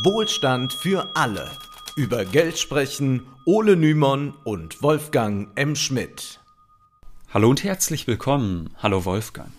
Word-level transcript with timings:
Wohlstand 0.00 0.72
für 0.72 1.10
alle. 1.14 1.50
Über 1.96 2.24
Geld 2.24 2.58
sprechen 2.58 3.26
Ole 3.44 3.76
Nymon 3.76 4.32
und 4.42 4.82
Wolfgang 4.82 5.50
M. 5.54 5.76
Schmidt. 5.76 6.40
Hallo 7.28 7.50
und 7.50 7.62
herzlich 7.62 8.06
willkommen. 8.06 8.70
Hallo 8.82 9.04
Wolfgang. 9.04 9.50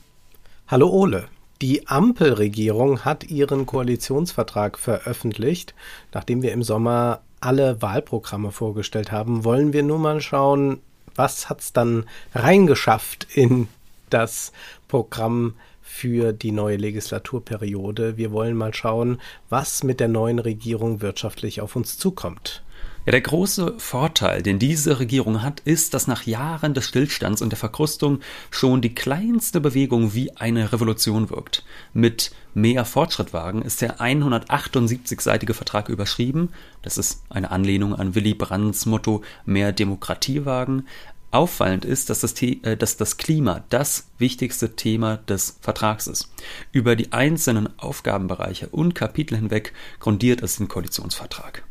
Hallo 0.68 0.90
Ole. 0.90 1.28
Die 1.62 1.88
Ampelregierung 1.88 3.06
hat 3.06 3.26
ihren 3.26 3.68
Koalitionsvertrag 3.68 4.80
veröffentlicht. 4.80 5.76
Nachdem 6.14 6.42
wir 6.42 6.52
im 6.52 6.64
Sommer 6.64 7.22
alle 7.40 7.84
Wahlprogramme 7.84 8.52
vorgestellt 8.52 9.12
haben, 9.12 9.44
wollen 9.44 9.72
wir 9.72 9.84
nur 9.84 10.00
mal 10.00 10.20
schauen, 10.20 10.80
was 11.14 11.48
hat 11.48 11.62
es 11.62 11.74
dann 11.74 12.06
reingeschafft 12.34 13.28
in 13.36 13.68
das 14.10 14.52
Programm 14.88 15.54
für 15.84 16.34
die 16.34 16.52
neue 16.52 16.78
Legislaturperiode. 16.78 18.18
Wir 18.18 18.32
wollen 18.32 18.56
mal 18.56 18.74
schauen, 18.74 19.20
was 19.50 19.84
mit 19.84 20.00
der 20.00 20.08
neuen 20.08 20.40
Regierung 20.40 21.02
wirtschaftlich 21.02 21.62
auf 21.62 21.76
uns 21.76 21.98
zukommt. 21.98 22.64
Ja, 23.06 23.12
der 23.12 23.22
große 23.22 23.74
Vorteil, 23.80 24.42
den 24.42 24.60
diese 24.60 24.98
Regierung 24.98 25.42
hat, 25.42 25.60
ist, 25.60 25.94
dass 25.94 26.08
nach 26.08 26.24
Jahren 26.24 26.74
des 26.74 26.88
Stillstands 26.88 27.42
und 27.42 27.50
der 27.50 27.60
Verkrustung 27.60 28.20
schon 28.50 28.82
die 28.82 28.96
kleinste 28.96 29.60
Bewegung 29.60 30.14
wie 30.14 30.32
eine 30.38 30.72
Revolution 30.72 31.30
wirkt. 31.30 31.66
Mit 31.94 32.32
mehr 32.54 32.86
Fortschrittwagen 32.86 33.62
ist 33.62 33.82
der 33.82 34.00
178-seitige 34.00 35.54
Vertrag 35.54 35.90
überschrieben. 35.90 36.54
Das 36.82 36.98
ist 36.98 37.24
eine 37.30 37.52
Anlehnung 37.52 37.94
an 37.94 38.16
Willy 38.16 38.36
Brandts 38.36 38.86
Motto 38.86 39.22
mehr 39.46 39.74
Demokratiewagen. 39.74 40.88
Auffallend 41.34 41.84
ist, 41.84 42.10
dass 42.10 42.22
das, 42.22 42.40
äh, 42.42 42.78
dass 42.78 42.98
das, 42.98 43.18
Klima 43.18 43.64
das 43.70 44.08
wichtigste 44.20 44.76
Thema 44.76 45.18
des 45.18 45.58
Vertrags 45.62 46.08
ist. 46.08 46.30
Über 46.72 46.96
die 46.96 47.12
einzelnen 47.12 47.68
Aufgabenbereiche 47.80 48.70
und 48.70 48.94
Kapitel 48.94 49.36
hinweg 49.36 49.74
grundiert 50.00 50.44
es 50.44 50.58
den 50.58 50.68
Koalitionsvertrag. 50.68 51.64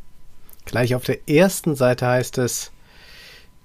Gleich 0.65 0.95
auf 0.95 1.05
der 1.05 1.29
ersten 1.29 1.75
Seite 1.75 2.07
heißt 2.07 2.37
es, 2.39 2.72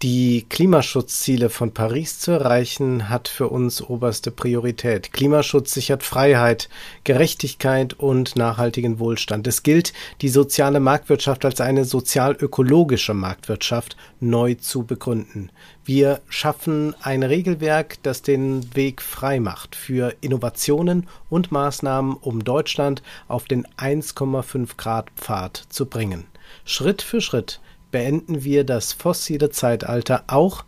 die 0.03 0.47
Klimaschutzziele 0.49 1.51
von 1.51 1.75
Paris 1.75 2.21
zu 2.21 2.31
erreichen, 2.31 3.09
hat 3.09 3.27
für 3.27 3.49
uns 3.49 3.83
oberste 3.83 4.31
Priorität. 4.31 5.13
Klimaschutz 5.13 5.75
sichert 5.75 6.05
Freiheit, 6.05 6.69
Gerechtigkeit 7.03 7.95
und 7.95 8.37
nachhaltigen 8.37 9.01
Wohlstand. 9.01 9.47
Es 9.49 9.65
gilt, 9.65 9.93
die 10.21 10.29
soziale 10.29 10.79
Marktwirtschaft 10.79 11.45
als 11.45 11.61
eine 11.61 11.85
sozial-ökologische 11.85 13.13
Marktwirtschaft 13.13 13.97
neu 14.21 14.55
zu 14.55 14.85
begründen. 14.85 15.51
Wir 15.85 16.21
schaffen 16.29 16.95
ein 17.03 17.25
Regelwerk, 17.25 18.01
das 18.05 18.23
den 18.23 18.75
Weg 18.77 19.03
frei 19.03 19.41
macht 19.41 19.75
für 19.75 20.15
Innovationen 20.21 21.09
und 21.29 21.51
Maßnahmen, 21.51 22.15
um 22.15 22.45
Deutschland 22.45 23.03
auf 23.27 23.47
den 23.47 23.67
1,5 23.79 24.77
Grad 24.77 25.11
Pfad 25.17 25.65
zu 25.71 25.87
bringen. 25.87 26.27
Schritt 26.65 27.03
für 27.03 27.21
Schritt 27.21 27.61
beenden 27.91 28.45
wir 28.45 28.65
das 28.65 28.93
fossile 28.93 29.51
Zeitalter 29.51 30.25
auch 30.27 30.65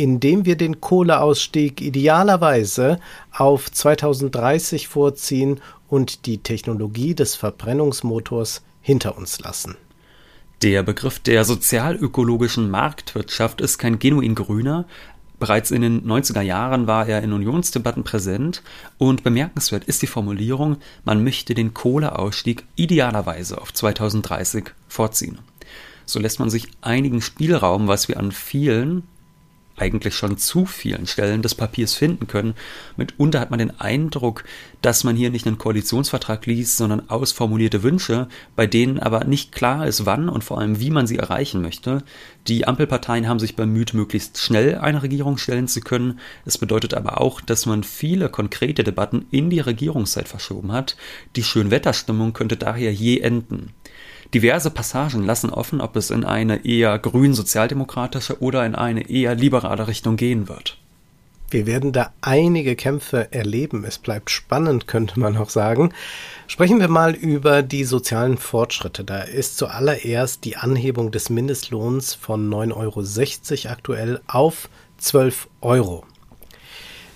indem 0.00 0.46
wir 0.46 0.56
den 0.56 0.80
Kohleausstieg 0.80 1.82
idealerweise 1.82 2.98
auf 3.32 3.70
2030 3.70 4.88
vorziehen 4.88 5.60
und 5.88 6.24
die 6.24 6.38
Technologie 6.38 7.14
des 7.14 7.34
Verbrennungsmotors 7.34 8.62
hinter 8.80 9.18
uns 9.18 9.40
lassen. 9.40 9.76
Der 10.62 10.82
Begriff 10.82 11.18
der 11.18 11.44
sozialökologischen 11.44 12.70
Marktwirtschaft 12.70 13.60
ist 13.60 13.76
kein 13.76 13.98
genuin 13.98 14.34
grüner. 14.34 14.86
Bereits 15.38 15.70
in 15.70 15.82
den 15.82 16.06
90er 16.06 16.42
Jahren 16.42 16.86
war 16.86 17.06
er 17.06 17.22
in 17.22 17.32
Unionsdebatten 17.32 18.04
präsent 18.04 18.62
und 18.96 19.22
bemerkenswert 19.22 19.84
ist 19.84 20.00
die 20.00 20.06
Formulierung, 20.06 20.76
man 21.04 21.24
möchte 21.24 21.54
den 21.54 21.74
Kohleausstieg 21.74 22.64
idealerweise 22.76 23.60
auf 23.60 23.72
2030 23.72 24.72
vorziehen. 24.88 25.38
So 26.06 26.18
lässt 26.18 26.40
man 26.40 26.50
sich 26.50 26.68
einigen 26.80 27.20
Spielraum, 27.20 27.88
was 27.88 28.08
wir 28.08 28.18
an 28.18 28.32
vielen, 28.32 29.04
eigentlich 29.80 30.14
schon 30.14 30.36
zu 30.36 30.66
vielen 30.66 31.06
Stellen 31.06 31.42
des 31.42 31.54
Papiers 31.54 31.94
finden 31.94 32.26
können. 32.26 32.54
Mitunter 32.96 33.40
hat 33.40 33.50
man 33.50 33.58
den 33.58 33.80
Eindruck, 33.80 34.44
dass 34.82 35.04
man 35.04 35.16
hier 35.16 35.30
nicht 35.30 35.46
einen 35.46 35.58
Koalitionsvertrag 35.58 36.44
liest, 36.46 36.76
sondern 36.76 37.08
ausformulierte 37.08 37.82
Wünsche, 37.82 38.28
bei 38.56 38.66
denen 38.66 38.98
aber 38.98 39.24
nicht 39.24 39.52
klar 39.52 39.86
ist, 39.86 40.06
wann 40.06 40.28
und 40.28 40.44
vor 40.44 40.58
allem 40.58 40.80
wie 40.80 40.90
man 40.90 41.06
sie 41.06 41.18
erreichen 41.18 41.62
möchte. 41.62 42.02
Die 42.46 42.66
Ampelparteien 42.66 43.28
haben 43.28 43.40
sich 43.40 43.56
bemüht, 43.56 43.94
möglichst 43.94 44.38
schnell 44.38 44.78
eine 44.78 45.02
Regierung 45.02 45.38
stellen 45.38 45.68
zu 45.68 45.80
können. 45.80 46.18
Es 46.44 46.58
bedeutet 46.58 46.94
aber 46.94 47.20
auch, 47.20 47.40
dass 47.40 47.66
man 47.66 47.84
viele 47.84 48.28
konkrete 48.28 48.84
Debatten 48.84 49.26
in 49.30 49.50
die 49.50 49.60
Regierungszeit 49.60 50.28
verschoben 50.28 50.72
hat. 50.72 50.96
Die 51.36 51.42
Schönwetterstimmung 51.42 52.32
könnte 52.32 52.56
daher 52.56 52.92
je 52.92 53.20
enden. 53.20 53.72
Diverse 54.34 54.70
Passagen 54.70 55.24
lassen 55.24 55.50
offen, 55.50 55.80
ob 55.80 55.96
es 55.96 56.10
in 56.10 56.24
eine 56.24 56.64
eher 56.64 56.98
grün-sozialdemokratische 56.98 58.40
oder 58.40 58.64
in 58.64 58.74
eine 58.74 59.10
eher 59.10 59.34
liberale 59.34 59.88
Richtung 59.88 60.16
gehen 60.16 60.48
wird. 60.48 60.78
Wir 61.50 61.66
werden 61.66 61.90
da 61.90 62.12
einige 62.20 62.76
Kämpfe 62.76 63.32
erleben. 63.32 63.84
Es 63.84 63.98
bleibt 63.98 64.30
spannend, 64.30 64.86
könnte 64.86 65.18
man 65.18 65.36
auch 65.36 65.50
sagen. 65.50 65.92
Sprechen 66.46 66.78
wir 66.78 66.86
mal 66.86 67.12
über 67.12 67.62
die 67.62 67.82
sozialen 67.82 68.38
Fortschritte. 68.38 69.02
Da 69.02 69.22
ist 69.22 69.58
zuallererst 69.58 70.44
die 70.44 70.56
Anhebung 70.56 71.10
des 71.10 71.28
Mindestlohns 71.28 72.14
von 72.14 72.48
9,60 72.48 73.64
Euro 73.64 73.72
aktuell 73.72 74.20
auf 74.28 74.68
12 74.98 75.48
Euro. 75.60 76.04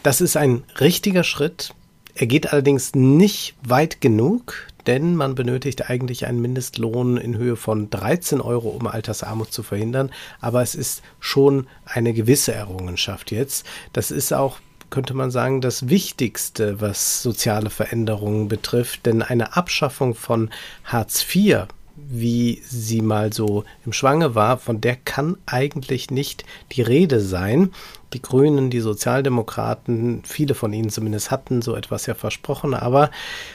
Das 0.03 0.21
ist 0.21 0.37
ein 0.37 0.65
richtiger 0.81 1.23
Schritt. 1.23 1.73
Er 2.17 2.27
geht 2.27 2.53
allerdings 2.53 2.95
nicht 2.95 3.55
weit 3.63 4.01
genug 4.01 4.67
denn 4.87 5.17
man 5.17 5.35
benötigt 5.35 5.89
eigentlich 5.89 6.27
einen 6.27 6.41
Mindestlohn 6.41 7.17
in 7.17 7.37
Höhe 7.37 7.57
von 7.57 7.91
13 7.91 8.41
Euro, 8.41 8.69
um 8.69 8.87
Altersarmut 8.87 9.53
zu 9.53 9.63
verhindern. 9.63 10.11
Aber 10.41 10.63
es 10.63 10.75
ist 10.75 11.03
schon 11.21 11.67
eine 11.85 12.13
gewisse 12.13 12.53
Errungenschaft 12.53 13.31
jetzt. 13.31 13.67
Das 13.93 14.11
ist 14.11 14.33
auch 14.33 14.59
könnte 14.91 15.15
man 15.15 15.33
sagen, 15.33 15.61
das 15.61 15.89
Wichtigste, 15.89 16.81
was 16.81 17.21
soziale 17.21 17.69
Veränderungen 17.69 18.47
betrifft. 18.47 19.07
Denn 19.07 19.23
eine 19.23 19.57
Abschaffung 19.57 20.15
von 20.15 20.51
Hartz 20.85 21.25
IV 21.35 21.67
wie 22.09 22.63
sie 22.65 23.01
mal 23.01 23.33
so 23.33 23.65
im 23.85 23.93
Schwange 23.93 24.35
war, 24.35 24.59
von 24.59 24.81
der 24.81 24.97
kann 24.97 25.37
eigentlich 25.47 26.11
nicht 26.11 26.45
die 26.73 26.83
Rede 26.83 27.21
sein. 27.21 27.71
Die 28.13 28.23
Grünen, 28.23 28.71
die 28.71 28.81
Sozialdemokraten, 28.81 30.23
viele 30.25 30.55
von 30.55 30.73
ihnen 30.73 30.91
zumindest 30.91 31.31
hatten 31.31 31.63
so 31.63 31.75
etwas 31.75 32.07
ja 32.07 32.15
versprochen, 32.15 32.75
aber 32.75 33.11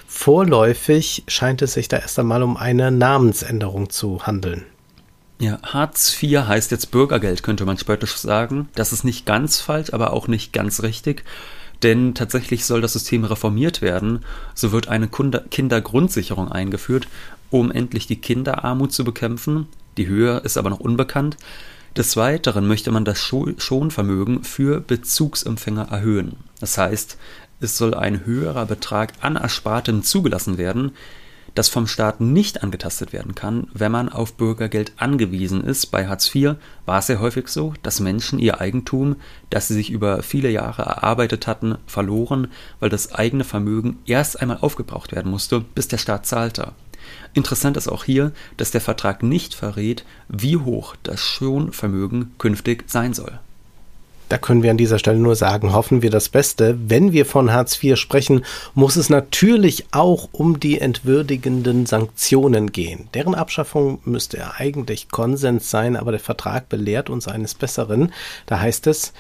vorläufig 0.08 1.24
scheint 1.28 1.62
es 1.62 1.74
sich 1.74 1.88
da 1.88 1.98
erst 1.98 2.20
einmal 2.20 2.44
um 2.44 2.58
eine 2.58 2.92
Namensänderung 2.92 3.90
zu 3.90 4.26
handeln. 4.26 4.66
Ja, 5.42 5.59
Hartz 5.64 6.22
IV 6.22 6.42
heißt 6.48 6.72
jetzt 6.72 6.92
Bürgergeld, 6.92 7.44
könnte 7.44 7.66
man 7.66 7.78
spöttisch 7.78 8.18
sagen. 8.18 8.68
Das 8.76 8.92
ist 8.92 9.06
nicht 9.06 9.26
ganz 9.26 9.62
falsch, 9.62 9.94
aber 9.94 10.12
auch 10.12 10.28
nicht 10.28 10.52
ganz 10.52 10.84
richtig. 10.84 11.24
Denn 11.84 12.13
tatsächlich 12.13 12.66
soll 12.66 12.81
das 12.81 12.94
System 12.94 13.23
reformiert 13.23 13.81
werden. 13.81 14.25
So 14.53 14.72
wird 14.72 14.90
eine 14.90 15.07
Kindergrundsicherung 15.07 16.51
eingeführt 16.51 17.07
um 17.50 17.72
endlich 17.72 18.07
die 18.07 18.22
Kinderarmut 18.22 18.94
zu 18.94 19.03
bekämpfen. 19.03 19.67
Die 19.97 20.07
Höhe 20.07 20.38
ist 20.40 20.57
aber 20.57 20.69
noch 20.69 20.79
unbekannt. 20.79 21.38
Des 21.97 22.16
Weiteren 22.16 22.67
möchte 22.67 22.91
man 22.91 23.06
das 23.06 23.19
Schonvermögen 23.19 24.44
für 24.44 24.79
Bezugsempfänger 24.79 25.88
erhöhen. 25.90 26.38
Das 26.59 26.78
heißt, 26.78 27.17
es 27.62 27.78
soll 27.78 27.94
ein 27.94 28.25
höherer 28.25 28.66
Betrag 28.66 29.13
an 29.22 29.35
Erspartem 29.35 30.03
zugelassen 30.03 30.57
werden, 30.57 30.91
das 31.56 31.70
vom 31.70 31.88
Staat 31.88 32.22
nicht 32.22 32.64
angetastet 32.64 33.14
werden 33.14 33.36
kann, 33.36 33.68
wenn 33.74 33.92
man 33.92 34.10
auf 34.10 34.34
Bürgergeld 34.34 34.94
angewiesen 34.98 35.64
ist. 35.64 35.88
Bei 35.88 36.08
Hartz 36.08 36.34
IV 36.34 36.56
war 36.86 37.00
es 37.00 37.08
sehr 37.08 37.20
häufig 37.20 37.48
so, 37.48 37.74
dass 37.84 38.00
Menschen 38.00 38.40
ihr 38.40 38.62
Eigentum, 38.62 39.16
das 39.50 39.68
sie 39.68 39.74
sich 39.74 39.90
über 39.92 40.24
viele 40.24 40.50
Jahre 40.50 40.84
erarbeitet 40.84 41.48
hatten, 41.48 41.78
verloren, 41.88 42.48
weil 42.80 42.90
das 42.90 43.14
eigene 43.14 43.44
Vermögen 43.44 44.00
erst 44.06 44.42
einmal 44.42 44.59
aufgebraucht 44.62 45.12
werden 45.12 45.32
musste, 45.32 45.62
bis 45.62 45.88
der 45.88 45.98
Staat 45.98 46.26
zahlte. 46.26 46.73
Interessant 47.34 47.78
ist 47.78 47.88
auch 47.88 48.03
hier, 48.03 48.32
dass 48.58 48.72
der 48.72 48.82
Vertrag 48.82 49.23
nicht 49.23 49.53
verrät, 49.53 50.06
wie 50.28 50.58
hoch 50.58 50.96
das 51.03 51.20
Schonvermögen 51.20 52.34
künftig 52.38 52.85
sein 52.88 53.14
soll. 53.14 53.40
Da 54.29 54.37
können 54.37 54.61
wir 54.61 54.70
an 54.72 54.78
dieser 54.78 54.99
Stelle 54.99 55.17
nur 55.17 55.35
sagen, 55.35 55.73
hoffen 55.73 56.03
wir 56.03 56.11
das 56.11 56.29
Beste. 56.29 56.78
Wenn 56.87 57.11
wir 57.11 57.26
von 57.26 57.52
Hartz 57.52 57.84
IV 57.84 57.97
sprechen, 57.97 58.46
muss 58.76 58.96
es 58.96 59.09
natürlich 59.09 59.87
auch 59.91 60.29
um 60.31 60.59
die 60.59 60.79
entwürdigenden 60.79 61.87
Sanktionen 61.87 62.72
gehen. 62.72 63.09
Deren 63.16 63.34
Abschaffung 63.34 63.99
müsste 64.05 64.37
ja 64.37 64.53
eigentlich 64.55 65.09
Konsens 65.09 65.72
sein, 65.72 65.96
aber 65.96 66.11
der 66.11 66.20
Vertrag 66.20 66.70
belehrt 66.70 67.09
uns 67.09 67.28
eines 67.28 67.55
Besseren. 67.55 68.14
Da 68.46 68.59
heißt 68.59 68.85
es, 68.85 69.14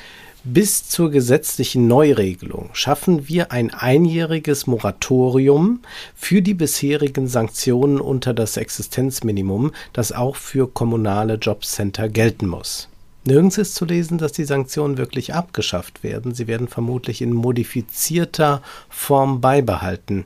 bis 0.43 0.87
zur 0.87 1.11
gesetzlichen 1.11 1.87
Neuregelung 1.87 2.69
schaffen 2.73 3.27
wir 3.27 3.51
ein 3.51 3.73
einjähriges 3.73 4.67
Moratorium 4.67 5.81
für 6.15 6.41
die 6.41 6.53
bisherigen 6.53 7.27
Sanktionen 7.27 7.99
unter 7.99 8.33
das 8.33 8.55
Existenzminimum, 8.55 9.71
das 9.91 10.11
auch 10.11 10.37
für 10.37 10.69
kommunale 10.69 11.33
Jobcenter 11.33 12.07
gelten 12.07 12.47
muss. 12.47 12.87
Nirgends 13.29 13.59
ist 13.59 13.75
zu 13.75 13.85
lesen, 13.85 14.17
dass 14.17 14.31
die 14.31 14.43
Sanktionen 14.43 14.97
wirklich 14.97 15.35
abgeschafft 15.35 16.01
werden. 16.01 16.33
Sie 16.33 16.47
werden 16.47 16.67
vermutlich 16.67 17.21
in 17.21 17.31
modifizierter 17.31 18.63
Form 18.89 19.39
beibehalten. 19.39 20.25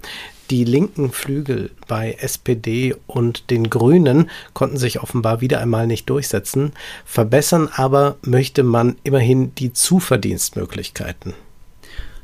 Die 0.49 0.63
linken 0.63 1.11
Flügel 1.11 1.71
bei 1.89 2.13
SPD 2.13 2.95
und 3.05 3.49
den 3.49 3.69
Grünen 3.69 4.29
konnten 4.53 4.77
sich 4.77 5.01
offenbar 5.01 5.41
wieder 5.41 5.59
einmal 5.59 5.85
nicht 5.85 6.09
durchsetzen. 6.09 6.71
Verbessern 7.03 7.67
aber 7.75 8.15
möchte 8.21 8.63
man 8.63 8.95
immerhin 9.03 9.53
die 9.55 9.73
Zuverdienstmöglichkeiten. 9.73 11.33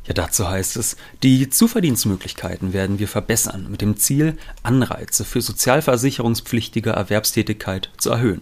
Ja, 0.06 0.14
dazu 0.14 0.48
heißt 0.48 0.78
es, 0.78 0.96
die 1.24 1.50
Zuverdienstmöglichkeiten 1.50 2.72
werden 2.72 3.00
wir 3.00 3.10
verbessern, 3.10 3.68
mit 3.70 3.82
dem 3.82 3.98
Ziel, 3.98 4.38
Anreize 4.64 5.26
für 5.26 5.42
sozialversicherungspflichtige 5.42 6.92
Erwerbstätigkeit 6.92 7.92
zu 7.98 8.12
erhöhen. 8.12 8.42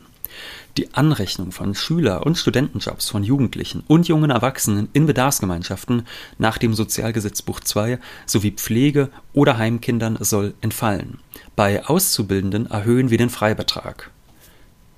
Die 0.78 0.94
Anrechnung 0.94 1.52
von 1.52 1.74
Schüler- 1.74 2.24
und 2.24 2.38
Studentenjobs 2.38 3.10
von 3.10 3.24
Jugendlichen 3.24 3.84
und 3.88 4.08
jungen 4.08 4.30
Erwachsenen 4.30 4.90
in 4.94 5.08
Bedarfsgemeinschaften 5.08 6.04
nach 6.38 6.60
dem 6.60 6.76
Sozialgesetzbuch 6.76 7.62
II 7.76 7.98
sowie 8.28 8.52
Pflege- 8.52 9.10
oder 9.34 9.58
Heimkindern 9.58 10.20
soll 10.20 10.54
entfallen. 10.62 11.18
Bei 11.56 11.84
Auszubildenden 11.84 12.70
erhöhen 12.70 13.10
wir 13.10 13.18
den 13.18 13.32
Freibetrag. 13.32 14.12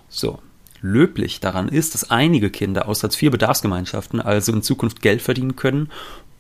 So. 0.10 0.40
Löblich 0.82 1.42
daran 1.42 1.68
ist, 1.68 1.94
dass 1.94 2.10
einige 2.10 2.50
Kinder 2.50 2.88
aus 2.88 3.04
Hartz-IV-Bedarfsgemeinschaften 3.04 4.22
also 4.22 4.54
in 4.54 4.62
Zukunft 4.62 5.02
Geld 5.02 5.22
verdienen 5.22 5.58
können 5.58 5.90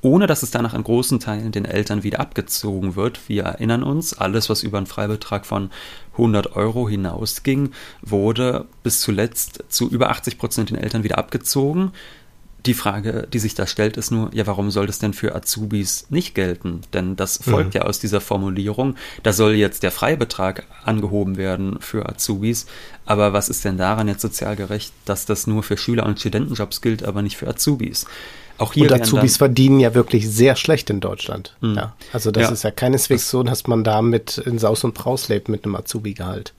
ohne 0.01 0.27
dass 0.27 0.43
es 0.43 0.51
danach 0.51 0.73
in 0.73 0.83
großen 0.83 1.19
Teilen 1.19 1.51
den 1.51 1.65
Eltern 1.65 2.03
wieder 2.03 2.19
abgezogen 2.19 2.95
wird. 2.95 3.27
Wir 3.27 3.43
erinnern 3.43 3.83
uns, 3.83 4.13
alles, 4.13 4.49
was 4.49 4.63
über 4.63 4.77
einen 4.77 4.87
Freibetrag 4.87 5.45
von 5.45 5.71
100 6.13 6.55
Euro 6.55 6.87
hinausging, 6.87 7.71
wurde 8.01 8.65
bis 8.83 9.01
zuletzt 9.01 9.63
zu 9.69 9.89
über 9.89 10.09
80 10.09 10.37
Prozent 10.37 10.69
den 10.69 10.77
Eltern 10.77 11.03
wieder 11.03 11.17
abgezogen. 11.17 11.91
Die 12.65 12.73
Frage, 12.73 13.27
die 13.31 13.39
sich 13.39 13.55
da 13.55 13.65
stellt, 13.65 13.95
ist 13.95 14.11
nur, 14.11 14.29
ja, 14.33 14.45
warum 14.45 14.69
soll 14.69 14.87
das 14.87 14.99
denn 14.99 15.13
für 15.13 15.33
Azubis 15.33 16.07
nicht 16.09 16.35
gelten? 16.35 16.81
Denn 16.93 17.15
das 17.15 17.39
folgt 17.41 17.73
mhm. 17.73 17.81
ja 17.81 17.85
aus 17.85 17.99
dieser 17.99 18.19
Formulierung. 18.19 18.95
Da 19.23 19.31
soll 19.31 19.53
jetzt 19.53 19.83
der 19.83 19.91
Freibetrag 19.91 20.65
angehoben 20.83 21.37
werden 21.37 21.77
für 21.79 22.09
Azubis. 22.09 22.65
Aber 23.05 23.31
was 23.31 23.47
ist 23.49 23.63
denn 23.63 23.77
daran 23.77 24.07
jetzt 24.07 24.21
sozial 24.21 24.55
gerecht, 24.55 24.93
dass 25.05 25.25
das 25.25 25.47
nur 25.47 25.63
für 25.63 25.77
Schüler- 25.77 26.05
und 26.05 26.19
Studentenjobs 26.19 26.81
gilt, 26.81 27.03
aber 27.03 27.21
nicht 27.21 27.37
für 27.37 27.47
Azubis? 27.47 28.05
Auch 28.57 28.73
hier 28.73 28.91
und 28.91 29.01
Azubis 29.01 29.37
verdienen 29.37 29.79
ja 29.79 29.95
wirklich 29.95 30.29
sehr 30.29 30.57
schlecht 30.57 30.89
in 30.89 30.99
Deutschland. 30.99 31.55
Mhm. 31.61 31.75
Ja, 31.75 31.95
also 32.11 32.29
das 32.29 32.43
ja. 32.43 32.51
ist 32.51 32.63
ja 32.63 32.71
keineswegs 32.71 33.29
so, 33.29 33.41
dass 33.41 33.67
man 33.67 33.85
da 33.85 34.01
mit 34.01 34.37
in 34.37 34.59
Saus 34.59 34.83
und 34.83 34.93
Braus 34.93 35.29
lebt 35.29 35.47
mit 35.47 35.63
einem 35.63 35.75
Azubi-Gehalt. 35.75 36.53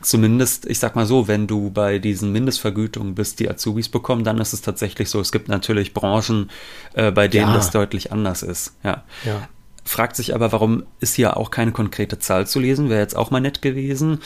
Zumindest, 0.00 0.66
ich 0.66 0.78
sag 0.78 0.96
mal 0.96 1.06
so, 1.06 1.28
wenn 1.28 1.46
du 1.46 1.70
bei 1.70 1.98
diesen 1.98 2.32
Mindestvergütungen 2.32 3.14
bist, 3.14 3.40
die 3.40 3.50
Azubis 3.50 3.88
bekommen, 3.88 4.24
dann 4.24 4.38
ist 4.38 4.52
es 4.52 4.62
tatsächlich 4.62 5.10
so. 5.10 5.20
Es 5.20 5.32
gibt 5.32 5.48
natürlich 5.48 5.94
Branchen, 5.94 6.50
äh, 6.94 7.10
bei 7.10 7.28
denen 7.28 7.48
ja. 7.48 7.54
das 7.54 7.70
deutlich 7.70 8.12
anders 8.12 8.42
ist. 8.42 8.74
Ja. 8.82 9.04
ja. 9.24 9.48
Fragt 9.84 10.16
sich 10.16 10.34
aber, 10.34 10.52
warum 10.52 10.84
ist 11.00 11.14
hier 11.14 11.36
auch 11.36 11.50
keine 11.50 11.72
konkrete 11.72 12.18
Zahl 12.18 12.46
zu 12.46 12.60
lesen? 12.60 12.90
Wäre 12.90 13.00
jetzt 13.00 13.16
auch 13.16 13.30
mal 13.30 13.40
nett 13.40 13.62
gewesen. 13.62 14.20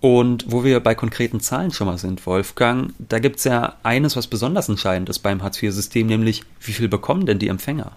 Und 0.00 0.46
wo 0.48 0.64
wir 0.64 0.80
bei 0.80 0.94
konkreten 0.94 1.40
Zahlen 1.40 1.72
schon 1.72 1.86
mal 1.86 1.98
sind, 1.98 2.24
Wolfgang, 2.24 2.94
da 2.98 3.18
gibt 3.18 3.36
es 3.36 3.44
ja 3.44 3.74
eines, 3.82 4.16
was 4.16 4.28
besonders 4.28 4.68
entscheidend 4.68 5.10
ist 5.10 5.18
beim 5.18 5.42
Hartz-IV-System, 5.42 6.06
nämlich 6.06 6.42
wie 6.62 6.72
viel 6.72 6.88
bekommen 6.88 7.26
denn 7.26 7.38
die 7.38 7.48
Empfänger? 7.48 7.92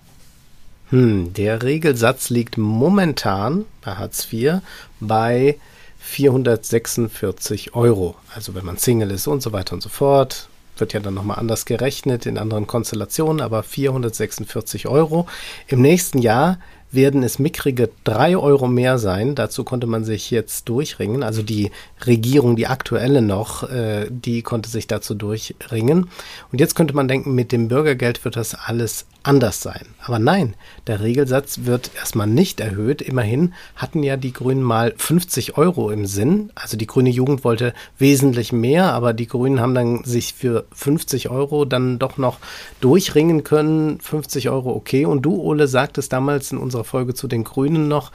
Hm, 0.89 1.33
der 1.33 1.63
Regelsatz 1.63 2.29
liegt 2.29 2.57
momentan 2.57 3.65
bei 3.81 3.95
Hartz 3.95 4.27
IV 4.31 4.55
bei 4.99 5.57
446 6.03 7.75
Euro. 7.75 8.15
Also 8.35 8.53
wenn 8.53 8.65
man 8.65 8.77
Single 8.77 9.09
ist 9.11 9.25
und 9.27 9.41
so 9.41 9.53
weiter 9.53 9.73
und 9.73 9.81
so 9.81 9.89
fort, 9.89 10.49
wird 10.77 10.93
ja 10.93 10.99
dann 10.99 11.13
nochmal 11.13 11.39
anders 11.39 11.65
gerechnet 11.65 12.25
in 12.25 12.37
anderen 12.37 12.67
Konstellationen, 12.67 13.41
aber 13.41 13.63
446 13.63 14.87
Euro. 14.87 15.27
Im 15.67 15.81
nächsten 15.81 16.19
Jahr 16.19 16.59
werden 16.91 17.23
es 17.23 17.39
mickrige 17.39 17.89
drei 18.03 18.37
Euro 18.37 18.67
mehr 18.67 18.99
sein. 18.99 19.33
Dazu 19.33 19.63
konnte 19.63 19.87
man 19.87 20.03
sich 20.03 20.29
jetzt 20.29 20.69
durchringen. 20.69 21.23
Also 21.23 21.41
die 21.41 21.71
Regierung, 22.05 22.55
die 22.55 22.67
aktuelle 22.67 23.21
noch, 23.21 23.63
äh, 23.69 24.07
die 24.09 24.43
konnte 24.43 24.69
sich 24.69 24.85
dazu 24.87 25.15
durchringen. 25.15 26.09
Und 26.51 26.59
jetzt 26.59 26.75
könnte 26.75 26.95
man 26.95 27.07
denken, 27.07 27.33
mit 27.33 27.51
dem 27.51 27.69
Bürgergeld 27.69 28.23
wird 28.25 28.35
das 28.35 28.55
alles 28.55 29.05
anders 29.23 29.61
sein. 29.61 29.85
Aber 30.05 30.19
nein, 30.19 30.55
der 30.85 31.01
Regelsatz 31.01 31.61
wird 31.63 31.91
erstmal 31.95 32.27
nicht 32.27 32.59
erhöht. 32.59 33.01
Immerhin 33.01 33.53
hatten 33.75 34.03
ja 34.03 34.17
die 34.17 34.33
Grünen 34.33 34.61
mal 34.61 34.93
50 34.97 35.57
Euro 35.57 35.89
im 35.91 36.05
Sinn. 36.05 36.51
Also 36.55 36.77
die 36.77 36.87
grüne 36.87 37.09
Jugend 37.09 37.43
wollte 37.43 37.73
wesentlich 37.97 38.51
mehr, 38.51 38.93
aber 38.93 39.13
die 39.13 39.27
Grünen 39.27 39.61
haben 39.61 39.73
dann 39.73 40.03
sich 40.03 40.33
für 40.33 40.65
50 40.73 41.29
Euro 41.29 41.65
dann 41.65 41.99
doch 41.99 42.17
noch 42.17 42.39
durchringen 42.81 43.43
können. 43.43 43.99
50 44.01 44.49
Euro 44.49 44.71
okay. 44.75 45.05
Und 45.05 45.21
du, 45.21 45.35
Ole, 45.41 45.67
sagtest 45.67 46.11
damals 46.11 46.51
in 46.51 46.57
unserer 46.57 46.83
Folge 46.83 47.13
zu 47.13 47.27
den 47.27 47.45
Grünen 47.45 47.87
noch, 47.87 48.11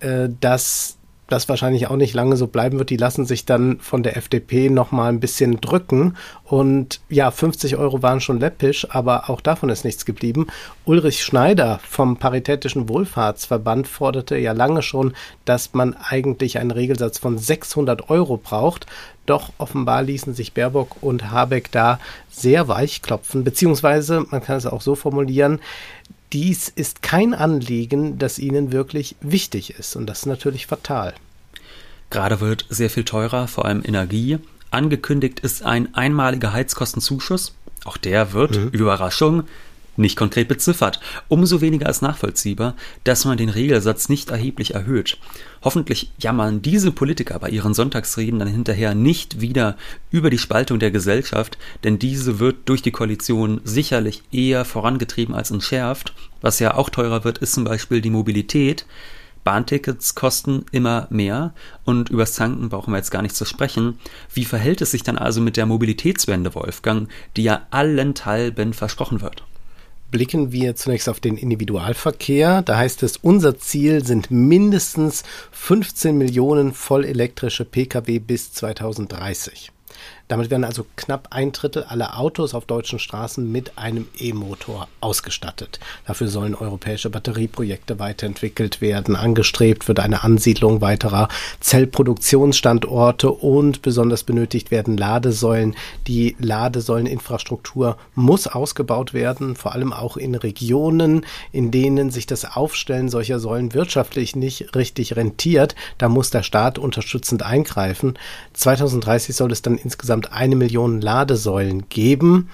äh, 0.00 0.28
dass 0.40 0.98
das 1.32 1.48
wahrscheinlich 1.48 1.88
auch 1.88 1.96
nicht 1.96 2.14
lange 2.14 2.36
so 2.36 2.46
bleiben 2.46 2.78
wird. 2.78 2.90
Die 2.90 2.96
lassen 2.96 3.24
sich 3.24 3.46
dann 3.46 3.80
von 3.80 4.02
der 4.02 4.16
FDP 4.16 4.68
noch 4.68 4.92
mal 4.92 5.08
ein 5.08 5.20
bisschen 5.20 5.60
drücken. 5.60 6.16
Und 6.44 7.00
ja, 7.08 7.30
50 7.30 7.76
Euro 7.76 8.02
waren 8.02 8.20
schon 8.20 8.38
läppisch, 8.38 8.86
aber 8.90 9.30
auch 9.30 9.40
davon 9.40 9.70
ist 9.70 9.84
nichts 9.84 10.04
geblieben. 10.04 10.48
Ulrich 10.84 11.22
Schneider 11.22 11.80
vom 11.88 12.18
Paritätischen 12.18 12.88
Wohlfahrtsverband 12.88 13.88
forderte 13.88 14.36
ja 14.36 14.52
lange 14.52 14.82
schon, 14.82 15.14
dass 15.44 15.72
man 15.72 15.94
eigentlich 15.94 16.58
einen 16.58 16.70
Regelsatz 16.70 17.18
von 17.18 17.38
600 17.38 18.10
Euro 18.10 18.36
braucht. 18.36 18.86
Doch 19.24 19.52
offenbar 19.58 20.02
ließen 20.02 20.34
sich 20.34 20.52
Baerbock 20.52 21.02
und 21.02 21.30
Habeck 21.30 21.70
da 21.70 22.00
sehr 22.28 22.66
weich 22.66 23.02
klopfen, 23.02 23.44
beziehungsweise 23.44 24.26
man 24.30 24.42
kann 24.42 24.56
es 24.56 24.66
auch 24.66 24.80
so 24.80 24.96
formulieren, 24.96 25.60
dies 26.32 26.68
ist 26.68 27.02
kein 27.02 27.34
Anliegen, 27.34 28.18
das 28.18 28.38
ihnen 28.38 28.72
wirklich 28.72 29.16
wichtig 29.20 29.70
ist. 29.70 29.96
Und 29.96 30.06
das 30.06 30.20
ist 30.20 30.26
natürlich 30.26 30.66
fatal. 30.66 31.14
Gerade 32.10 32.40
wird 32.40 32.66
sehr 32.68 32.90
viel 32.90 33.04
teurer, 33.04 33.48
vor 33.48 33.64
allem 33.64 33.82
Energie. 33.84 34.38
Angekündigt 34.70 35.40
ist 35.40 35.62
ein 35.62 35.94
einmaliger 35.94 36.52
Heizkostenzuschuss. 36.52 37.54
Auch 37.84 37.96
der 37.96 38.32
wird, 38.32 38.56
mhm. 38.56 38.68
Überraschung, 38.68 39.44
nicht 39.96 40.16
konkret 40.16 40.48
beziffert. 40.48 41.00
Umso 41.28 41.60
weniger 41.60 41.88
ist 41.88 42.02
nachvollziehbar, 42.02 42.74
dass 43.04 43.24
man 43.24 43.36
den 43.36 43.48
Regelsatz 43.48 44.08
nicht 44.08 44.30
erheblich 44.30 44.74
erhöht. 44.74 45.18
Hoffentlich 45.62 46.10
jammern 46.18 46.62
diese 46.62 46.90
Politiker 46.90 47.38
bei 47.38 47.50
ihren 47.50 47.74
Sonntagsreden 47.74 48.38
dann 48.38 48.48
hinterher 48.48 48.94
nicht 48.94 49.40
wieder 49.40 49.76
über 50.10 50.30
die 50.30 50.38
Spaltung 50.38 50.78
der 50.78 50.90
Gesellschaft, 50.90 51.58
denn 51.84 51.98
diese 51.98 52.38
wird 52.38 52.68
durch 52.68 52.82
die 52.82 52.90
Koalition 52.90 53.60
sicherlich 53.64 54.22
eher 54.32 54.64
vorangetrieben 54.64 55.34
als 55.34 55.50
entschärft. 55.50 56.14
Was 56.40 56.58
ja 56.58 56.74
auch 56.74 56.90
teurer 56.90 57.24
wird, 57.24 57.38
ist 57.38 57.52
zum 57.54 57.64
Beispiel 57.64 58.00
die 58.00 58.10
Mobilität. 58.10 58.86
Bahntickets 59.44 60.14
kosten 60.14 60.66
immer 60.70 61.08
mehr 61.10 61.52
und 61.84 62.10
übers 62.10 62.34
Tanken 62.34 62.68
brauchen 62.68 62.92
wir 62.92 62.98
jetzt 62.98 63.10
gar 63.10 63.22
nicht 63.22 63.34
zu 63.34 63.44
sprechen. 63.44 63.98
Wie 64.32 64.44
verhält 64.44 64.80
es 64.80 64.92
sich 64.92 65.02
dann 65.02 65.18
also 65.18 65.40
mit 65.40 65.56
der 65.56 65.66
Mobilitätswende, 65.66 66.54
Wolfgang, 66.54 67.08
die 67.36 67.42
ja 67.42 67.66
allenthalben 67.70 68.72
versprochen 68.72 69.20
wird? 69.20 69.42
Blicken 70.12 70.52
wir 70.52 70.76
zunächst 70.76 71.08
auf 71.08 71.18
den 71.18 71.36
Individualverkehr. 71.36 72.62
Da 72.62 72.76
heißt 72.76 73.02
es, 73.02 73.16
unser 73.16 73.58
Ziel 73.58 74.04
sind 74.04 74.30
mindestens 74.30 75.24
15 75.50 76.16
Millionen 76.16 76.72
vollelektrische 76.72 77.64
Pkw 77.64 78.20
bis 78.20 78.52
2030. 78.52 79.72
Damit 80.28 80.50
werden 80.50 80.64
also 80.64 80.86
knapp 80.96 81.28
ein 81.30 81.52
Drittel 81.52 81.84
aller 81.84 82.18
Autos 82.18 82.54
auf 82.54 82.64
deutschen 82.64 82.98
Straßen 82.98 83.50
mit 83.50 83.76
einem 83.76 84.08
E-Motor 84.18 84.88
ausgestattet. 85.00 85.78
Dafür 86.06 86.28
sollen 86.28 86.54
europäische 86.54 87.10
Batterieprojekte 87.10 87.98
weiterentwickelt 87.98 88.80
werden. 88.80 89.16
Angestrebt 89.16 89.88
wird 89.88 90.00
eine 90.00 90.22
Ansiedlung 90.22 90.80
weiterer 90.80 91.28
Zellproduktionsstandorte 91.60 93.30
und 93.30 93.82
besonders 93.82 94.22
benötigt 94.22 94.70
werden 94.70 94.96
Ladesäulen. 94.96 95.74
Die 96.06 96.36
Ladesäuleninfrastruktur 96.38 97.98
muss 98.14 98.46
ausgebaut 98.46 99.12
werden, 99.12 99.56
vor 99.56 99.72
allem 99.72 99.92
auch 99.92 100.16
in 100.16 100.34
Regionen, 100.34 101.26
in 101.50 101.70
denen 101.70 102.10
sich 102.10 102.26
das 102.26 102.56
Aufstellen 102.56 103.08
solcher 103.08 103.38
Säulen 103.38 103.74
wirtschaftlich 103.74 104.36
nicht 104.36 104.74
richtig 104.74 105.16
rentiert. 105.16 105.74
Da 105.98 106.08
muss 106.08 106.30
der 106.30 106.42
Staat 106.42 106.78
unterstützend 106.78 107.42
eingreifen. 107.42 108.18
2030 108.54 109.36
soll 109.36 109.52
es 109.52 109.62
dann 109.62 109.76
insgesamt 109.76 110.11
insgesamt 110.12 110.32
eine 110.32 110.56
Million 110.56 111.00
Ladesäulen 111.00 111.88
geben. 111.88 112.50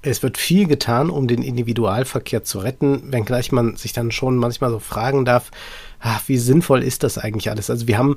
Es 0.00 0.22
wird 0.22 0.38
viel 0.38 0.66
getan, 0.66 1.10
um 1.10 1.28
den 1.28 1.42
Individualverkehr 1.42 2.42
zu 2.42 2.58
retten, 2.58 3.12
wenngleich 3.12 3.52
man 3.52 3.76
sich 3.76 3.92
dann 3.92 4.10
schon 4.10 4.36
manchmal 4.36 4.70
so 4.70 4.78
fragen 4.78 5.24
darf, 5.24 5.50
ach, 6.00 6.22
wie 6.26 6.38
sinnvoll 6.38 6.82
ist 6.82 7.02
das 7.02 7.18
eigentlich 7.18 7.50
alles? 7.50 7.70
Also 7.70 7.86
wir 7.86 7.98
haben 7.98 8.16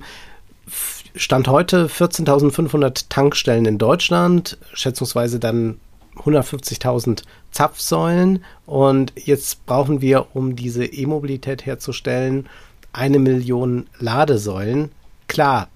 Stand 1.15 1.47
heute 1.47 1.87
14.500 1.87 3.05
Tankstellen 3.09 3.65
in 3.65 3.77
Deutschland, 3.77 4.57
schätzungsweise 4.73 5.39
dann 5.39 5.79
150.000 6.17 7.23
Zapfsäulen 7.51 8.43
und 8.65 9.11
jetzt 9.15 9.65
brauchen 9.65 10.01
wir, 10.01 10.27
um 10.33 10.55
diese 10.55 10.85
E-Mobilität 10.85 11.65
herzustellen, 11.65 12.47
eine 12.93 13.19
Million 13.19 13.87
Ladesäulen. 13.99 14.91
Klar, 15.27 15.67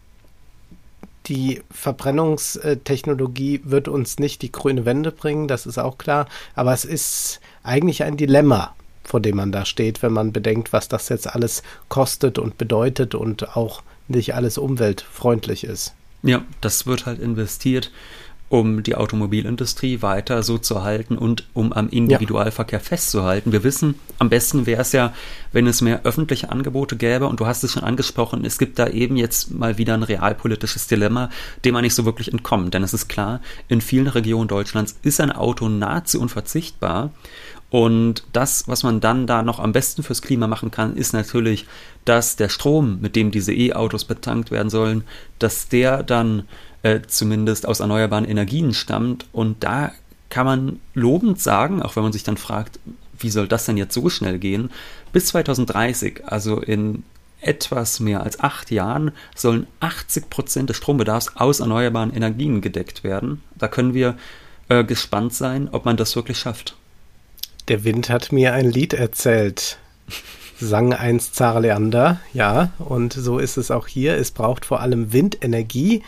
die 1.29 1.62
Verbrennungstechnologie 1.71 3.62
wird 3.63 3.88
uns 3.88 4.19
nicht 4.19 4.41
die 4.41 4.51
grüne 4.51 4.83
Wende 4.86 5.12
bringen, 5.12 5.48
das 5.48 5.65
ist 5.65 5.77
auch 5.77 5.98
klar, 5.98 6.27
aber 6.55 6.74
es 6.74 6.83
ist 6.83 7.39
eigentlich 7.63 8.03
ein 8.03 8.17
Dilemma. 8.17 8.75
vor 9.09 9.19
dem 9.19 9.38
man 9.38 9.51
da 9.51 9.65
steht, 9.65 10.03
wenn 10.03 10.13
man 10.13 10.31
bedenkt, 10.31 10.71
was 10.71 10.88
das 10.88 11.09
jetzt 11.09 11.27
alles 11.33 11.63
kostet 11.88 12.38
und 12.38 12.59
bedeutet 12.59 13.15
und 13.15 13.57
auch 13.57 13.81
nicht 14.07 14.36
alles 14.36 14.59
umweltfreundlich 14.59 15.63
ist. 15.63 15.95
Ja, 16.21 16.43
das 16.62 16.86
wird 16.86 17.07
halt 17.07 17.19
investiert 17.19 17.91
um 18.49 18.81
die 18.81 18.95
Automobilindustrie 18.95 20.01
weiter 20.01 20.41
so 20.41 20.57
zu 20.57 20.83
halten 20.83 21.17
und 21.17 21.47
um 21.53 21.71
am 21.71 21.87
Individualverkehr 21.87 22.79
ja. 22.79 22.83
festzuhalten. 22.83 23.51
Wir 23.51 23.63
wissen, 23.63 23.95
am 24.17 24.29
besten 24.29 24.65
wäre 24.65 24.81
es 24.81 24.91
ja, 24.91 25.13
wenn 25.51 25.67
es 25.67 25.81
mehr 25.81 26.03
öffentliche 26.03 26.51
Angebote 26.51 26.97
gäbe. 26.97 27.27
Und 27.27 27.39
du 27.39 27.45
hast 27.45 27.63
es 27.63 27.73
schon 27.73 27.83
angesprochen, 27.83 28.43
es 28.45 28.57
gibt 28.57 28.79
da 28.79 28.87
eben 28.87 29.17
jetzt 29.17 29.51
mal 29.51 29.77
wieder 29.77 29.93
ein 29.93 30.03
realpolitisches 30.03 30.87
Dilemma, 30.87 31.29
dem 31.63 31.73
man 31.73 31.83
nicht 31.83 31.93
so 31.93 32.05
wirklich 32.05 32.31
entkommt. 32.31 32.73
Denn 32.73 32.81
es 32.81 32.93
ist 32.93 33.07
klar, 33.07 33.39
in 33.67 33.81
vielen 33.81 34.07
Regionen 34.07 34.47
Deutschlands 34.47 34.97
ist 35.03 35.21
ein 35.21 35.31
Auto 35.31 35.69
nahezu 35.69 36.19
unverzichtbar. 36.19 37.11
Und 37.69 38.23
das, 38.33 38.67
was 38.67 38.81
man 38.81 38.99
dann 38.99 39.27
da 39.27 39.43
noch 39.43 39.59
am 39.59 39.73
besten 39.73 40.01
fürs 40.01 40.23
Klima 40.23 40.47
machen 40.47 40.71
kann, 40.71 40.95
ist 40.95 41.13
natürlich, 41.13 41.67
dass 42.03 42.35
der 42.35 42.49
Strom, 42.49 42.99
mit 42.99 43.15
dem 43.15 43.29
diese 43.29 43.53
E-Autos 43.53 44.05
betankt 44.05 44.49
werden 44.49 44.71
sollen, 44.71 45.03
dass 45.37 45.69
der 45.69 46.01
dann 46.01 46.45
äh, 46.83 47.01
zumindest 47.07 47.67
aus 47.67 47.79
erneuerbaren 47.79 48.25
Energien 48.25 48.74
stammt. 48.74 49.27
Und 49.31 49.63
da 49.63 49.91
kann 50.29 50.45
man 50.45 50.79
lobend 50.93 51.41
sagen, 51.41 51.81
auch 51.81 51.95
wenn 51.95 52.03
man 52.03 52.13
sich 52.13 52.24
dann 52.24 52.38
fragt, 52.38 52.79
wie 53.17 53.29
soll 53.29 53.48
das 53.48 53.65
denn 53.65 53.77
jetzt 53.77 53.93
so 53.93 54.09
schnell 54.09 54.39
gehen? 54.39 54.69
Bis 55.12 55.27
2030, 55.27 56.24
also 56.25 56.59
in 56.62 57.03
etwas 57.41 58.00
mehr 58.00 58.24
als 58.24 58.39
acht 58.39 58.71
Jahren, 58.71 59.12
sollen 59.36 59.67
80 59.79 60.29
Prozent 60.29 60.69
des 60.69 60.77
Strombedarfs 60.77 61.36
aus 61.36 61.59
erneuerbaren 61.59 62.13
Energien 62.13 62.62
gedeckt 62.62 63.03
werden. 63.03 63.41
Da 63.57 63.67
können 63.67 63.93
wir 63.93 64.17
äh, 64.67 64.83
gespannt 64.83 65.33
sein, 65.33 65.69
ob 65.71 65.86
man 65.86 65.98
das 65.98 66.15
wirklich 66.15 66.38
schafft. 66.38 66.75
Der 67.67 67.83
Wind 67.83 68.09
hat 68.09 68.31
mir 68.31 68.53
ein 68.53 68.69
Lied 68.69 68.93
erzählt. 68.93 69.77
Sang 70.59 70.93
einst 70.93 71.36
Zara 71.36 71.59
Leander, 71.59 72.19
ja, 72.33 72.71
und 72.79 73.13
so 73.13 73.39
ist 73.39 73.55
es 73.55 73.71
auch 73.71 73.88
hier. 73.88 74.17
Es 74.17 74.31
braucht 74.31 74.65
vor 74.65 74.81
allem 74.81 75.13
Windenergie 75.13 76.03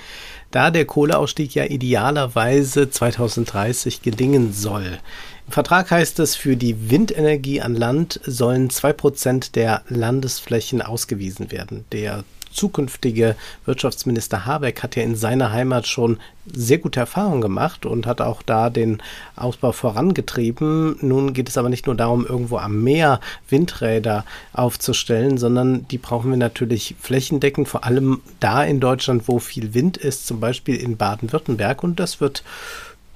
da 0.51 0.71
der 0.71 0.85
Kohleausstieg 0.85 1.55
ja 1.55 1.65
idealerweise 1.65 2.89
2030 2.89 4.01
gelingen 4.01 4.53
soll. 4.53 4.99
Im 5.47 5.53
Vertrag 5.53 5.91
heißt 5.91 6.19
es, 6.19 6.35
für 6.35 6.55
die 6.55 6.89
Windenergie 6.89 7.61
an 7.61 7.75
Land 7.75 8.19
sollen 8.23 8.69
zwei 8.69 8.93
Prozent 8.93 9.55
der 9.55 9.81
Landesflächen 9.89 10.81
ausgewiesen 10.81 11.51
werden. 11.51 11.85
Der 11.91 12.23
zukünftige 12.51 13.35
Wirtschaftsminister 13.65 14.45
Habeck 14.45 14.83
hat 14.83 14.95
ja 14.95 15.03
in 15.03 15.15
seiner 15.15 15.51
Heimat 15.51 15.87
schon 15.87 16.17
sehr 16.45 16.79
gute 16.79 16.99
Erfahrungen 16.99 17.41
gemacht 17.41 17.85
und 17.85 18.07
hat 18.07 18.19
auch 18.21 18.41
da 18.41 18.69
den 18.69 19.01
Ausbau 19.35 19.71
vorangetrieben. 19.71 20.97
Nun 21.01 21.33
geht 21.33 21.49
es 21.49 21.57
aber 21.57 21.69
nicht 21.69 21.85
nur 21.85 21.95
darum, 21.95 22.25
irgendwo 22.25 22.57
am 22.57 22.83
Meer 22.83 23.19
Windräder 23.49 24.25
aufzustellen, 24.53 25.37
sondern 25.37 25.87
die 25.87 25.97
brauchen 25.97 26.31
wir 26.31 26.37
natürlich 26.37 26.95
flächendeckend, 26.99 27.67
vor 27.67 27.83
allem 27.83 28.21
da 28.39 28.63
in 28.63 28.79
Deutschland, 28.79 29.27
wo 29.27 29.39
viel 29.39 29.73
Wind 29.73 29.97
ist, 29.97 30.27
zum 30.27 30.39
Beispiel 30.39 30.75
in 30.75 30.97
Baden-Württemberg. 30.97 31.83
Und 31.83 31.99
das 31.99 32.19
wird 32.19 32.43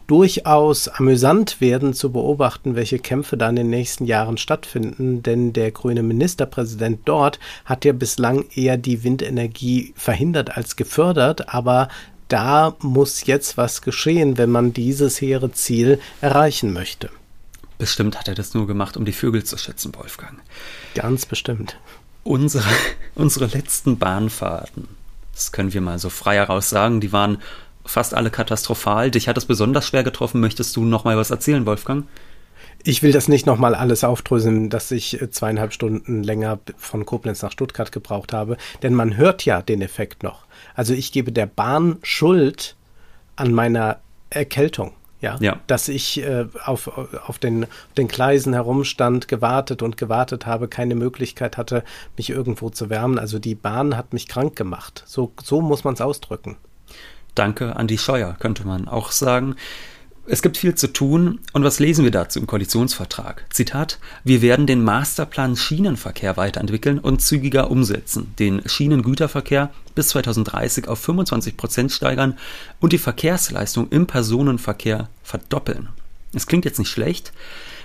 durchaus 0.08 0.88
amüsant 0.88 1.62
werden 1.62 1.94
zu 1.94 2.12
beobachten, 2.12 2.76
welche 2.76 3.00
Kämpfe 3.00 3.38
da 3.38 3.50
in 3.50 3.56
den 3.56 3.70
nächsten 3.70 4.06
Jahren 4.06 4.38
stattfinden, 4.38 5.24
denn 5.24 5.54
der 5.54 5.72
grüne 5.72 6.04
Ministerpräsident 6.04 7.02
dort 7.06 7.40
hat 7.66 7.86
ja 7.86 7.94
bislang 7.94 8.46
eher 8.54 8.78
die 8.78 9.04
Windenergie 9.04 9.94
verhindert 9.96 10.56
als 10.56 10.76
gefördert, 10.76 11.54
aber 11.54 11.90
da 12.28 12.76
muss 12.82 13.26
jetzt 13.26 13.58
was 13.58 13.82
geschehen, 13.82 14.38
wenn 14.38 14.50
man 14.50 14.74
dieses 14.74 15.22
hehre 15.22 15.52
Ziel 15.52 16.00
erreichen 16.22 16.74
möchte. 16.74 17.10
Bestimmt 17.78 18.18
hat 18.18 18.28
er 18.28 18.36
das 18.36 18.54
nur 18.54 18.68
gemacht, 18.68 18.98
um 18.98 19.06
die 19.06 19.12
Vögel 19.12 19.44
zu 19.44 19.58
schützen, 19.58 19.94
Wolfgang. 19.96 20.40
Ganz 20.94 21.26
bestimmt. 21.26 21.78
Unsere, 22.24 22.70
unsere 23.16 23.46
letzten 23.48 23.98
Bahnfahrten, 23.98 24.88
das 25.34 25.52
können 25.52 25.74
wir 25.74 25.82
mal 25.82 26.00
so 26.00 26.10
frei 26.10 26.36
heraus 26.36 26.70
sagen, 26.70 27.02
die 27.02 27.12
waren 27.12 27.40
fast 27.86 28.14
alle 28.14 28.30
katastrophal. 28.30 29.12
Dich 29.12 29.28
hat 29.28 29.38
es 29.38 29.46
besonders 29.46 29.88
schwer 29.88 30.04
getroffen. 30.04 30.42
Möchtest 30.42 30.76
du 30.76 30.84
noch 30.84 31.04
mal 31.04 31.18
was 31.18 31.32
erzählen, 31.32 31.66
Wolfgang? 31.66 32.06
Ich 32.84 33.02
will 33.02 33.12
das 33.12 33.28
nicht 33.28 33.48
nochmal 33.48 33.74
alles 33.74 34.04
aufdröseln, 34.04 34.70
dass 34.70 34.92
ich 34.92 35.20
äh, 35.20 35.30
zweieinhalb 35.32 35.74
Stunden 35.74 36.22
länger 36.24 36.60
von 36.78 37.06
Koblenz 37.06 37.42
nach 37.42 37.52
Stuttgart 37.52 37.92
gebraucht 37.92 38.32
habe, 38.32 38.58
denn 38.84 38.94
man 38.94 39.18
hört 39.18 39.44
ja 39.44 39.62
den 39.62 39.82
Effekt 39.82 40.22
noch. 40.22 40.46
Also 40.76 40.94
ich 40.94 41.12
gebe 41.12 41.32
der 41.32 41.48
Bahn 41.48 41.98
Schuld 42.04 42.76
an 43.36 43.54
meiner 43.54 44.00
Erkältung. 44.30 44.94
Ja, 45.22 45.38
ja. 45.40 45.60
dass 45.66 45.88
ich 45.88 46.22
äh, 46.22 46.46
auf, 46.66 46.88
auf, 47.28 47.40
den, 47.40 47.66
den 47.98 48.08
Gleisen 48.08 48.54
herumstand, 48.54 49.28
gewartet 49.28 49.82
und 49.82 49.98
gewartet 49.98 50.46
habe, 50.46 50.68
keine 50.68 50.94
Möglichkeit 50.94 51.58
hatte, 51.58 51.84
mich 52.16 52.30
irgendwo 52.30 52.70
zu 52.70 52.92
wärmen. 52.92 53.18
Also 53.18 53.40
die 53.40 53.56
Bahn 53.56 53.98
hat 53.98 54.14
mich 54.14 54.28
krank 54.28 54.56
gemacht. 54.56 55.04
So, 55.08 55.32
so 55.42 55.62
muss 55.62 55.84
man 55.84 55.96
es 55.96 56.02
ausdrücken. 56.02 56.58
Danke 57.36 57.76
an 57.76 57.88
die 57.88 57.98
Scheuer, 57.98 58.36
könnte 58.40 58.66
man 58.66 58.88
auch 58.88 59.12
sagen. 59.12 59.56
Es 60.28 60.42
gibt 60.42 60.58
viel 60.58 60.74
zu 60.74 60.92
tun. 60.92 61.40
Und 61.54 61.64
was 61.64 61.80
lesen 61.80 62.04
wir 62.04 62.12
dazu 62.12 62.40
im 62.40 62.48
Koalitionsvertrag? 62.48 63.46
Zitat, 63.52 64.00
wir 64.24 64.42
werden 64.42 64.66
den 64.66 64.84
Masterplan 64.84 65.56
Schienenverkehr 65.56 66.36
weiterentwickeln 66.36 66.98
und 66.98 67.22
zügiger 67.22 67.70
umsetzen, 67.70 68.34
den 68.40 68.68
Schienengüterverkehr 68.68 69.70
bis 69.94 70.10
2030 70.10 70.88
auf 70.88 71.00
25 71.00 71.58
Prozent 71.58 71.92
steigern 71.92 72.38
und 72.80 72.92
die 72.92 72.98
Verkehrsleistung 72.98 73.90
im 73.90 74.08
Personenverkehr 74.08 75.10
verdoppeln. 75.24 75.90
Es 76.34 76.48
klingt 76.48 76.66
jetzt 76.66 76.80
nicht 76.80 76.90
schlecht, 76.90 77.32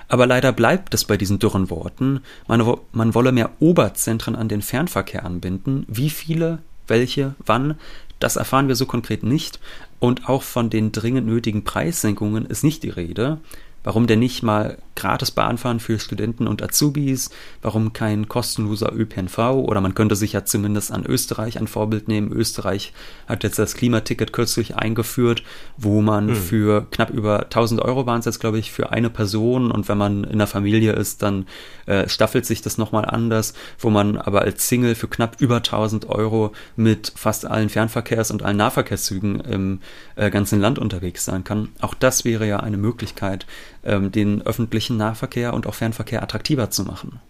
aber 0.09 0.26
leider 0.26 0.52
bleibt 0.52 0.95
es 0.95 1.04
bei 1.04 1.16
diesen 1.16 1.38
dürren 1.38 1.69
Worten. 1.69 2.21
Man, 2.49 2.78
man 2.92 3.14
wolle 3.14 3.33
mehr 3.33 3.50
Oberzentren 3.61 4.35
an 4.35 4.49
den 4.49 4.62
Fernverkehr 4.62 5.25
anbinden. 5.25 5.85
Wie 5.88 6.11
viele, 6.11 6.59
welche, 6.88 7.35
wann, 7.45 7.76
das 8.21 8.37
erfahren 8.37 8.69
wir 8.69 8.77
so 8.77 8.87
konkret 8.87 9.25
nicht 9.25 9.59
und 9.99 10.29
auch 10.29 10.43
von 10.43 10.71
den 10.71 10.93
dringend 10.93 11.27
nötigen 11.27 11.65
Preissenkungen 11.65 12.47
ist 12.47 12.62
nicht 12.62 12.83
die 12.85 12.91
Rede. 12.91 13.39
Warum 13.83 14.07
denn 14.07 14.19
nicht 14.19 14.43
mal 14.43 14.77
gratis 14.95 15.31
Bahnfahren 15.31 15.81
für 15.81 15.99
Studenten 15.99 16.47
und 16.47 16.63
Azubis? 16.63 17.31
Warum 17.63 17.95
kein 17.95 18.29
kostenloser 18.29 18.93
ÖPNV? 18.93 19.39
Oder 19.39 19.81
man 19.81 19.95
könnte 19.95 20.17
sich 20.17 20.35
ja 20.35 20.45
zumindest 20.45 20.93
an 20.93 21.07
Österreich 21.07 21.59
ein 21.59 21.67
Vorbild 21.67 22.07
nehmen. 22.07 22.31
Österreich 22.31 22.93
hat 23.27 23.43
jetzt 23.43 23.59
das 23.59 23.75
Klimaticket 23.75 24.35
kürzlich 24.35 24.77
eingeführt, 24.77 25.43
wo 25.79 26.03
man 26.03 26.27
mhm. 26.27 26.35
für 26.35 26.87
knapp 26.91 27.09
über 27.09 27.45
1000 27.45 27.81
Euro 27.81 28.05
waren 28.05 28.21
es 28.21 28.27
jetzt, 28.27 28.41
glaube 28.41 28.59
ich, 28.59 28.71
für 28.71 28.93
eine 28.93 29.09
Person. 29.09 29.71
Und 29.71 29.89
wenn 29.89 29.97
man 29.97 30.25
in 30.25 30.37
der 30.37 30.47
Familie 30.47 30.93
ist, 30.93 31.23
dann 31.23 31.47
äh, 31.87 32.07
staffelt 32.07 32.45
sich 32.45 32.61
das 32.61 32.77
nochmal 32.77 33.07
anders, 33.07 33.55
wo 33.79 33.89
man 33.89 34.19
aber 34.19 34.43
als 34.43 34.69
Single 34.69 34.95
für 34.95 35.09
knapp 35.09 35.41
über 35.41 35.57
1000 35.57 36.07
Euro 36.11 36.53
mit 36.77 37.13
fast 37.17 37.47
allen 37.47 37.71
Fernverkehrs- 37.71 38.31
und 38.31 38.43
allen 38.43 38.59
Nahverkehrszügen 38.59 39.41
im 39.41 39.81
äh, 40.17 40.31
ganzen 40.31 40.61
Land 40.61 40.79
unterwegs 40.79 41.25
sein 41.25 41.45
kann. 41.45 41.71
Auch 41.81 41.95
das 41.95 42.27
wäre 42.27 42.47
ja 42.47 42.61
eine 42.61 42.77
Möglichkeit, 42.77 43.47
ähm, 43.85 44.13
den 44.13 44.43
öffentlichen 44.43 44.97
Nahverkehr 44.97 45.55
und 45.55 45.67
auch 45.67 45.75
Fernverkehr 45.75 46.23
attraktiver 46.23 46.71
zu 46.71 46.85
machen. 46.85 47.21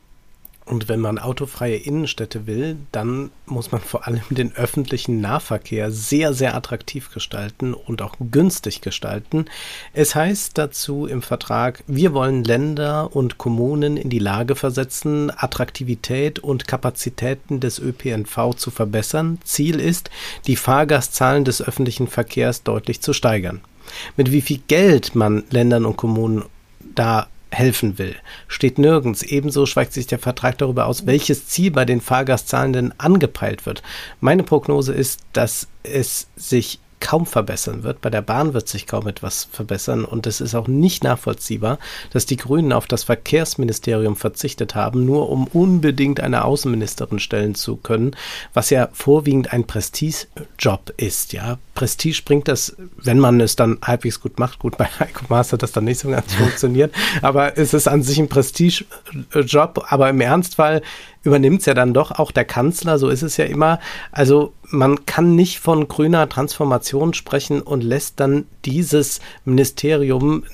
Und 0.71 0.88
wenn 0.88 1.00
man 1.00 1.19
autofreie 1.19 1.75
Innenstädte 1.75 2.47
will, 2.47 2.76
dann 2.92 3.33
muss 3.47 3.73
man 3.73 3.80
vor 3.80 4.07
allem 4.07 4.21
den 4.30 4.54
öffentlichen 4.54 5.21
Nahverkehr 5.21 5.90
sehr, 5.90 6.33
sehr 6.33 6.54
attraktiv 6.54 7.12
gestalten 7.12 7.75
und 7.75 8.02
auch 8.02 8.14
günstig 8.30 8.80
gestalten. 8.80 9.47
Es 9.95 10.14
heißt 10.14 10.57
dazu 10.57 11.07
im 11.07 11.23
Vertrag, 11.23 11.83
wir 11.88 12.12
wollen 12.12 12.45
Länder 12.45 13.16
und 13.16 13.37
Kommunen 13.37 13.97
in 13.97 14.11
die 14.11 14.21
Lage 14.21 14.54
versetzen, 14.54 15.33
Attraktivität 15.37 16.38
und 16.38 16.69
Kapazitäten 16.69 17.59
des 17.59 17.80
ÖPNV 17.80 18.54
zu 18.54 18.71
verbessern. 18.71 19.38
Ziel 19.42 19.80
ist, 19.80 20.09
die 20.47 20.54
Fahrgastzahlen 20.54 21.45
des 21.45 21.61
öffentlichen 21.61 22.07
Verkehrs 22.07 22.62
deutlich 22.62 23.00
zu 23.00 23.12
steigern. 23.12 23.61
Mit 24.16 24.32
wie 24.32 24.40
viel 24.40 24.61
Geld 24.68 25.14
man 25.14 25.44
Ländern 25.50 25.85
und 25.85 25.97
Kommunen 25.97 26.44
da 26.94 27.28
helfen 27.50 27.99
will, 27.99 28.14
steht 28.49 28.78
nirgends. 28.78 29.23
Ebenso 29.23 29.66
schweigt 29.66 29.92
sich 29.92 30.06
der 30.06 30.18
Vertrag 30.18 30.59
darüber 30.59 30.87
aus, 30.87 31.06
welches 31.06 31.47
Ziel 31.49 31.70
bei 31.70 31.85
den 31.85 32.00
Fahrgastzahlen 32.00 32.73
denn 32.73 32.94
angepeilt 32.99 33.66
wird. 33.66 33.82
Meine 34.20 34.42
Prognose 34.42 34.92
ist, 34.92 35.20
dass 35.32 35.66
es 35.82 36.28
sich 36.37 36.78
kaum 37.00 37.26
verbessern 37.26 37.82
wird. 37.82 38.00
Bei 38.02 38.11
der 38.11 38.23
Bahn 38.23 38.54
wird 38.54 38.68
sich 38.68 38.87
kaum 38.87 39.09
etwas 39.09 39.49
verbessern 39.50 40.04
und 40.04 40.26
es 40.26 40.40
ist 40.40 40.54
auch 40.54 40.68
nicht 40.68 41.02
nachvollziehbar, 41.02 41.78
dass 42.12 42.26
die 42.26 42.37
Grünen 42.37 42.73
auf 42.73 42.87
das 42.87 43.04
Verkehrsministerium 43.04 44.16
verzichtet 44.16 44.75
haben, 44.75 45.06
nur 45.06 45.30
um 45.30 45.47
unbedingt 45.47 46.20
eine 46.20 46.44
Außenministerin 46.44 47.18
stellen 47.18 47.54
zu 47.54 47.76
können, 47.76 48.14
was 48.52 48.70
ja 48.70 48.88
vorwiegend 48.92 49.52
ein 49.52 49.66
Prestigejob 49.66 50.92
ist. 50.99 51.32
Ja, 51.32 51.59
Prestige 51.80 52.20
bringt 52.26 52.46
das, 52.46 52.76
wenn 52.99 53.18
man 53.18 53.40
es 53.40 53.56
dann 53.56 53.78
halbwegs 53.82 54.20
gut 54.20 54.38
macht. 54.38 54.58
Gut, 54.58 54.76
bei 54.76 54.84
Heiko 54.84 55.25
Maas 55.30 55.50
hat 55.50 55.62
das 55.62 55.72
dann 55.72 55.84
nicht 55.84 55.99
so 55.99 56.10
ganz 56.10 56.34
funktioniert, 56.34 56.94
aber 57.22 57.56
es 57.56 57.72
ist 57.72 57.88
an 57.88 58.02
sich 58.02 58.18
ein 58.18 58.28
Prestigejob. 58.28 59.87
Aber 59.88 60.10
im 60.10 60.20
Ernstfall 60.20 60.82
übernimmt 61.22 61.60
es 61.60 61.66
ja 61.66 61.72
dann 61.72 61.94
doch 61.94 62.10
auch 62.10 62.32
der 62.32 62.44
Kanzler, 62.44 62.99
so 62.99 63.08
ist 63.08 63.22
es 63.22 63.38
ja 63.38 63.46
immer. 63.46 63.80
Also 64.12 64.52
man 64.64 65.06
kann 65.06 65.34
nicht 65.34 65.58
von 65.58 65.88
grüner 65.88 66.28
Transformation 66.28 67.14
sprechen 67.14 67.62
und 67.62 67.82
lässt 67.82 68.20
dann 68.20 68.44
dieses 68.66 69.20
Ministerium 69.46 70.44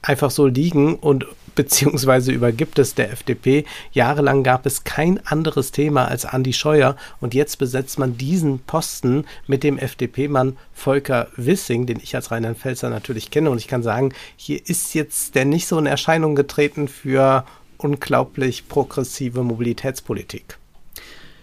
einfach 0.00 0.30
so 0.30 0.46
liegen 0.46 0.94
und 0.94 1.26
beziehungsweise 1.54 2.32
übergibt 2.32 2.78
es 2.78 2.94
der 2.94 3.12
FDP. 3.12 3.64
Jahrelang 3.92 4.42
gab 4.42 4.66
es 4.66 4.84
kein 4.84 5.24
anderes 5.26 5.72
Thema 5.72 6.06
als 6.06 6.24
Andi 6.24 6.52
Scheuer 6.52 6.96
und 7.20 7.34
jetzt 7.34 7.58
besetzt 7.58 7.98
man 7.98 8.16
diesen 8.16 8.60
Posten 8.60 9.24
mit 9.46 9.62
dem 9.62 9.78
FDP-Mann 9.78 10.56
Volker 10.72 11.28
Wissing, 11.36 11.86
den 11.86 12.00
ich 12.02 12.14
als 12.14 12.30
Rheinland-Pfälzer 12.30 12.90
natürlich 12.90 13.30
kenne 13.30 13.50
und 13.50 13.58
ich 13.58 13.68
kann 13.68 13.82
sagen, 13.82 14.12
hier 14.36 14.60
ist 14.66 14.94
jetzt 14.94 15.34
der 15.34 15.44
nicht 15.44 15.66
so 15.66 15.78
in 15.78 15.86
Erscheinung 15.86 16.34
getreten 16.34 16.88
für 16.88 17.44
unglaublich 17.78 18.68
progressive 18.68 19.42
Mobilitätspolitik. 19.42 20.58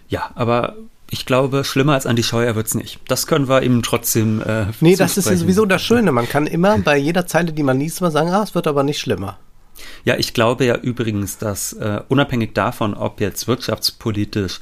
Ja, 0.07 0.31
aber 0.35 0.75
ich 1.11 1.25
glaube, 1.25 1.63
schlimmer 1.63 1.93
als 1.93 2.05
Andi 2.05 2.23
Scheuer 2.23 2.55
wird 2.55 2.67
es 2.67 2.75
nicht. 2.75 2.99
Das 3.07 3.27
können 3.27 3.47
wir 3.47 3.63
ihm 3.63 3.81
trotzdem. 3.83 4.41
Äh, 4.41 4.67
nee, 4.79 4.95
das 4.95 5.17
ist 5.17 5.25
sowieso 5.25 5.65
das 5.65 5.81
Schöne. 5.81 6.11
Man 6.11 6.29
kann 6.29 6.47
immer 6.47 6.77
bei 6.79 6.97
jeder 6.97 7.25
Zeile, 7.25 7.51
die 7.51 7.63
man 7.63 7.79
liest, 7.79 8.01
mal 8.01 8.11
sagen, 8.11 8.29
ah, 8.29 8.43
es 8.43 8.55
wird 8.55 8.67
aber 8.67 8.83
nicht 8.83 8.99
schlimmer. 8.99 9.37
Ja, 10.03 10.15
ich 10.17 10.33
glaube 10.33 10.65
ja 10.65 10.75
übrigens, 10.75 11.38
dass 11.38 11.74
äh, 11.74 12.01
unabhängig 12.07 12.53
davon, 12.53 12.93
ob 12.93 13.21
jetzt 13.21 13.48
wirtschaftspolitisch 13.48 14.59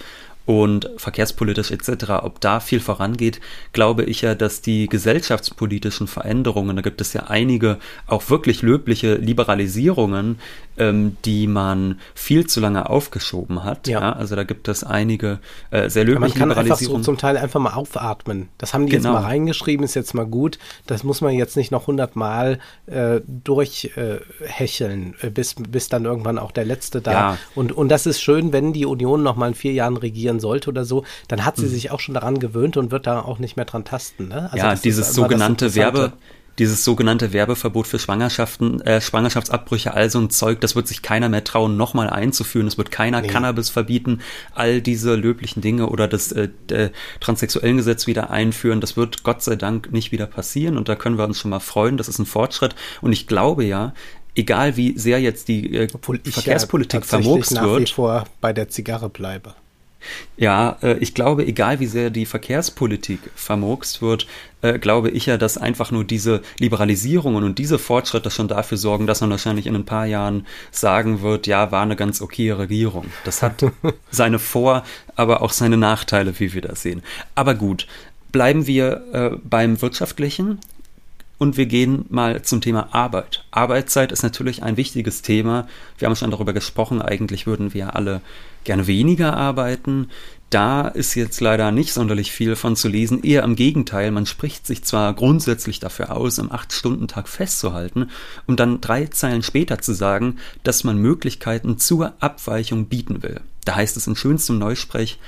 und 0.48 0.90
verkehrspolitisch 0.96 1.72
etc., 1.72 2.24
ob 2.24 2.40
da 2.40 2.62
viel 2.62 2.80
vorangeht, 2.80 3.42
glaube 3.74 4.06
ich 4.06 4.22
ja, 4.22 4.34
dass 4.34 4.62
die 4.62 4.88
gesellschaftspolitischen 4.88 6.08
Veränderungen, 6.08 6.78
da 6.78 6.82
gibt 6.82 7.02
es 7.02 7.12
ja 7.12 7.26
einige 7.28 7.78
auch 8.08 8.30
wirklich 8.30 8.62
löbliche 8.62 9.16
Liberalisierungen, 9.16 10.40
ähm, 10.78 11.18
die 11.26 11.48
man 11.48 12.00
viel 12.16 12.48
zu 12.48 12.62
lange 12.62 12.90
aufgeschoben 12.90 13.64
hat. 13.66 13.88
Ja. 13.88 14.00
ja 14.00 14.14
also 14.14 14.36
da 14.36 14.44
gibt 14.44 14.70
es 14.70 14.84
einige 14.84 15.40
äh, 15.72 15.90
sehr 15.90 16.06
löbliche 16.06 16.16
ja, 16.16 16.20
man 16.20 16.40
kann 16.40 16.50
Liberalisierungen. 16.50 17.04
So 17.04 17.12
zum 17.12 17.18
Teil 17.18 17.36
einfach 17.38 17.60
mal 17.60 17.74
aufatmen. 17.74 18.48
Das 18.58 18.74
haben 18.74 18.86
die 18.86 18.94
genau. 18.94 19.10
jetzt 19.10 19.22
mal 19.22 19.28
reingeschrieben, 19.28 19.84
ist 19.84 19.96
jetzt 19.96 20.14
mal 20.14 20.26
gut. 20.26 20.60
Das 20.86 21.04
muss 21.04 21.20
man 21.20 21.34
jetzt 21.34 21.58
nicht 21.58 21.72
noch 21.72 21.88
hundertmal 21.88 22.60
äh, 22.86 23.20
durchhecheln, 23.28 25.16
äh, 25.22 25.30
bis, 25.30 25.56
bis 25.56 25.90
dann 25.90 26.06
irgendwann 26.06 26.38
auch 26.38 26.52
der 26.52 26.64
Letzte 26.64 27.02
da. 27.02 27.12
Ja. 27.12 27.38
Und, 27.54 27.74
und 27.74 27.90
das 27.90 28.06
ist 28.06 28.22
schön, 28.22 28.54
wenn 28.54 28.72
die 28.72 28.86
Union 28.86 29.24
noch 29.24 29.36
mal 29.36 29.50
in 29.50 29.56
vier 29.56 29.74
Jahren 29.74 29.98
regieren 29.98 30.37
sein 30.38 30.40
sollte 30.40 30.70
oder 30.70 30.86
so, 30.86 31.04
dann 31.28 31.46
hat 31.46 31.58
sie 31.58 31.64
hm. 31.64 31.70
sich 31.70 31.92
auch 31.92 32.00
schon 32.00 32.14
daran 32.14 32.40
gewöhnt 32.40 32.78
und 32.78 32.92
wird 32.92 33.08
da 33.08 33.22
auch 33.22 33.40
nicht 33.40 33.56
mehr 33.56 33.66
dran 33.66 33.84
tasten. 33.84 34.30
Ne? 34.30 34.50
Also 34.52 34.58
ja, 34.58 34.76
dieses 34.76 35.14
sogenannte 35.14 35.76
Werbe, 35.76 36.14
dieses 36.60 36.84
sogenannte 36.84 37.34
Werbeverbot 37.34 37.86
für 37.86 38.00
Schwangerschaften, 38.00 38.82
äh, 38.82 39.00
Schwangerschaftsabbrüche, 39.00 39.94
all 39.94 40.10
so 40.10 40.20
ein 40.20 40.30
Zeug, 40.30 40.60
das 40.62 40.76
wird 40.76 40.88
sich 40.88 41.02
keiner 41.02 41.30
mehr 41.30 41.44
trauen, 41.44 41.78
nochmal 41.78 42.10
einzuführen. 42.10 42.68
Es 42.68 42.78
wird 42.78 42.90
keiner 42.90 43.22
nee. 43.22 43.28
Cannabis 43.28 43.70
verbieten, 43.70 44.22
all 44.56 44.82
diese 44.82 45.16
löblichen 45.16 45.62
Dinge 45.62 45.88
oder 45.88 46.08
das 46.08 46.32
äh, 46.32 46.50
transsexuellen 47.20 47.78
Gesetz 47.78 48.08
wieder 48.08 48.32
einführen. 48.32 48.82
Das 48.82 48.98
wird 48.98 49.24
Gott 49.24 49.44
sei 49.44 49.56
Dank 49.56 49.92
nicht 49.92 50.12
wieder 50.12 50.26
passieren 50.26 50.78
und 50.78 50.90
da 50.90 50.96
können 50.96 51.18
wir 51.18 51.26
uns 51.26 51.38
schon 51.38 51.52
mal 51.52 51.60
freuen. 51.60 51.98
Das 51.98 52.08
ist 52.08 52.20
ein 52.20 52.26
Fortschritt 52.26 52.76
und 53.02 53.12
ich 53.12 53.28
glaube 53.28 53.64
ja, 53.64 53.94
egal 54.38 54.78
wie 54.78 54.98
sehr 54.98 55.20
jetzt 55.20 55.48
die 55.48 55.76
äh, 55.76 55.88
Verkehrspolitik 55.90 57.02
ja 57.02 57.08
vermurkst 57.08 57.54
nach 57.54 57.64
wird. 57.64 57.82
Wie 57.82 57.94
vor 57.94 58.26
bei 58.42 58.54
der 58.54 58.70
Zigarre 58.70 59.10
bleibe. 59.10 59.54
Ja, 60.38 60.78
äh, 60.82 60.98
ich 61.00 61.14
glaube, 61.14 61.46
egal 61.46 61.80
wie 61.80 61.86
sehr 61.86 62.10
die 62.10 62.26
Verkehrspolitik 62.26 63.20
vermurkst 63.36 64.02
wird, 64.02 64.28
äh, 64.62 64.80
glaube 64.80 65.10
ich 65.10 65.26
ja, 65.26 65.38
dass 65.38 65.58
einfach 65.58 65.92
nur 65.92 66.04
diese 66.04 66.42
Liberalisierungen 66.60 67.44
und 67.44 67.60
diese 67.60 67.80
Fortschritte 67.80 68.32
schon 68.32 68.48
dafür 68.48 68.78
sorgen, 68.78 69.08
dass 69.08 69.22
man 69.22 69.30
wahrscheinlich 69.30 69.68
in 69.68 69.76
ein 69.76 69.86
paar 69.86 70.06
Jahren 70.06 70.46
sagen 70.72 71.22
wird, 71.22 71.48
ja, 71.48 71.72
war 71.72 71.84
eine 71.84 71.96
ganz 71.96 72.22
okay 72.22 72.52
Regierung. 72.52 73.06
Das 73.24 73.42
hat 73.42 73.64
seine 74.12 74.40
Vor-, 74.40 74.84
aber 75.16 75.42
auch 75.42 75.52
seine 75.52 75.78
Nachteile, 75.78 76.40
wie 76.40 76.54
wir 76.54 76.62
das 76.62 76.82
sehen. 76.82 77.04
Aber 77.36 77.56
gut, 77.56 77.88
bleiben 78.32 78.68
wir 78.68 79.04
äh, 79.14 79.30
beim 79.44 79.82
Wirtschaftlichen. 79.82 80.60
Und 81.40 81.56
wir 81.56 81.68
gehen 81.68 82.06
mal 82.10 82.42
zum 82.42 82.62
Thema 82.62 82.96
Arbeit. 82.96 83.46
Arbeitszeit 83.52 84.12
ist 84.12 84.24
natürlich 84.24 84.64
ein 84.64 84.76
wichtiges 84.76 85.22
Thema. 85.22 85.68
Wir 86.00 86.08
haben 86.08 86.16
schon 86.16 86.32
darüber 86.32 86.52
gesprochen, 86.52 87.00
eigentlich 87.02 87.46
würden 87.46 87.76
wir 87.76 87.96
alle 87.96 88.22
gerne 88.68 88.86
weniger 88.86 89.36
arbeiten. 89.36 90.10
Da 90.52 90.88
ist 90.88 91.16
jetzt 91.16 91.42
leider 91.42 91.72
nicht 91.72 91.92
sonderlich 91.92 92.32
viel 92.32 92.56
von 92.56 92.76
zu 92.76 92.88
lesen. 92.88 93.24
Eher 93.24 93.44
im 93.44 93.56
Gegenteil, 93.56 94.12
man 94.12 94.26
spricht 94.26 94.68
sich 94.68 94.84
zwar 94.84 95.14
grundsätzlich 95.14 95.80
dafür 95.80 96.16
aus, 96.16 96.38
im 96.38 96.52
Acht-Stunden-Tag 96.52 97.28
festzuhalten, 97.28 98.12
um 98.46 98.56
dann 98.56 98.80
drei 98.80 99.08
Zeilen 99.08 99.44
später 99.44 99.80
zu 99.80 99.94
sagen, 99.94 100.38
dass 100.64 100.84
man 100.84 100.98
Möglichkeiten 101.00 101.80
zur 101.80 102.14
Abweichung 102.20 102.86
bieten 102.86 103.24
will. 103.24 103.42
Da 103.66 103.76
heißt 103.76 103.98
es 103.98 104.08
in 104.08 104.16
schönstem 104.16 104.60
Neusprech, 104.60 105.20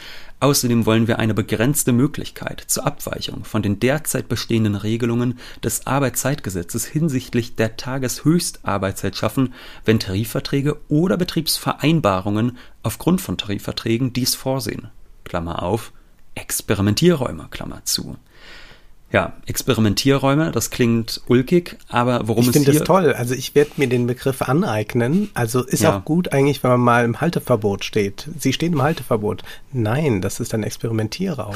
Außerdem 0.42 0.86
wollen 0.86 1.08
wir 1.08 1.20
eine 1.20 1.34
begrenzte 1.34 1.92
Möglichkeit 1.92 2.64
zur 2.68 2.86
Abweichung 2.86 3.44
von 3.44 3.62
den 3.62 3.80
derzeit 3.82 4.30
bestehenden 4.30 4.76
Regelungen 4.76 5.38
des 5.64 5.86
Arbeitszeitgesetzes 5.86 6.86
hinsichtlich 6.86 7.56
der 7.56 7.76
Tageshöchstarbeitszeit 7.76 9.18
schaffen, 9.18 9.54
wenn 9.84 10.00
Tarifverträge 10.00 10.78
oder 10.88 11.18
Betriebsvereinbarungen 11.18 12.58
aufgrund 12.84 13.20
von 13.20 13.38
Tarifverträgen 13.38 14.14
dies 14.14 14.36
vorsehen. 14.36 14.88
Klammer 15.26 15.62
auf, 15.62 15.92
Experimentierräume, 16.36 17.48
Klammer 17.52 17.84
zu. 17.84 18.16
Ja, 19.12 19.34
Experimentierräume, 19.48 20.52
das 20.52 20.70
klingt 20.70 21.22
ulkig, 21.28 21.78
aber 21.88 22.28
worum 22.28 22.44
ich 22.44 22.50
es 22.50 22.54
hier... 22.54 22.62
Ich 22.62 22.66
finde 22.68 22.80
das 22.80 22.88
toll. 22.88 23.14
Also 23.14 23.34
ich 23.34 23.56
werde 23.56 23.72
mir 23.78 23.88
den 23.88 24.06
Begriff 24.06 24.44
aneignen. 24.44 25.32
Also 25.34 25.64
ist 25.64 25.82
ja. 25.82 25.98
auch 25.98 26.06
gut 26.06 26.32
eigentlich, 26.32 26.64
wenn 26.64 26.72
man 26.72 26.82
mal 26.82 27.06
im 27.06 27.20
Halteverbot 27.20 27.84
steht. 27.84 28.28
Sie 28.38 28.54
stehen 28.54 28.74
im 28.74 28.84
Halteverbot. 28.84 29.44
Nein, 29.74 30.22
das 30.22 30.40
ist 30.40 30.54
ein 30.54 30.62
Experimentierraum. 30.62 31.56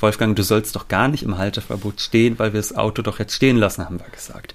Wolfgang, 0.00 0.34
du 0.34 0.42
sollst 0.42 0.74
doch 0.74 0.88
gar 0.88 1.06
nicht 1.06 1.22
im 1.22 1.38
Halteverbot 1.38 2.00
stehen, 2.00 2.38
weil 2.40 2.52
wir 2.52 2.60
das 2.60 2.74
Auto 2.74 3.02
doch 3.02 3.20
jetzt 3.20 3.34
stehen 3.34 3.56
lassen, 3.56 3.84
haben 3.84 4.00
wir 4.00 4.08
gesagt. 4.08 4.54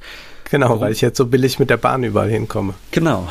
Genau, 0.49 0.69
Worum? 0.69 0.81
weil 0.81 0.91
ich 0.91 0.99
jetzt 0.99 1.17
so 1.17 1.25
billig 1.25 1.57
mit 1.57 1.69
der 1.69 1.77
Bahn 1.77 2.03
überall 2.03 2.29
hinkomme. 2.29 2.73
Genau. 2.91 3.29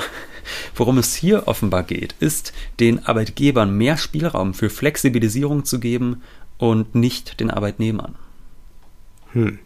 Worum 0.75 0.97
es 0.97 1.15
hier 1.15 1.47
offenbar 1.47 1.83
geht, 1.83 2.15
ist, 2.21 2.55
den 2.81 3.05
Arbeitgebern 3.05 3.77
mehr 3.77 3.99
Spielraum 3.99 4.55
für 4.55 4.71
Flexibilisierung 4.71 5.67
zu 5.67 5.79
geben 5.79 6.23
und 6.57 6.95
nicht 6.95 7.39
den 7.41 7.51
Arbeitnehmern. 7.51 8.17
Hm. 9.33 9.59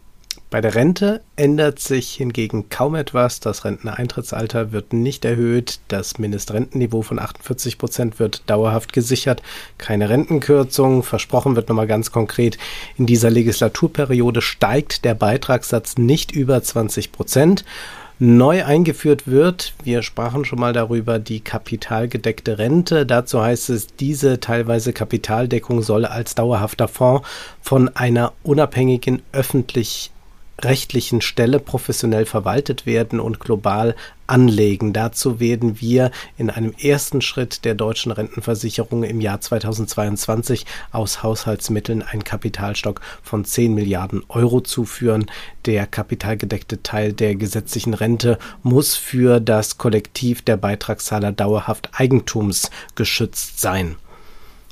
Bei 0.51 0.61
der 0.61 0.75
Rente 0.75 1.21
ändert 1.35 1.79
sich 1.79 2.13
hingegen 2.13 2.69
kaum 2.69 2.95
etwas. 2.95 3.39
Das 3.39 3.65
Renteneintrittsalter 3.65 4.71
wird 4.71 4.93
nicht 4.93 5.25
erhöht. 5.25 5.79
Das 5.87 6.17
Mindestrentenniveau 6.17 7.01
von 7.01 7.19
48 7.19 7.77
Prozent 7.77 8.19
wird 8.19 8.43
dauerhaft 8.49 8.93
gesichert. 8.93 9.41
Keine 9.77 10.09
Rentenkürzung. 10.09 11.03
Versprochen 11.03 11.55
wird 11.55 11.67
nochmal 11.67 11.87
ganz 11.87 12.11
konkret. 12.11 12.57
In 12.95 13.05
dieser 13.05 13.31
Legislaturperiode 13.31 14.41
steigt 14.41 15.03
der 15.03 15.15
Beitragssatz 15.15 15.97
nicht 15.97 16.31
über 16.31 16.61
20 16.61 17.11
Prozent 17.11 17.65
neu 18.19 18.63
eingeführt 18.63 19.27
wird. 19.27 19.73
Wir 19.83 20.01
sprachen 20.01 20.45
schon 20.45 20.59
mal 20.59 20.73
darüber, 20.73 21.19
die 21.19 21.41
kapitalgedeckte 21.41 22.57
Rente. 22.57 23.05
Dazu 23.05 23.41
heißt 23.41 23.69
es, 23.69 23.87
diese 23.87 24.39
teilweise 24.39 24.93
Kapitaldeckung 24.93 25.81
soll 25.81 26.05
als 26.05 26.35
dauerhafter 26.35 26.87
Fonds 26.87 27.27
von 27.61 27.89
einer 27.95 28.33
unabhängigen 28.43 29.21
öffentlich 29.31 30.11
rechtlichen 30.61 31.21
Stelle 31.21 31.59
professionell 31.59 32.25
verwaltet 32.25 32.85
werden 32.85 33.19
und 33.19 33.39
global 33.39 33.95
anlegen. 34.27 34.93
Dazu 34.93 35.39
werden 35.39 35.81
wir 35.81 36.11
in 36.37 36.49
einem 36.49 36.73
ersten 36.81 37.21
Schritt 37.21 37.65
der 37.65 37.75
deutschen 37.75 38.11
Rentenversicherung 38.11 39.03
im 39.03 39.21
Jahr 39.21 39.41
2022 39.41 40.65
aus 40.91 41.23
Haushaltsmitteln 41.23 42.01
einen 42.01 42.23
Kapitalstock 42.23 43.01
von 43.21 43.45
10 43.45 43.73
Milliarden 43.73 44.23
Euro 44.29 44.61
zuführen. 44.61 45.27
Der 45.65 45.85
kapitalgedeckte 45.85 46.81
Teil 46.81 47.13
der 47.13 47.35
gesetzlichen 47.35 47.93
Rente 47.93 48.39
muss 48.63 48.95
für 48.95 49.39
das 49.39 49.77
Kollektiv 49.77 50.41
der 50.41 50.57
Beitragszahler 50.57 51.31
dauerhaft 51.31 51.89
eigentumsgeschützt 51.93 53.59
sein. 53.59 53.97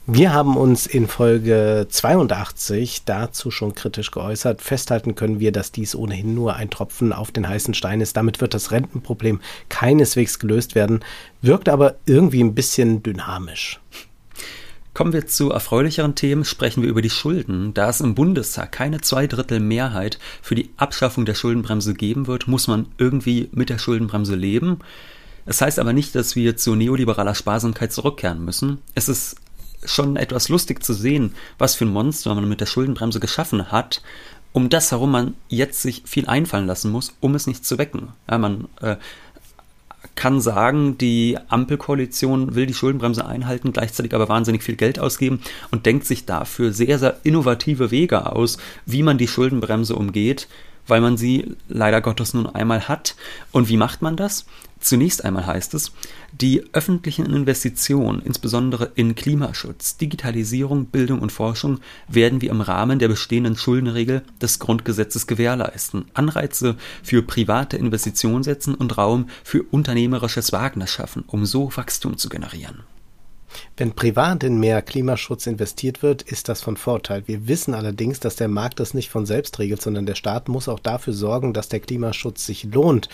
Wir 0.05 0.33
haben 0.33 0.57
uns 0.57 0.85
in 0.85 1.07
Folge 1.07 1.87
82 1.89 3.05
dazu 3.05 3.51
schon 3.51 3.73
kritisch 3.73 4.11
geäußert. 4.11 4.61
Festhalten 4.61 5.15
können 5.15 5.39
wir, 5.39 5.53
dass 5.53 5.71
dies 5.71 5.95
ohnehin 5.95 6.35
nur 6.35 6.57
ein 6.57 6.69
Tropfen 6.69 7.13
auf 7.13 7.31
den 7.31 7.47
heißen 7.47 7.73
Stein 7.73 8.01
ist. 8.01 8.17
Damit 8.17 8.41
wird 8.41 8.53
das 8.53 8.71
Rentenproblem 8.71 9.39
keineswegs 9.69 10.39
gelöst 10.39 10.75
werden, 10.75 11.05
wirkt 11.41 11.69
aber 11.69 11.95
irgendwie 12.05 12.43
ein 12.43 12.53
bisschen 12.53 13.01
dynamisch. 13.01 13.79
Kommen 14.93 15.13
wir 15.13 15.25
zu 15.25 15.51
erfreulicheren 15.51 16.15
Themen, 16.15 16.43
sprechen 16.43 16.83
wir 16.83 16.89
über 16.89 17.01
die 17.01 17.09
Schulden. 17.09 17.73
Da 17.73 17.87
es 17.87 18.01
im 18.01 18.13
Bundestag 18.13 18.73
keine 18.73 18.99
Zweidrittel 18.99 19.61
Mehrheit 19.61 20.19
für 20.41 20.55
die 20.55 20.69
Abschaffung 20.75 21.23
der 21.23 21.33
Schuldenbremse 21.33 21.93
geben 21.93 22.27
wird, 22.27 22.49
muss 22.49 22.67
man 22.67 22.87
irgendwie 22.97 23.47
mit 23.53 23.69
der 23.69 23.77
Schuldenbremse 23.77 24.35
leben. 24.35 24.79
Es 25.45 25.61
heißt 25.61 25.79
aber 25.79 25.93
nicht, 25.93 26.13
dass 26.13 26.35
wir 26.35 26.57
zu 26.57 26.75
neoliberaler 26.75 27.35
Sparsamkeit 27.35 27.93
zurückkehren 27.93 28.43
müssen. 28.43 28.79
Es 28.95 29.09
ist 29.09 29.37
schon 29.85 30.15
etwas 30.15 30.49
lustig 30.49 30.83
zu 30.83 30.93
sehen, 30.93 31.33
was 31.57 31.75
für 31.75 31.85
ein 31.85 31.93
Monster 31.93 32.33
man 32.33 32.47
mit 32.47 32.61
der 32.61 32.65
Schuldenbremse 32.65 33.19
geschaffen 33.19 33.71
hat, 33.71 34.01
um 34.51 34.69
das 34.69 34.91
herum 34.91 35.11
man 35.11 35.33
jetzt 35.49 35.81
sich 35.81 36.03
viel 36.05 36.27
einfallen 36.27 36.67
lassen 36.67 36.91
muss, 36.91 37.15
um 37.19 37.35
es 37.35 37.47
nicht 37.47 37.65
zu 37.65 37.77
wecken. 37.77 38.09
Ja, 38.29 38.37
man 38.37 38.67
äh, 38.81 38.97
kann 40.15 40.41
sagen, 40.41 40.97
die 40.97 41.37
Ampelkoalition 41.47 42.55
will 42.55 42.65
die 42.65 42.73
Schuldenbremse 42.73 43.25
einhalten, 43.25 43.73
gleichzeitig 43.73 44.13
aber 44.13 44.29
wahnsinnig 44.29 44.63
viel 44.63 44.75
Geld 44.75 44.99
ausgeben 44.99 45.41
und 45.71 45.85
denkt 45.85 46.05
sich 46.05 46.25
dafür 46.25 46.71
sehr, 46.71 46.99
sehr 46.99 47.17
innovative 47.23 47.91
Wege 47.91 48.31
aus, 48.31 48.57
wie 48.85 49.03
man 49.03 49.17
die 49.17 49.27
Schuldenbremse 49.27 49.95
umgeht, 49.95 50.47
weil 50.87 51.01
man 51.01 51.17
sie 51.17 51.55
leider 51.67 52.01
Gottes 52.01 52.33
nun 52.33 52.45
einmal 52.45 52.87
hat. 52.87 53.15
Und 53.51 53.69
wie 53.69 53.77
macht 53.77 54.01
man 54.01 54.15
das? 54.15 54.45
Zunächst 54.79 55.23
einmal 55.23 55.47
heißt 55.47 55.73
es, 55.73 55.93
die 56.41 56.63
öffentlichen 56.73 57.25
Investitionen, 57.27 58.21
insbesondere 58.21 58.91
in 58.95 59.15
Klimaschutz, 59.15 59.97
Digitalisierung, 59.97 60.85
Bildung 60.87 61.19
und 61.19 61.31
Forschung, 61.31 61.79
werden 62.07 62.41
wir 62.41 62.49
im 62.49 62.61
Rahmen 62.61 62.99
der 62.99 63.07
bestehenden 63.07 63.55
Schuldenregel 63.55 64.23
des 64.41 64.59
Grundgesetzes 64.59 65.27
gewährleisten, 65.27 66.05
Anreize 66.13 66.75
für 67.03 67.21
private 67.21 67.77
Investitionen 67.77 68.43
setzen 68.43 68.73
und 68.73 68.97
Raum 68.97 69.29
für 69.43 69.63
unternehmerisches 69.63 70.51
Wagnis 70.51 70.89
schaffen, 70.89 71.23
um 71.27 71.45
so 71.45 71.71
Wachstum 71.75 72.17
zu 72.17 72.29
generieren. 72.29 72.83
Wenn 73.77 73.93
privat 73.93 74.43
in 74.43 74.59
mehr 74.59 74.81
Klimaschutz 74.81 75.47
investiert 75.47 76.01
wird, 76.01 76.21
ist 76.21 76.49
das 76.49 76.61
von 76.61 76.77
Vorteil. 76.77 77.23
Wir 77.27 77.47
wissen 77.47 77.73
allerdings, 77.73 78.19
dass 78.19 78.35
der 78.35 78.47
Markt 78.47 78.79
das 78.79 78.93
nicht 78.93 79.09
von 79.09 79.25
selbst 79.25 79.59
regelt, 79.59 79.81
sondern 79.81 80.05
der 80.05 80.15
Staat 80.15 80.49
muss 80.49 80.67
auch 80.67 80.79
dafür 80.79 81.13
sorgen, 81.13 81.53
dass 81.53 81.69
der 81.69 81.79
Klimaschutz 81.79 82.45
sich 82.45 82.63
lohnt 82.63 83.09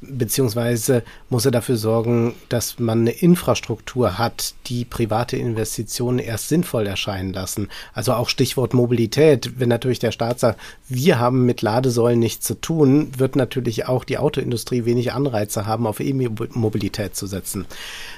beziehungsweise 0.00 1.02
muss 1.30 1.46
er 1.46 1.50
dafür 1.50 1.76
sorgen, 1.76 2.34
dass 2.48 2.78
man 2.78 3.00
eine 3.00 3.10
Infrastruktur 3.10 4.18
hat, 4.18 4.54
die 4.66 4.84
private 4.84 5.36
Investitionen 5.36 6.18
erst 6.18 6.48
sinnvoll 6.48 6.86
erscheinen 6.86 7.32
lassen. 7.32 7.68
Also 7.94 8.12
auch 8.12 8.28
Stichwort 8.28 8.74
Mobilität. 8.74 9.58
Wenn 9.58 9.68
natürlich 9.68 9.98
der 9.98 10.12
Staat 10.12 10.40
sagt, 10.40 10.60
wir 10.88 11.18
haben 11.18 11.46
mit 11.46 11.62
Ladesäulen 11.62 12.18
nichts 12.18 12.46
zu 12.46 12.60
tun, 12.60 13.10
wird 13.16 13.36
natürlich 13.36 13.86
auch 13.86 14.04
die 14.04 14.18
Autoindustrie 14.18 14.84
wenig 14.84 15.12
Anreize 15.12 15.66
haben, 15.66 15.86
auf 15.86 16.00
E-Mobilität 16.00 17.16
zu 17.16 17.26
setzen. 17.26 17.66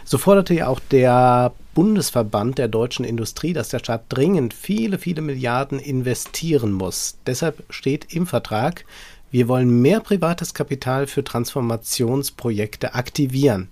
So 0.04 0.18
forderte 0.18 0.54
ja 0.54 0.66
auch 0.66 0.80
der 0.90 1.52
Bundesverband 1.74 2.58
der 2.58 2.66
deutschen 2.66 3.04
Industrie, 3.04 3.52
dass 3.52 3.68
der 3.68 3.78
Staat 3.78 4.06
dringend 4.08 4.52
viele, 4.52 4.98
viele 4.98 5.22
Milliarden 5.22 5.78
investieren 5.78 6.72
muss. 6.72 7.18
Deshalb 7.24 7.62
steht 7.70 8.12
im 8.12 8.26
Vertrag, 8.26 8.84
wir 9.30 9.48
wollen 9.48 9.82
mehr 9.82 10.00
privates 10.00 10.54
Kapital 10.54 11.06
für 11.06 11.24
Transformationsprojekte 11.24 12.94
aktivieren. 12.94 13.68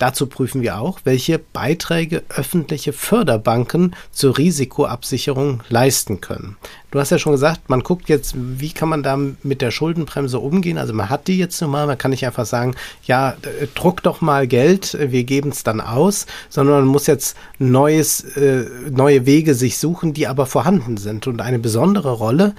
Dazu 0.00 0.28
prüfen 0.28 0.62
wir 0.62 0.80
auch, 0.80 1.00
welche 1.04 1.38
Beiträge 1.38 2.22
öffentliche 2.30 2.94
Förderbanken 2.94 3.94
zur 4.10 4.38
Risikoabsicherung 4.38 5.62
leisten 5.68 6.22
können. 6.22 6.56
Du 6.90 6.98
hast 6.98 7.10
ja 7.10 7.18
schon 7.18 7.32
gesagt, 7.32 7.68
man 7.68 7.82
guckt 7.82 8.08
jetzt, 8.08 8.34
wie 8.34 8.70
kann 8.70 8.88
man 8.88 9.02
da 9.02 9.18
mit 9.42 9.60
der 9.60 9.70
Schuldenbremse 9.70 10.38
umgehen. 10.38 10.78
Also 10.78 10.94
man 10.94 11.10
hat 11.10 11.28
die 11.28 11.36
jetzt 11.36 11.60
nun 11.60 11.70
mal, 11.70 11.86
man 11.86 11.98
kann 11.98 12.12
nicht 12.12 12.24
einfach 12.24 12.46
sagen, 12.46 12.76
ja, 13.04 13.32
äh, 13.42 13.66
druck 13.74 14.02
doch 14.02 14.22
mal 14.22 14.46
Geld, 14.46 14.96
wir 14.98 15.24
geben 15.24 15.50
es 15.50 15.64
dann 15.64 15.82
aus, 15.82 16.24
sondern 16.48 16.76
man 16.76 16.88
muss 16.88 17.06
jetzt 17.06 17.36
neues, 17.58 18.22
äh, 18.38 18.64
neue 18.90 19.26
Wege 19.26 19.54
sich 19.54 19.76
suchen, 19.76 20.14
die 20.14 20.26
aber 20.26 20.46
vorhanden 20.46 20.96
sind. 20.96 21.26
Und 21.26 21.42
eine 21.42 21.58
besondere 21.58 22.12
Rolle 22.12 22.54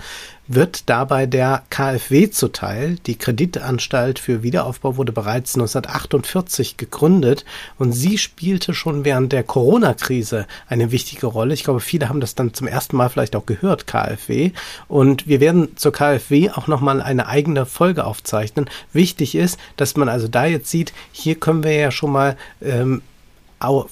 wird 0.53 0.89
dabei 0.89 1.25
der 1.25 1.63
KfW 1.69 2.29
zuteil. 2.29 2.97
Die 3.05 3.17
Kreditanstalt 3.17 4.19
für 4.19 4.43
Wiederaufbau 4.43 4.97
wurde 4.97 5.11
bereits 5.11 5.55
1948 5.55 6.77
gegründet 6.77 7.45
und 7.77 7.93
sie 7.93 8.17
spielte 8.17 8.73
schon 8.73 9.05
während 9.05 9.31
der 9.31 9.43
Corona-Krise 9.43 10.47
eine 10.67 10.91
wichtige 10.91 11.27
Rolle. 11.27 11.53
Ich 11.53 11.63
glaube, 11.63 11.79
viele 11.79 12.09
haben 12.09 12.21
das 12.21 12.35
dann 12.35 12.53
zum 12.53 12.67
ersten 12.67 12.97
Mal 12.97 13.09
vielleicht 13.09 13.35
auch 13.35 13.45
gehört, 13.45 13.87
KfW. 13.87 14.51
Und 14.87 15.27
wir 15.27 15.39
werden 15.39 15.77
zur 15.77 15.91
KfW 15.91 16.49
auch 16.51 16.67
nochmal 16.67 17.01
eine 17.01 17.27
eigene 17.27 17.65
Folge 17.65 18.05
aufzeichnen. 18.05 18.69
Wichtig 18.93 19.35
ist, 19.35 19.59
dass 19.77 19.95
man 19.95 20.09
also 20.09 20.27
da 20.27 20.45
jetzt 20.45 20.69
sieht, 20.69 20.93
hier 21.11 21.35
können 21.35 21.63
wir 21.63 21.73
ja 21.73 21.91
schon 21.91 22.11
mal 22.11 22.37
ähm, 22.61 23.01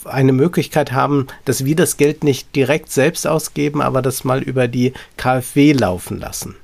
eine 0.06 0.34
Möglichkeit 0.34 0.92
haben, 0.92 1.28
dass 1.46 1.66
wir 1.66 1.76
das 1.76 1.98
Geld 1.98 2.24
nicht 2.24 2.56
direkt 2.56 2.92
selbst 2.92 3.28
ausgeben, 3.28 3.82
aber 3.82 4.02
das 4.02 4.24
mal 4.24 4.42
über 4.42 4.68
die 4.68 4.94
KfW 5.18 5.74
laufen 5.74 6.20
lassen. 6.20 6.56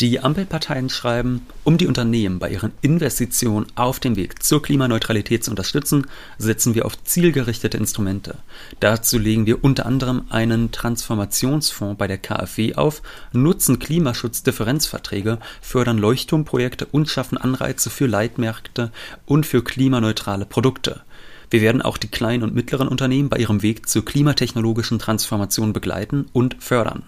Die 0.00 0.18
Ampelparteien 0.18 0.88
schreiben, 0.88 1.46
um 1.64 1.76
die 1.76 1.86
Unternehmen 1.86 2.38
bei 2.38 2.50
ihren 2.50 2.72
Investitionen 2.80 3.66
auf 3.76 4.00
dem 4.00 4.16
Weg 4.16 4.42
zur 4.42 4.60
Klimaneutralität 4.60 5.44
zu 5.44 5.50
unterstützen, 5.50 6.06
setzen 6.38 6.74
wir 6.74 6.86
auf 6.86 7.00
zielgerichtete 7.04 7.76
Instrumente. 7.76 8.38
Dazu 8.80 9.18
legen 9.18 9.46
wir 9.46 9.62
unter 9.62 9.86
anderem 9.86 10.24
einen 10.30 10.72
Transformationsfonds 10.72 11.98
bei 11.98 12.08
der 12.08 12.18
KfW 12.18 12.74
auf, 12.74 13.02
nutzen 13.32 13.78
Klimaschutzdifferenzverträge, 13.78 15.38
fördern 15.60 15.98
Leuchtturmprojekte 15.98 16.86
und 16.86 17.08
schaffen 17.08 17.38
Anreize 17.38 17.90
für 17.90 18.06
Leitmärkte 18.06 18.90
und 19.24 19.46
für 19.46 19.62
klimaneutrale 19.62 20.46
Produkte. 20.46 21.02
Wir 21.52 21.60
werden 21.60 21.82
auch 21.82 21.98
die 21.98 22.08
kleinen 22.08 22.44
und 22.44 22.54
mittleren 22.54 22.88
Unternehmen 22.88 23.28
bei 23.28 23.36
ihrem 23.36 23.60
Weg 23.60 23.86
zur 23.86 24.06
klimatechnologischen 24.06 24.98
Transformation 24.98 25.74
begleiten 25.74 26.24
und 26.32 26.56
fördern. 26.60 27.02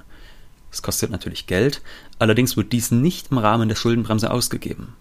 Es 0.71 0.83
kostet 0.83 1.11
natürlich 1.11 1.47
Geld, 1.47 1.81
allerdings 2.19 2.55
wird 2.55 2.71
dies 2.75 2.91
nicht 2.91 3.31
im 3.31 3.39
Rahmen 3.39 3.71
der 3.71 3.77
Schuldenbremse 3.77 4.31
ausgegeben. 4.31 4.93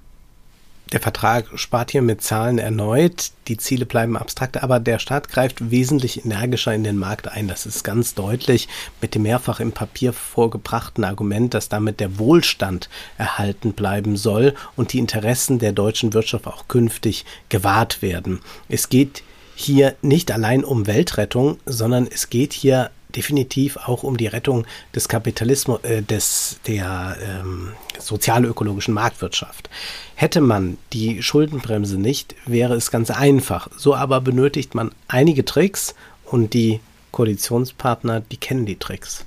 Der 0.93 1.01
Vertrag 1.01 1.47
spart 1.55 1.91
hier 1.91 2.01
mit 2.01 2.21
Zahlen 2.21 2.57
erneut, 2.57 3.31
die 3.49 3.57
Ziele 3.57 3.85
bleiben 3.85 4.15
abstrakt, 4.15 4.63
aber 4.63 4.79
der 4.79 4.97
Staat 4.97 5.27
greift 5.27 5.71
wesentlich 5.71 6.23
energischer 6.23 6.73
in 6.73 6.85
den 6.85 6.97
Markt 6.97 7.27
ein. 7.27 7.49
Das 7.49 7.65
ist 7.65 7.83
ganz 7.83 8.13
deutlich 8.13 8.69
mit 9.01 9.13
dem 9.13 9.23
mehrfach 9.23 9.59
im 9.59 9.73
Papier 9.73 10.13
vorgebrachten 10.13 11.03
Argument, 11.03 11.53
dass 11.53 11.67
damit 11.67 11.99
der 11.99 12.17
Wohlstand 12.17 12.87
erhalten 13.17 13.73
bleiben 13.73 14.15
soll 14.15 14.53
und 14.77 14.93
die 14.93 14.99
Interessen 14.99 15.59
der 15.59 15.73
deutschen 15.73 16.13
Wirtschaft 16.13 16.47
auch 16.47 16.69
künftig 16.69 17.25
gewahrt 17.49 18.01
werden. 18.01 18.39
Es 18.69 18.87
geht 18.87 19.23
hier 19.55 19.95
nicht 20.01 20.31
allein 20.31 20.63
um 20.63 20.87
Weltrettung, 20.87 21.59
sondern 21.65 22.07
es 22.07 22.29
geht 22.29 22.53
hier 22.53 22.89
definitiv 23.15 23.77
auch 23.77 24.03
um 24.03 24.17
die 24.17 24.27
Rettung 24.27 24.65
des 24.95 25.07
Kapitalismus, 25.07 25.83
äh, 25.83 26.01
des, 26.01 26.59
der 26.67 27.17
ähm, 27.21 27.73
sozialökologischen 27.99 28.93
Marktwirtschaft. 28.93 29.69
Hätte 30.15 30.41
man 30.41 30.77
die 30.93 31.21
Schuldenbremse 31.21 31.97
nicht, 31.97 32.35
wäre 32.45 32.75
es 32.75 32.91
ganz 32.91 33.11
einfach. 33.11 33.69
So 33.77 33.95
aber 33.95 34.21
benötigt 34.21 34.75
man 34.75 34.91
einige 35.07 35.45
Tricks 35.45 35.95
und 36.25 36.53
die 36.53 36.79
Koalitionspartner, 37.11 38.21
die 38.21 38.37
kennen 38.37 38.65
die 38.65 38.77
Tricks. 38.77 39.25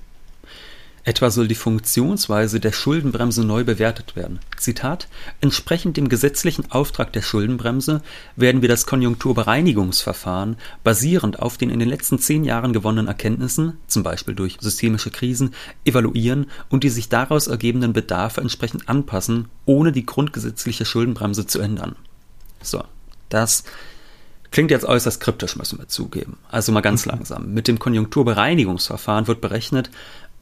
Etwa 1.07 1.31
soll 1.31 1.47
die 1.47 1.55
Funktionsweise 1.55 2.59
der 2.59 2.73
Schuldenbremse 2.73 3.45
neu 3.45 3.63
bewertet 3.63 4.17
werden. 4.17 4.41
Zitat: 4.57 5.07
Entsprechend 5.41 5.97
dem 5.97 6.09
gesetzlichen 6.09 6.73
Auftrag 6.73 7.13
der 7.13 7.23
Schuldenbremse 7.23 8.03
werden 8.35 8.61
wir 8.61 8.69
das 8.69 8.87
Konjunkturbereinigungsverfahren 8.87 10.57
basierend 10.83 11.39
auf 11.39 11.59
den 11.59 11.71
in 11.71 11.79
den 11.79 11.89
letzten 11.89 12.19
zehn 12.19 12.43
Jahren 12.43 12.73
gewonnenen 12.73 13.07
Erkenntnissen, 13.07 13.75
zum 13.87 14.03
Beispiel 14.03 14.35
durch 14.35 14.57
systemische 14.61 15.13
Krisen, 15.13 15.55
evaluieren 15.85 16.47
und 16.71 16.83
die 16.83 16.91
sich 16.91 17.09
daraus 17.09 17.47
ergebenden 17.47 17.93
Bedarfe 17.93 18.41
entsprechend 18.41 18.89
anpassen, 18.89 19.49
ohne 19.65 19.93
die 19.93 20.07
grundgesetzliche 20.07 20.85
Schuldenbremse 20.85 21.47
zu 21.47 21.61
ändern. 21.61 21.95
So, 22.63 22.83
das 23.29 23.63
Klingt 24.57 24.71
jetzt 24.71 24.87
äußerst 24.87 25.21
kryptisch, 25.21 25.57
müssen 25.57 25.79
wir 25.79 25.89
zugeben. 25.89 26.39
Also 26.49 26.73
mal 26.73 26.81
ganz 26.81 27.05
langsam. 27.07 27.53
Mit 27.53 27.69
dem 27.69 27.79
Konjunkturbereinigungsverfahren 27.79 29.27
wird 29.27 29.41
berechnet, 29.41 29.91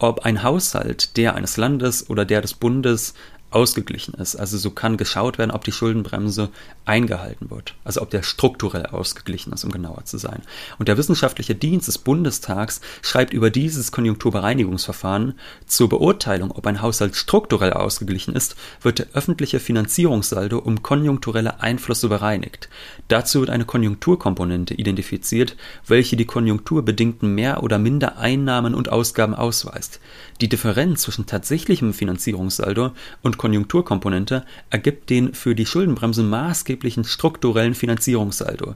ob 0.08 0.24
ein 0.24 0.42
Haushalt 0.42 1.16
der 1.16 1.34
eines 1.34 1.56
Landes 1.56 2.08
oder 2.08 2.24
der 2.24 2.40
des 2.40 2.54
Bundes 2.54 3.14
ausgeglichen 3.54 4.14
ist. 4.14 4.36
Also 4.36 4.58
so 4.58 4.70
kann 4.70 4.96
geschaut 4.96 5.38
werden, 5.38 5.50
ob 5.50 5.64
die 5.64 5.72
Schuldenbremse 5.72 6.50
eingehalten 6.84 7.50
wird. 7.50 7.74
Also 7.84 8.02
ob 8.02 8.10
der 8.10 8.22
strukturell 8.22 8.86
ausgeglichen 8.86 9.52
ist, 9.52 9.64
um 9.64 9.70
genauer 9.70 10.04
zu 10.04 10.18
sein. 10.18 10.42
Und 10.78 10.88
der 10.88 10.98
wissenschaftliche 10.98 11.54
Dienst 11.54 11.86
des 11.88 11.98
Bundestags 11.98 12.80
schreibt 13.02 13.32
über 13.32 13.50
dieses 13.50 13.92
Konjunkturbereinigungsverfahren 13.92 15.34
zur 15.66 15.88
Beurteilung, 15.88 16.50
ob 16.50 16.66
ein 16.66 16.82
Haushalt 16.82 17.14
strukturell 17.14 17.72
ausgeglichen 17.72 18.34
ist, 18.34 18.56
wird 18.82 18.98
der 18.98 19.06
öffentliche 19.14 19.60
Finanzierungssaldo 19.60 20.58
um 20.58 20.82
konjunkturelle 20.82 21.60
Einflüsse 21.60 22.08
bereinigt. 22.08 22.68
Dazu 23.08 23.40
wird 23.40 23.50
eine 23.50 23.64
Konjunkturkomponente 23.64 24.74
identifiziert, 24.74 25.56
welche 25.86 26.16
die 26.16 26.24
konjunkturbedingten 26.24 27.34
Mehr- 27.34 27.62
oder 27.62 27.78
Mindereinnahmen 27.78 28.74
und 28.74 28.88
Ausgaben 28.88 29.34
ausweist. 29.34 30.00
Die 30.44 30.50
Differenz 30.50 31.00
zwischen 31.00 31.24
tatsächlichem 31.24 31.94
Finanzierungssaldo 31.94 32.90
und 33.22 33.38
Konjunkturkomponente 33.38 34.44
ergibt 34.68 35.08
den 35.08 35.32
für 35.32 35.54
die 35.54 35.64
Schuldenbremse 35.64 36.22
maßgeblichen 36.22 37.04
strukturellen 37.04 37.74
Finanzierungssaldo. 37.74 38.74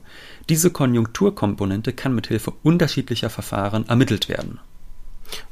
Diese 0.48 0.70
Konjunkturkomponente 0.70 1.92
kann 1.92 2.14
mithilfe 2.14 2.54
unterschiedlicher 2.62 3.28
Verfahren 3.28 3.87
ermittelt 3.87 4.31
werden 4.31 4.61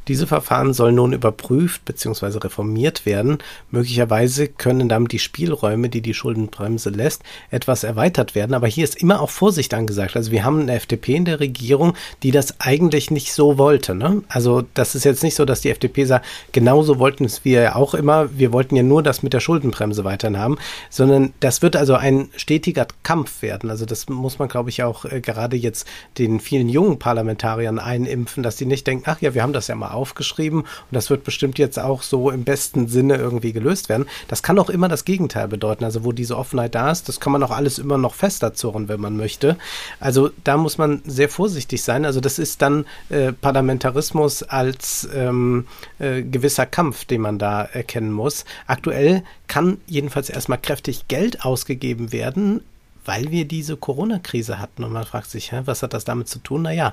diese 0.09 0.27
Verfahren 0.27 0.73
sollen 0.73 0.95
nun 0.95 1.13
überprüft 1.13 1.85
bzw. 1.85 2.39
reformiert 2.39 3.07
werden. 3.07 3.39
Möglicherweise 3.71 4.47
können 4.47 4.89
damit 4.89 5.13
die 5.13 5.19
Spielräume, 5.19 5.89
die 5.89 6.01
die 6.01 6.15
Schuldenbremse 6.15 6.91
lässt, 6.91 7.23
etwas 7.51 7.83
erweitert 7.83 8.35
werden. 8.35 8.55
Aber 8.55 8.69
hier 8.69 8.85
ist 8.85 9.03
immer 9.03 9.21
auch 9.21 9.31
Vorsicht 9.31 9.75
angesagt. 9.75 10.17
Also 10.17 10.31
wir 10.31 10.45
haben 10.45 10.61
eine 10.61 10.75
FDP 10.75 11.17
in 11.17 11.25
der 11.25 11.41
Regierung, 11.41 11.95
die 12.23 12.31
das 12.31 12.61
eigentlich 12.61 13.11
nicht 13.11 13.33
so 13.33 13.59
wollte. 13.59 13.95
Ne? 13.95 14.23
Also 14.29 14.63
das 14.75 14.95
ist 14.95 15.05
jetzt 15.05 15.25
nicht 15.25 15.35
so, 15.35 15.45
dass 15.45 15.61
die 15.61 15.71
FDP 15.71 16.05
sagt, 16.05 16.25
genauso 16.53 16.99
wollten 16.99 17.25
es 17.25 17.45
wir 17.45 17.61
ja 17.63 17.75
auch 17.75 17.95
immer. 17.95 18.29
Wir 18.37 18.53
wollten 18.53 18.77
ja 18.77 18.83
nur 18.85 19.03
das 19.03 19.23
mit 19.23 19.33
der 19.33 19.41
Schuldenbremse 19.41 20.05
weiterhin 20.05 20.39
haben, 20.39 20.57
sondern 20.89 21.33
das 21.41 21.63
wird 21.63 21.75
also 21.75 21.95
ein 21.95 22.29
stetiger 22.37 22.87
Kampf 23.03 23.43
werden. 23.43 23.71
Also 23.71 23.87
das 23.87 24.09
muss 24.09 24.39
man, 24.39 24.49
glaube 24.49 24.71
ich, 24.71 24.85
auch 24.85 25.05
äh, 25.05 25.21
gerade 25.21 25.57
jetzt 25.57 25.87
den 26.19 26.39
vielen 26.39 26.69
jungen 26.69 26.99
Parlamentariern 26.99 27.81
einimpfen, 27.81 28.45
dass 28.45 28.57
die 28.57 28.67
nicht 28.67 28.87
denken, 28.87 29.05
ach 29.07 29.21
ja, 29.21 29.35
wir 29.35 29.43
haben 29.43 29.53
das 29.53 29.66
ja 29.69 29.75
mal 29.75 29.91
aufgeschrieben 29.91 30.61
und 30.61 30.69
das 30.91 31.11
wird 31.11 31.25
bestimmt 31.25 31.59
jetzt 31.59 31.79
auch 31.79 32.03
so 32.03 32.31
im 32.31 32.45
besten 32.45 32.89
Sinne 32.89 33.17
irgendwie 33.17 33.53
gelöst 33.53 33.89
werden. 33.89 34.07
Das 34.29 34.43
kann 34.43 34.59
auch 34.59 34.71
immer 34.71 34.89
das 34.89 35.05
Gegenteil 35.05 35.49
bedeuten. 35.49 35.85
Also 35.85 36.05
wo 36.05 36.13
diese 36.13 36.37
Offenheit 36.37 36.75
da 36.75 36.91
ist, 36.91 37.09
das 37.09 37.21
kann 37.21 37.33
man 37.33 37.43
auch 37.43 37.51
alles 37.51 37.79
immer 37.79 37.99
noch 37.99 38.15
fester 38.15 38.55
zurren, 38.55 38.89
wenn 38.89 39.01
man 39.01 39.17
möchte. 39.17 39.57
Also 40.01 40.31
da 40.45 40.57
muss 40.57 40.79
man 40.79 41.03
sehr 41.07 41.29
vorsichtig 41.29 41.83
sein. 41.83 42.05
Also 42.05 42.21
das 42.21 42.39
ist 42.39 42.63
dann 42.63 42.87
äh, 43.09 43.33
Parlamentarismus 43.33 44.43
als 44.43 45.09
ähm, 45.15 45.67
äh, 45.99 46.23
gewisser 46.23 46.67
Kampf, 46.67 47.05
den 47.05 47.21
man 47.21 47.39
da 47.39 47.63
erkennen 47.63 48.13
muss. 48.13 48.45
Aktuell 48.67 49.23
kann 49.47 49.79
jedenfalls 49.87 50.31
erstmal 50.31 50.59
kräftig 50.59 51.09
Geld 51.09 51.45
ausgegeben 51.45 52.13
werden, 52.13 52.61
weil 53.05 53.31
wir 53.31 53.47
diese 53.47 53.77
Corona-Krise 53.77 54.59
hatten. 54.59 54.85
Und 54.85 54.93
man 54.93 55.05
fragt 55.05 55.31
sich, 55.31 55.53
hä, 55.53 55.63
was 55.65 55.83
hat 55.83 55.95
das 55.95 56.05
damit 56.05 56.29
zu 56.29 56.41
tun? 56.41 56.63
Naja, 56.63 56.93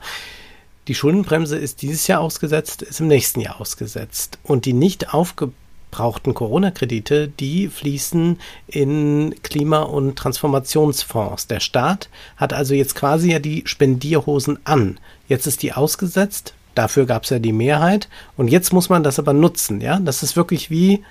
die 0.88 0.96
Schuldenbremse 0.96 1.58
ist 1.58 1.82
dieses 1.82 2.08
Jahr 2.08 2.22
ausgesetzt, 2.22 2.82
ist 2.82 3.00
im 3.00 3.08
nächsten 3.08 3.39
Jahr 3.39 3.62
ausgesetzt. 3.62 4.38
Und 4.43 4.65
die 4.65 4.74
nicht 4.74 5.13
aufgebrauchten 5.13 6.34
Corona-Kredite, 6.34 7.30
die 7.30 7.69
fließen 7.69 8.39
in 8.67 9.36
Klima- 9.43 9.84
und 9.84 10.17
Transformationsfonds. 10.17 11.48
Der 11.48 11.62
Staat 11.62 12.10
hat 12.36 12.54
also 12.54 12.74
jetzt 12.74 12.96
quasi 12.96 13.32
ja 13.32 13.39
die 13.39 13.63
Spendierhosen 13.65 14.60
an. 14.65 15.00
Jetzt 15.28 15.48
ist 15.48 15.63
die 15.63 15.74
ausgesetzt. 15.74 16.54
Dafür 16.76 17.06
gab 17.06 17.24
es 17.24 17.30
ja 17.30 17.39
die 17.39 17.54
Mehrheit. 17.54 18.10
Und 18.36 18.50
jetzt 18.50 18.74
muss 18.74 18.89
man 18.89 19.04
das 19.04 19.19
aber 19.19 19.32
nutzen. 19.32 19.80
Ja, 19.80 20.00
das 20.00 20.24
ist 20.24 20.36
wirklich 20.36 20.69
wie 20.69 21.04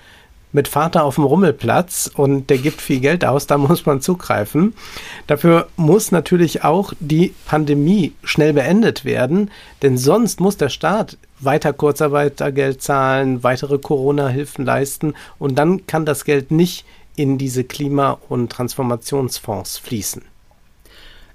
mit 0.53 0.67
Vater 0.67 1.03
auf 1.03 1.15
dem 1.15 1.25
Rummelplatz 1.25 2.09
und 2.15 2.49
der 2.49 2.59
gibt 2.59 2.81
viel 2.81 2.99
Geld 2.99 3.25
aus, 3.25 3.47
da 3.47 3.57
muss 3.57 3.85
man 3.85 3.99
zugreifen. 3.99 4.73
Dafür 5.27 5.67
muss 5.75 6.11
natürlich 6.11 6.63
auch 6.63 6.93
die 6.99 7.33
Pandemie 7.45 8.13
schnell 8.23 8.53
beendet 8.53 9.03
werden, 9.03 9.51
denn 9.81 9.97
sonst 9.97 10.39
muss 10.39 10.55
der 10.55 10.69
Staat 10.69 11.17
weiter 11.39 11.73
Kurzarbeitergeld 11.73 12.81
zahlen, 12.81 13.43
weitere 13.43 13.79
Corona-Hilfen 13.79 14.63
leisten 14.63 15.13
und 15.39 15.55
dann 15.55 15.85
kann 15.87 16.05
das 16.05 16.23
Geld 16.23 16.51
nicht 16.51 16.85
in 17.15 17.37
diese 17.37 17.63
Klima- 17.63 18.17
und 18.29 18.51
Transformationsfonds 18.51 19.77
fließen. 19.79 20.32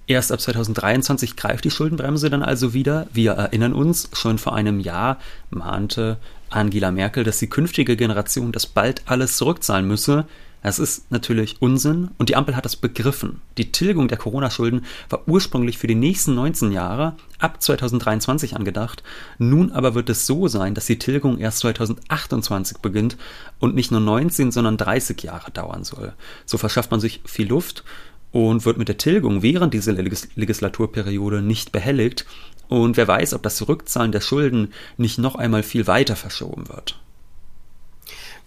Erst 0.09 0.33
ab 0.33 0.41
2023 0.41 1.37
greift 1.37 1.67
die 1.67 1.71
Schuldenbremse 1.71 2.31
dann 2.31 2.43
also 2.43 2.73
wieder. 2.73 3.07
Wir 3.13 3.33
erinnern 3.33 3.75
uns, 3.75 4.09
schon 4.15 4.39
vor 4.39 4.55
einem 4.55 4.81
Jahr 4.81 5.19
mahnte 5.51 6.17
Angela 6.49 6.91
Merkel, 6.91 7.25
dass 7.25 7.39
die 7.39 7.51
künftige 7.51 7.95
Generation 7.95 8.51
das 8.51 8.65
bald 8.65 9.03
alles 9.05 9.37
zurückzahlen 9.37 9.87
müsse. 9.87 10.25
Das 10.63 10.79
ist 10.79 11.11
natürlich 11.11 11.61
Unsinn 11.61 12.09
und 12.17 12.31
die 12.31 12.37
Ampel 12.37 12.57
hat 12.57 12.65
das 12.65 12.77
begriffen. 12.77 13.43
Die 13.59 13.71
Tilgung 13.71 14.09
der 14.09 14.19
Corona-Schulden 14.19 14.87
war 15.11 15.29
ursprünglich 15.29 15.77
für 15.77 15.87
die 15.87 15.95
nächsten 15.95 16.35
19 16.35 16.73
Jahre 16.73 17.15
ab 17.39 17.63
2023 17.63 18.57
angedacht. 18.57 19.03
Nun 19.39 19.73
aber 19.73 19.95
wird 19.95 20.09
es 20.09 20.27
so 20.27 20.49
sein, 20.49 20.75
dass 20.75 20.87
die 20.87 20.99
Tilgung 20.99 21.39
erst 21.39 21.59
2028 21.59 22.79
beginnt 22.79 23.19
und 23.61 23.75
nicht 23.75 23.91
nur 23.91 24.01
19, 24.01 24.53
sondern 24.53 24.79
30 24.79 25.23
Jahre 25.23 25.51
dauern 25.51 25.85
soll. 25.85 26.15
So 26.45 26.59
verschafft 26.59 26.91
man 26.91 27.01
sich 27.01 27.21
viel 27.25 27.49
Luft 27.49 27.85
und 28.33 28.65
wird 28.65 28.79
mit 28.79 28.89
der 28.89 28.99
Tilgung 28.99 29.43
während 29.43 29.75
dieser 29.75 29.93
Legislaturperiode 29.93 31.43
nicht 31.43 31.73
behelligt. 31.73 32.27
Und 32.69 32.97
wer 32.97 33.09
weiß, 33.09 33.35
ob 33.35 33.43
das 33.43 33.57
Zurückzahlen 33.57 34.13
der 34.13 34.21
Schulden 34.21 34.73
nicht 34.97 35.19
noch 35.19 35.37
einmal 35.37 35.63
viel 35.63 35.87
weiter 35.87 36.17
verschoben 36.17 36.69
wird. 36.69 36.99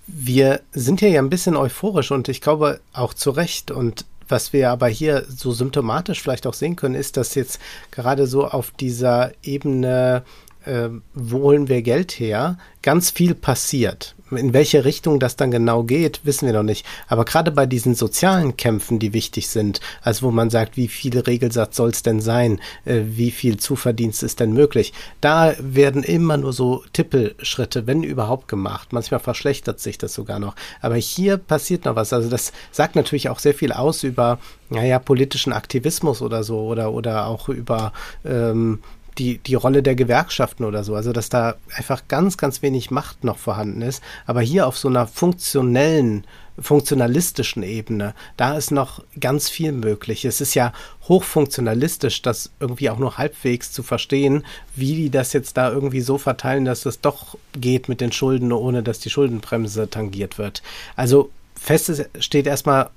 Wir 0.05 0.61
sind 0.73 0.99
hier 0.99 1.09
ja 1.09 1.21
ein 1.21 1.29
bisschen 1.29 1.55
euphorisch 1.55 2.11
und 2.11 2.27
ich 2.29 2.41
glaube 2.41 2.81
auch 2.93 3.13
zu 3.13 3.31
Recht. 3.31 3.71
Und 3.71 4.05
was 4.27 4.53
wir 4.53 4.69
aber 4.69 4.87
hier 4.87 5.25
so 5.27 5.51
symptomatisch 5.51 6.21
vielleicht 6.21 6.45
auch 6.45 6.53
sehen 6.53 6.75
können, 6.75 6.95
ist, 6.95 7.17
dass 7.17 7.35
jetzt 7.35 7.59
gerade 7.91 8.27
so 8.27 8.47
auf 8.47 8.71
dieser 8.71 9.31
Ebene, 9.43 10.23
äh, 10.65 10.89
wo 11.13 11.39
holen 11.39 11.67
wir 11.67 11.81
Geld 11.81 12.11
her, 12.19 12.57
ganz 12.81 13.09
viel 13.09 13.35
passiert. 13.35 14.15
In 14.31 14.53
welche 14.53 14.85
Richtung 14.85 15.19
das 15.19 15.35
dann 15.35 15.51
genau 15.51 15.83
geht, 15.83 16.21
wissen 16.23 16.45
wir 16.45 16.53
noch 16.53 16.63
nicht. 16.63 16.85
Aber 17.09 17.25
gerade 17.25 17.51
bei 17.51 17.65
diesen 17.65 17.95
sozialen 17.95 18.55
Kämpfen, 18.55 18.97
die 18.97 19.11
wichtig 19.11 19.49
sind, 19.49 19.81
also 20.01 20.27
wo 20.27 20.31
man 20.31 20.49
sagt, 20.49 20.77
wie 20.77 20.87
viel 20.87 21.19
Regelsatz 21.19 21.75
soll 21.75 21.89
es 21.89 22.01
denn 22.01 22.21
sein, 22.21 22.61
äh, 22.85 23.01
wie 23.05 23.31
viel 23.31 23.57
Zuverdienst 23.57 24.23
ist 24.23 24.39
denn 24.39 24.53
möglich, 24.53 24.93
da 25.19 25.53
werden 25.59 26.03
immer 26.03 26.37
nur 26.37 26.53
so 26.53 26.83
Tippelschritte, 26.93 27.87
wenn 27.87 28.03
überhaupt 28.03 28.47
gemacht. 28.47 28.93
Manchmal 28.93 29.19
verschlechtert 29.19 29.81
sich 29.81 29.97
das 29.97 30.13
sogar 30.13 30.39
noch. 30.39 30.55
Aber 30.79 30.95
hier 30.95 31.35
passiert 31.37 31.83
noch 31.83 31.97
was. 31.97 32.13
Also 32.13 32.29
das 32.29 32.53
sagt 32.71 32.95
natürlich 32.95 33.27
auch 33.27 33.39
sehr 33.39 33.53
viel 33.53 33.73
aus 33.73 34.03
über, 34.03 34.39
naja, 34.69 34.99
politischen 34.99 35.51
Aktivismus 35.51 36.21
oder 36.21 36.43
so 36.43 36.59
oder, 36.61 36.93
oder 36.93 37.27
auch 37.27 37.49
über 37.49 37.91
ähm, 38.23 38.79
die, 39.17 39.37
die 39.39 39.55
Rolle 39.55 39.83
der 39.83 39.95
Gewerkschaften 39.95 40.63
oder 40.63 40.83
so. 40.83 40.95
Also, 40.95 41.11
dass 41.11 41.29
da 41.29 41.55
einfach 41.75 42.07
ganz, 42.07 42.37
ganz 42.37 42.61
wenig 42.61 42.91
Macht 42.91 43.23
noch 43.23 43.37
vorhanden 43.37 43.81
ist. 43.81 44.01
Aber 44.25 44.41
hier 44.41 44.67
auf 44.67 44.77
so 44.77 44.87
einer 44.87 45.07
funktionellen, 45.07 46.25
funktionalistischen 46.59 47.63
Ebene, 47.63 48.13
da 48.37 48.55
ist 48.55 48.71
noch 48.71 49.03
ganz 49.19 49.49
viel 49.49 49.71
möglich. 49.71 50.25
Es 50.25 50.41
ist 50.41 50.53
ja 50.53 50.73
hochfunktionalistisch, 51.07 52.21
das 52.21 52.51
irgendwie 52.59 52.89
auch 52.89 52.99
nur 52.99 53.17
halbwegs 53.17 53.71
zu 53.71 53.83
verstehen, 53.83 54.45
wie 54.75 54.95
die 54.95 55.09
das 55.09 55.33
jetzt 55.33 55.57
da 55.57 55.71
irgendwie 55.71 56.01
so 56.01 56.17
verteilen, 56.17 56.65
dass 56.65 56.85
es 56.85 57.01
doch 57.01 57.37
geht 57.53 57.89
mit 57.89 58.01
den 58.01 58.11
Schulden, 58.11 58.51
ohne 58.51 58.83
dass 58.83 58.99
die 58.99 59.09
Schuldenbremse 59.09 59.89
tangiert 59.89 60.37
wird. 60.37 60.61
Also, 60.95 61.31
fest 61.55 62.09
steht 62.19 62.47
erstmal 62.47 62.89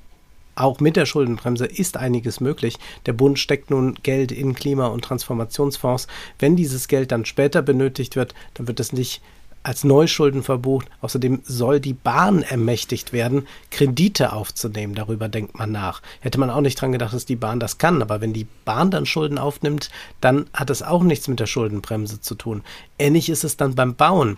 auch 0.56 0.80
mit 0.80 0.96
der 0.96 1.06
Schuldenbremse 1.06 1.66
ist 1.66 1.96
einiges 1.96 2.40
möglich. 2.40 2.78
Der 3.06 3.12
Bund 3.12 3.38
steckt 3.38 3.70
nun 3.70 3.94
Geld 4.02 4.32
in 4.32 4.54
Klima- 4.54 4.88
und 4.88 5.04
Transformationsfonds. 5.04 6.06
Wenn 6.38 6.56
dieses 6.56 6.88
Geld 6.88 7.12
dann 7.12 7.24
später 7.24 7.62
benötigt 7.62 8.16
wird, 8.16 8.34
dann 8.54 8.68
wird 8.68 8.80
es 8.80 8.92
nicht 8.92 9.20
als 9.64 9.82
Neuschulden 9.82 10.42
verbucht. 10.42 10.88
Außerdem 11.00 11.40
soll 11.42 11.80
die 11.80 11.94
Bahn 11.94 12.42
ermächtigt 12.42 13.12
werden, 13.12 13.48
Kredite 13.70 14.32
aufzunehmen. 14.32 14.94
Darüber 14.94 15.28
denkt 15.28 15.58
man 15.58 15.72
nach. 15.72 16.02
Hätte 16.20 16.38
man 16.38 16.50
auch 16.50 16.60
nicht 16.60 16.80
dran 16.80 16.92
gedacht, 16.92 17.14
dass 17.14 17.24
die 17.24 17.34
Bahn 17.34 17.60
das 17.60 17.78
kann. 17.78 18.02
Aber 18.02 18.20
wenn 18.20 18.34
die 18.34 18.46
Bahn 18.64 18.90
dann 18.90 19.06
Schulden 19.06 19.38
aufnimmt, 19.38 19.90
dann 20.20 20.46
hat 20.52 20.70
es 20.70 20.82
auch 20.82 21.02
nichts 21.02 21.28
mit 21.28 21.40
der 21.40 21.46
Schuldenbremse 21.46 22.20
zu 22.20 22.34
tun. 22.34 22.62
Ähnlich 22.98 23.30
ist 23.30 23.42
es 23.42 23.56
dann 23.56 23.74
beim 23.74 23.94
Bauen. 23.96 24.36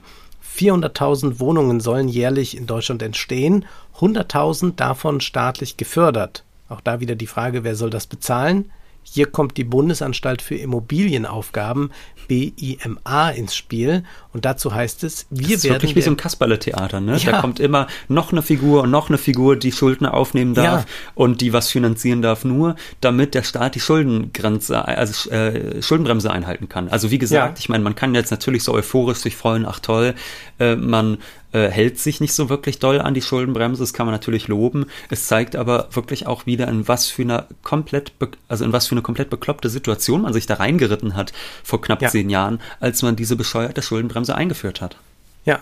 400.000 0.57 1.38
Wohnungen 1.38 1.81
sollen 1.81 2.09
jährlich 2.09 2.57
in 2.57 2.66
Deutschland 2.66 3.03
entstehen, 3.03 3.64
100.000 3.99 4.77
davon 4.77 5.21
staatlich 5.21 5.77
gefördert. 5.77 6.45
Auch 6.69 6.81
da 6.81 7.01
wieder 7.01 7.14
die 7.14 7.27
Frage, 7.27 7.64
wer 7.64 7.77
soll 7.77 7.90
das 7.90 8.07
bezahlen? 8.07 8.71
Hier 9.09 9.27
kommt 9.27 9.57
die 9.57 9.64
Bundesanstalt 9.64 10.42
für 10.42 10.57
Immobilienaufgaben 10.57 11.90
BIMA 12.27 13.31
ins 13.31 13.55
Spiel 13.55 14.03
und 14.33 14.45
dazu 14.45 14.75
heißt 14.75 15.05
es, 15.05 15.27
wir 15.31 15.42
das 15.42 15.51
ist 15.53 15.64
werden 15.64 15.75
wirklich 15.75 15.95
wie 15.95 16.03
so 16.03 16.11
ein 16.11 16.16
Kasperle-Theater, 16.16 17.01
ne? 17.01 17.16
Ja. 17.16 17.33
Da 17.33 17.40
kommt 17.40 17.61
immer 17.61 17.87
noch 18.09 18.33
eine 18.33 18.42
Figur 18.42 18.83
und 18.83 18.90
noch 18.90 19.09
eine 19.09 19.16
Figur, 19.16 19.57
die 19.57 19.71
Schulden 19.71 20.07
aufnehmen 20.07 20.55
darf 20.55 20.83
ja. 20.83 20.87
und 21.14 21.40
die 21.40 21.53
was 21.53 21.71
finanzieren 21.71 22.21
darf, 22.21 22.45
nur 22.45 22.75
damit 23.01 23.35
der 23.35 23.45
Staat 23.45 23.77
die 23.77 23.81
Schuldengrenze, 23.81 24.85
also 24.87 25.31
äh, 25.31 25.81
Schuldenbremse 25.83 26.31
einhalten 26.31 26.69
kann. 26.69 26.88
Also 26.88 27.11
wie 27.12 27.19
gesagt, 27.19 27.59
ja. 27.59 27.61
ich 27.61 27.69
meine, 27.69 27.85
man 27.85 27.95
kann 27.95 28.14
jetzt 28.14 28.33
natürlich 28.33 28.64
so 28.64 28.73
euphorisch 28.73 29.19
sich 29.19 29.37
freuen, 29.37 29.64
ach 29.66 29.79
toll, 29.79 30.14
äh, 30.59 30.75
man 30.75 31.19
äh, 31.53 31.69
hält 31.69 31.99
sich 31.99 32.21
nicht 32.21 32.33
so 32.33 32.49
wirklich 32.49 32.79
doll 32.79 33.01
an 33.01 33.15
die 33.15 33.23
Schuldenbremse, 33.23 33.83
das 33.83 33.93
kann 33.93 34.07
man 34.07 34.15
natürlich 34.15 34.49
loben. 34.49 34.87
Es 35.11 35.27
zeigt 35.27 35.57
aber 35.57 35.89
wirklich 35.93 36.27
auch 36.27 36.47
wieder, 36.47 36.69
in 36.69 36.89
was 36.89 37.09
für 37.09 37.23
eine 37.23 37.47
komplett, 37.63 38.13
also 38.49 38.65
in 38.65 38.73
was 38.73 38.87
für 38.87 38.93
eine 38.93 39.03
komplett 39.03 39.31
bekloppte 39.31 39.69
Situation 39.69 40.23
man 40.23 40.33
sich 40.33 40.47
da 40.47 40.55
reingeritten 40.55 41.15
hat 41.15 41.33
vor 41.63 41.81
knapp 41.81 42.03
ja. 42.03 42.09
zehn 42.09 42.31
Jahren, 42.31 42.61
als 42.81 43.03
man 43.03 43.17
diese 43.17 43.37
bescheuerte 43.37 43.83
Schuldenbremse 43.83 44.35
eingeführt 44.35 44.81
hat. 44.81 44.97
Ja, 45.45 45.61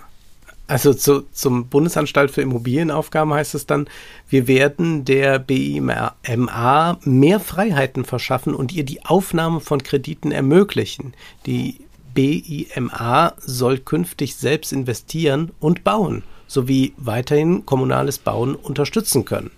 also 0.66 0.94
zu, 0.94 1.27
zum 1.33 1.66
Bundesanstalt 1.68 2.31
für 2.31 2.40
Immobilienaufgaben 2.40 3.35
heißt 3.35 3.55
es 3.55 3.66
dann, 3.66 3.87
wir 4.29 4.49
werden 4.49 5.05
der 5.05 5.38
BIMA 5.38 6.16
mehr 7.05 7.40
Freiheiten 7.40 8.05
verschaffen 8.05 8.55
und 8.55 8.73
ihr 8.73 8.85
die 8.85 9.05
Aufnahme 9.05 9.61
von 9.61 9.83
Krediten 9.83 10.33
ermöglichen. 10.33 11.12
Die 11.44 11.81
BIMA 12.14 13.35
soll 13.38 13.79
künftig 13.79 14.37
selbst 14.37 14.72
investieren 14.72 15.53
und 15.61 15.85
bauen 15.85 16.22
sowie 16.46 16.94
weiterhin 16.96 17.66
kommunales 17.66 18.18
Bauen 18.18 18.55
unterstützen 18.55 19.24
können. 19.24 19.50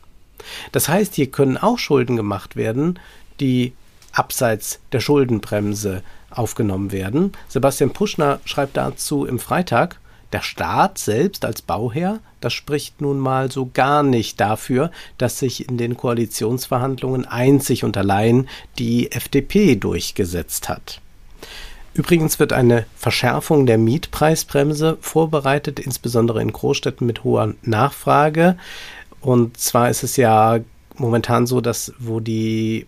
Das 0.73 0.89
heißt, 0.89 1.15
hier 1.15 1.31
können 1.31 1.57
auch 1.57 1.79
Schulden 1.79 2.17
gemacht 2.17 2.57
werden, 2.57 2.99
die 3.41 3.73
abseits 4.13 4.81
der 4.93 5.01
Schuldenbremse 5.01 6.03
aufgenommen 6.31 6.93
werden. 6.93 7.33
Sebastian 7.49 7.93
Puschner 7.93 8.41
schreibt 8.45 8.77
dazu 8.77 9.27
im 9.27 9.39
Freitag, 9.39 10.01
der 10.33 10.43
Staat 10.43 10.99
selbst 10.99 11.45
als 11.45 11.63
Bauherr, 11.63 12.21
das 12.41 12.53
spricht 12.53 13.01
nun 13.01 13.19
mal 13.19 13.51
so 13.51 13.71
gar 13.73 14.03
nicht 14.03 14.41
dafür, 14.41 14.91
dass 15.19 15.39
sich 15.39 15.69
in 15.69 15.79
den 15.79 15.97
Koalitionsverhandlungen 15.97 17.27
einzig 17.27 17.85
und 17.85 17.97
allein 17.97 18.49
die 18.79 19.13
FDP 19.13 19.77
durchgesetzt 19.77 20.69
hat. 20.69 21.01
Übrigens 21.97 22.39
wird 22.39 22.53
eine 22.53 22.85
Verschärfung 22.95 23.67
der 23.67 23.79
Mietpreisbremse 23.79 24.99
vorbereitet, 25.01 25.81
insbesondere 25.81 26.43
in 26.43 26.53
Großstädten 26.53 27.07
mit 27.07 27.25
hoher 27.25 27.55
Nachfrage. 27.63 28.57
Und 29.21 29.59
zwar 29.59 29.89
ist 29.89 30.03
es 30.03 30.17
ja 30.17 30.61
momentan 30.97 31.47
so, 31.47 31.61
dass 31.61 31.95
wo 31.99 32.21
die 32.21 32.87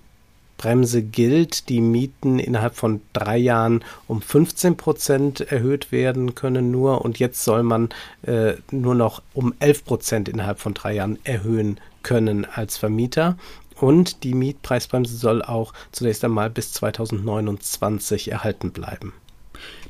Mietpreisbremse 0.58 1.02
gilt, 1.02 1.68
die 1.68 1.80
Mieten 1.80 2.38
innerhalb 2.38 2.74
von 2.74 3.00
drei 3.12 3.38
Jahren 3.38 3.84
um 4.06 4.20
15 4.20 4.76
Prozent 4.76 5.40
erhöht 5.40 5.92
werden 5.92 6.34
können 6.34 6.70
nur 6.70 7.04
und 7.04 7.18
jetzt 7.18 7.44
soll 7.44 7.62
man 7.62 7.90
äh, 8.22 8.54
nur 8.70 8.94
noch 8.94 9.22
um 9.34 9.54
11 9.60 9.84
Prozent 9.84 10.28
innerhalb 10.28 10.58
von 10.58 10.74
drei 10.74 10.94
Jahren 10.94 11.18
erhöhen 11.24 11.78
können 12.02 12.44
als 12.44 12.76
Vermieter. 12.76 13.36
Und 13.80 14.24
die 14.24 14.34
Mietpreisbremse 14.34 15.16
soll 15.16 15.42
auch 15.42 15.72
zunächst 15.92 16.24
einmal 16.24 16.50
bis 16.50 16.72
2029 16.72 18.30
erhalten 18.30 18.72
bleiben. 18.72 19.12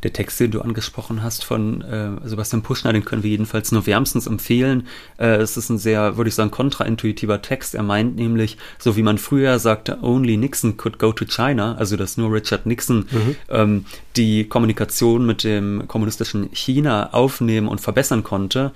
Der 0.03 0.13
Text, 0.13 0.39
den 0.41 0.51
du 0.51 0.61
angesprochen 0.61 1.23
hast 1.23 1.45
von 1.45 1.83
äh, 1.83 2.11
Sebastian 2.27 2.63
Puschner, 2.63 2.93
den 2.93 3.05
können 3.05 3.23
wir 3.23 3.31
jedenfalls 3.31 3.73
nur 3.73 3.87
wärmstens 3.87 4.27
empfehlen. 4.27 4.87
Äh, 5.19 5.37
es 5.37 5.57
ist 5.57 5.71
ein 5.71 5.79
sehr, 5.79 6.17
würde 6.17 6.29
ich 6.29 6.35
sagen, 6.35 6.51
kontraintuitiver 6.51 7.43
Text. 7.43 7.75
Er 7.75 7.83
meint 7.83 8.17
nämlich, 8.17 8.57
so 8.79 8.97
wie 8.97 9.03
man 9.03 9.19
früher 9.19 9.59
sagte, 9.59 9.99
only 10.03 10.37
Nixon 10.37 10.77
could 10.77 10.99
go 10.99 11.13
to 11.13 11.25
China, 11.25 11.75
also 11.77 11.97
dass 11.97 12.17
nur 12.17 12.33
Richard 12.33 12.65
Nixon 12.65 13.07
mhm. 13.11 13.37
ähm, 13.49 13.85
die 14.17 14.45
Kommunikation 14.45 15.27
mit 15.27 15.45
dem 15.45 15.89
kommunistischen 15.89 16.49
China 16.53 17.13
aufnehmen 17.13 17.69
und 17.69 17.81
verbessern 17.81 18.23
konnte 18.23 18.73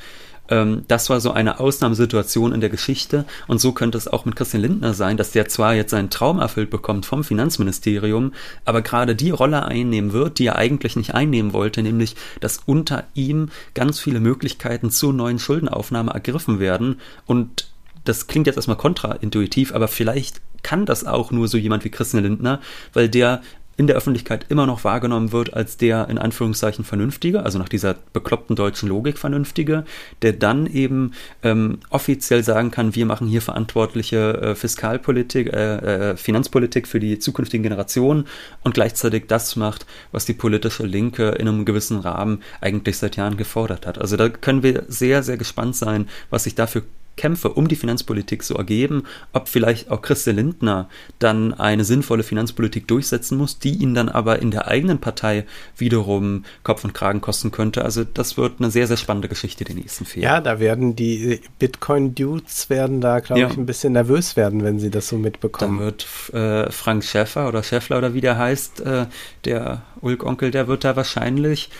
ähm, 0.48 0.84
das 0.88 1.10
war 1.10 1.20
so 1.20 1.32
eine 1.32 1.60
Ausnahmesituation 1.60 2.52
in 2.52 2.60
der 2.60 2.70
Geschichte. 2.70 3.24
Und 3.46 3.60
so 3.60 3.72
könnte 3.72 3.98
es 3.98 4.08
auch 4.08 4.24
mit 4.24 4.36
Christian 4.36 4.62
Lindner 4.62 4.94
sein, 4.94 5.16
dass 5.16 5.32
der 5.32 5.48
zwar 5.48 5.74
jetzt 5.74 5.90
seinen 5.90 6.10
Traum 6.10 6.38
erfüllt 6.38 6.70
bekommt 6.70 7.06
vom 7.06 7.24
Finanzministerium, 7.24 8.32
aber 8.64 8.82
gerade 8.82 9.14
die 9.14 9.30
Rolle 9.30 9.64
einnehmen 9.64 10.12
wird, 10.12 10.38
die 10.38 10.46
er 10.46 10.56
eigentlich 10.56 10.96
nicht 10.96 11.14
einnehmen 11.14 11.52
wollte, 11.52 11.82
nämlich 11.82 12.16
dass 12.40 12.60
unter 12.66 13.04
ihm 13.14 13.48
ganz 13.74 14.00
viele 14.00 14.20
Möglichkeiten 14.20 14.90
zur 14.90 15.12
neuen 15.12 15.38
Schuldenaufnahme 15.38 16.12
ergriffen 16.12 16.58
werden. 16.58 17.00
Und 17.26 17.68
das 18.04 18.26
klingt 18.26 18.46
jetzt 18.46 18.56
erstmal 18.56 18.76
kontraintuitiv, 18.76 19.74
aber 19.74 19.88
vielleicht 19.88 20.40
kann 20.62 20.86
das 20.86 21.04
auch 21.04 21.30
nur 21.30 21.48
so 21.48 21.58
jemand 21.58 21.84
wie 21.84 21.90
Christian 21.90 22.22
Lindner, 22.22 22.60
weil 22.92 23.08
der 23.08 23.42
in 23.76 23.86
der 23.86 23.96
Öffentlichkeit 23.96 24.46
immer 24.48 24.66
noch 24.66 24.84
wahrgenommen 24.84 25.32
wird 25.32 25.54
als 25.54 25.76
der 25.76 26.08
in 26.08 26.18
Anführungszeichen 26.18 26.84
Vernünftige, 26.84 27.42
also 27.42 27.58
nach 27.58 27.68
dieser 27.68 27.96
bekloppten 28.12 28.56
deutschen 28.56 28.88
Logik 28.88 29.18
Vernünftige, 29.18 29.84
der 30.20 30.34
dann 30.34 30.66
eben 30.66 31.12
ähm, 31.42 31.78
offiziell 31.90 32.44
sagen 32.44 32.70
kann, 32.70 32.94
wir 32.94 33.06
machen 33.06 33.26
hier 33.26 33.42
verantwortliche 33.42 34.40
äh, 34.40 34.54
Fiskalpolitik, 34.54 35.52
äh, 35.52 36.10
äh, 36.10 36.16
Finanzpolitik 36.16 36.86
für 36.86 37.00
die 37.00 37.18
zukünftigen 37.18 37.62
Generationen 37.62 38.26
und 38.62 38.74
gleichzeitig 38.74 39.24
das 39.26 39.56
macht, 39.56 39.86
was 40.12 40.26
die 40.26 40.34
politische 40.34 40.84
Linke 40.84 41.30
in 41.30 41.48
einem 41.48 41.64
gewissen 41.64 41.98
Rahmen 41.98 42.42
eigentlich 42.60 42.98
seit 42.98 43.16
Jahren 43.16 43.36
gefordert 43.36 43.86
hat. 43.86 43.98
Also 43.98 44.16
da 44.16 44.28
können 44.28 44.62
wir 44.62 44.84
sehr, 44.88 45.22
sehr 45.22 45.36
gespannt 45.36 45.76
sein, 45.76 46.08
was 46.30 46.44
sich 46.44 46.54
dafür 46.54 46.82
Kämpfe 47.16 47.50
um 47.50 47.68
die 47.68 47.76
Finanzpolitik 47.76 48.42
so 48.42 48.54
ergeben, 48.54 49.04
ob 49.32 49.48
vielleicht 49.48 49.90
auch 49.90 50.02
Christian 50.02 50.36
Lindner 50.36 50.88
dann 51.18 51.54
eine 51.54 51.84
sinnvolle 51.84 52.22
Finanzpolitik 52.22 52.88
durchsetzen 52.88 53.36
muss, 53.36 53.58
die 53.58 53.74
ihn 53.74 53.94
dann 53.94 54.08
aber 54.08 54.40
in 54.40 54.50
der 54.50 54.68
eigenen 54.68 54.98
Partei 54.98 55.44
wiederum 55.76 56.44
Kopf 56.62 56.84
und 56.84 56.94
Kragen 56.94 57.20
kosten 57.20 57.50
könnte. 57.50 57.84
Also 57.84 58.04
das 58.04 58.36
wird 58.36 58.54
eine 58.58 58.70
sehr, 58.70 58.86
sehr 58.86 58.96
spannende 58.96 59.28
Geschichte 59.28 59.64
die 59.64 59.74
nächsten 59.74 60.04
vier 60.04 60.22
Jahre. 60.22 60.36
Ja, 60.36 60.40
da 60.40 60.60
werden 60.60 60.96
die 60.96 61.40
Bitcoin-Dudes 61.58 62.70
werden 62.70 63.00
da, 63.00 63.20
glaube 63.20 63.42
ja. 63.42 63.48
ich, 63.48 63.56
ein 63.56 63.66
bisschen 63.66 63.92
nervös 63.92 64.36
werden, 64.36 64.64
wenn 64.64 64.78
sie 64.78 64.90
das 64.90 65.08
so 65.08 65.16
mitbekommen. 65.16 65.78
Dann 65.78 65.86
wird 65.86 66.06
äh, 66.32 66.70
Frank 66.72 67.04
Schäffer 67.04 67.48
oder 67.48 67.62
Schäffler 67.62 67.98
oder 67.98 68.14
wie 68.14 68.20
der 68.20 68.38
heißt, 68.38 68.80
äh, 68.80 69.06
der 69.44 69.82
Ulk-Onkel, 70.00 70.50
der 70.50 70.66
wird 70.68 70.84
da 70.84 70.96
wahrscheinlich 70.96 71.70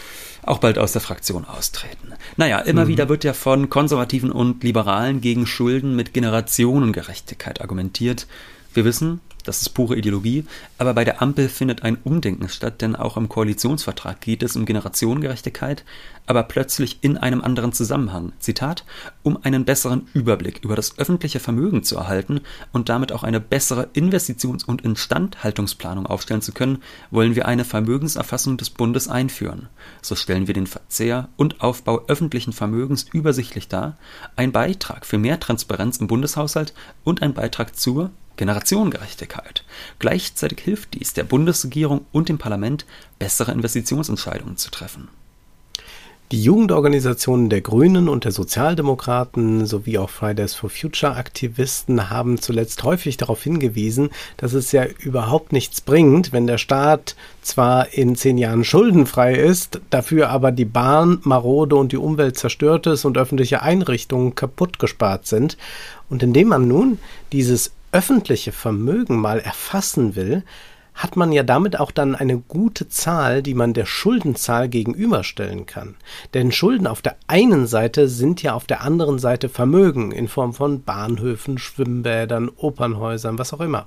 auch 0.45 0.59
bald 0.59 0.79
aus 0.79 0.93
der 0.93 1.01
Fraktion 1.01 1.45
austreten. 1.45 2.13
Naja, 2.37 2.59
immer 2.59 2.85
mhm. 2.85 2.89
wieder 2.89 3.09
wird 3.09 3.25
ja 3.25 3.33
von 3.33 3.71
Konservativen 3.71 4.33
und 4.33 4.63
Liberalen 4.65 5.21
gegen 5.21 5.47
Schulden 5.47 5.95
mit 5.95 6.13
Generationengerechtigkeit 6.13 7.61
argumentiert. 7.61 8.27
Wir 8.75 8.85
wissen, 8.85 9.21
das 9.45 9.61
ist 9.61 9.71
pure 9.71 9.97
Ideologie, 9.97 10.45
aber 10.79 10.95
bei 10.95 11.05
der 11.05 11.21
Ampel 11.21 11.49
findet 11.49 11.83
ein 11.83 11.99
Umdenken 12.05 12.49
statt, 12.49 12.81
denn 12.81 12.95
auch 12.95 13.17
im 13.17 13.29
Koalitionsvertrag 13.29 14.21
geht 14.21 14.43
es 14.43 14.57
um 14.57 14.67
Generationengerechtigkeit, 14.67 15.85
aber 16.27 16.45
plötzlich 16.45 16.99
in 17.03 17.17
einem 17.17 17.43
anderen 17.43 17.73
Zusammenhang. 17.73 18.33
Zitat, 18.39 18.85
um 19.23 19.37
einen 19.43 19.65
besseren 19.65 20.09
Überblick 20.15 20.61
über 20.63 20.77
das 20.77 20.99
öffentliche 20.99 21.41
Vermögen 21.41 21.83
zu 21.83 21.97
erhalten 21.97 22.41
und 22.73 22.89
damit 22.89 23.11
auch 23.11 23.25
eine 23.25 23.41
bessere 23.41 23.89
Investitions- 23.95 24.65
und 24.65 24.83
Instandhaltungsplanung 24.83 26.07
aufstellen 26.07 26.43
zu 26.43 26.53
können, 26.53 26.83
wollen 27.11 27.35
wir 27.35 27.47
eine 27.47 27.65
Vermögenserfassung 27.65 28.57
des 28.57 28.71
Bundes 28.71 29.09
einführen. 29.09 29.69
So 30.01 30.15
stellen 30.15 30.47
wir 30.47 30.55
den 30.55 30.69
Verzehr 30.69 31.29
und 31.37 31.61
Aufbau 31.61 32.07
öffentlichen 32.07 32.53
Vermögens 32.53 33.07
übersichtlich 33.13 33.69
dar, 33.69 33.99
ein 34.37 34.53
Beitrag 34.53 35.05
für 35.05 35.19
mehr 35.19 35.41
Transparenz 35.41 35.99
im 35.99 36.07
Bundeshaushalt 36.07 36.73
und 37.03 37.23
ein 37.23 37.35
Beitrag 37.35 37.77
zur 37.77 38.11
Generationengerechtigkeit. 38.37 39.65
Gleichzeitig 39.99 40.61
hilft 40.61 40.95
dies 40.95 41.13
der 41.15 41.25
Bundesregierung 41.25 42.07
und 42.13 42.29
dem 42.29 42.39
Parlament, 42.39 42.87
bessere 43.19 43.53
Investitionsentscheidungen 43.53 44.57
zu 44.57 44.71
treffen. 44.71 45.09
Die 46.33 46.43
Jugendorganisationen 46.43 47.51
der 47.51 47.61
Grünen 47.61 48.09
und 48.09 48.25
der 48.25 48.33
Sozialdemokraten 48.33 49.67
sowie 49.67 49.99
auch 49.99 50.09
Fridays 50.09 50.55
for 50.55 50.71
Future 50.71 51.15
Aktivisten 51.15 52.09
haben 52.09 52.41
zuletzt 52.41 52.85
häufig 52.85 53.19
darauf 53.19 53.43
hingewiesen, 53.43 54.09
dass 54.39 54.55
es 54.55 54.73
ja 54.73 54.87
überhaupt 55.01 55.53
nichts 55.53 55.83
bringt, 55.83 56.33
wenn 56.33 56.47
der 56.47 56.57
Staat 56.57 57.17
zwar 57.43 57.93
in 57.93 58.17
zehn 58.17 58.39
Jahren 58.39 58.65
schuldenfrei 58.65 59.35
ist, 59.35 59.83
dafür 59.91 60.31
aber 60.31 60.53
die 60.53 60.65
Bahn 60.65 61.19
marode 61.23 61.77
und 61.77 61.93
die 61.93 61.99
Umwelt 61.99 62.39
zerstört 62.39 62.87
ist 62.87 63.05
und 63.05 63.19
öffentliche 63.19 63.61
Einrichtungen 63.61 64.35
kaputt 64.35 64.79
gespart 64.79 65.27
sind. 65.27 65.59
Und 66.09 66.23
indem 66.23 66.49
man 66.49 66.67
nun 66.67 66.99
dieses 67.33 67.73
öffentliche 67.93 68.53
Vermögen 68.53 69.21
mal 69.21 69.39
erfassen 69.39 70.17
will, 70.17 70.43
hat 70.95 71.17
man 71.17 71.33
ja 71.33 71.43
damit 71.43 71.79
auch 71.81 71.91
dann 71.91 72.15
eine 72.15 72.39
gute 72.39 72.89
Zahl, 72.89 73.43
die 73.43 73.55
man 73.55 73.73
der 73.73 73.87
Schuldenzahl 73.87 74.69
gegenüberstellen 74.69 75.67
kann. 75.67 75.95
Denn 76.35 76.53
Schulden 76.53 76.87
auf 76.87 77.01
der 77.01 77.17
einen 77.29 77.67
Seite 77.67 78.09
sind 78.09 78.43
ja 78.43 78.55
auf 78.55 78.67
der 78.67 78.83
anderen 78.83 79.19
Seite 79.19 79.49
Vermögen 79.49 80.13
in 80.13 80.29
Form 80.29 80.53
von 80.53 80.83
Bahnhöfen, 80.83 81.59
Schwimmbädern, 81.59 82.51
Opernhäusern, 82.57 83.39
was 83.39 83.55
auch 83.55 83.61
immer. 83.61 83.87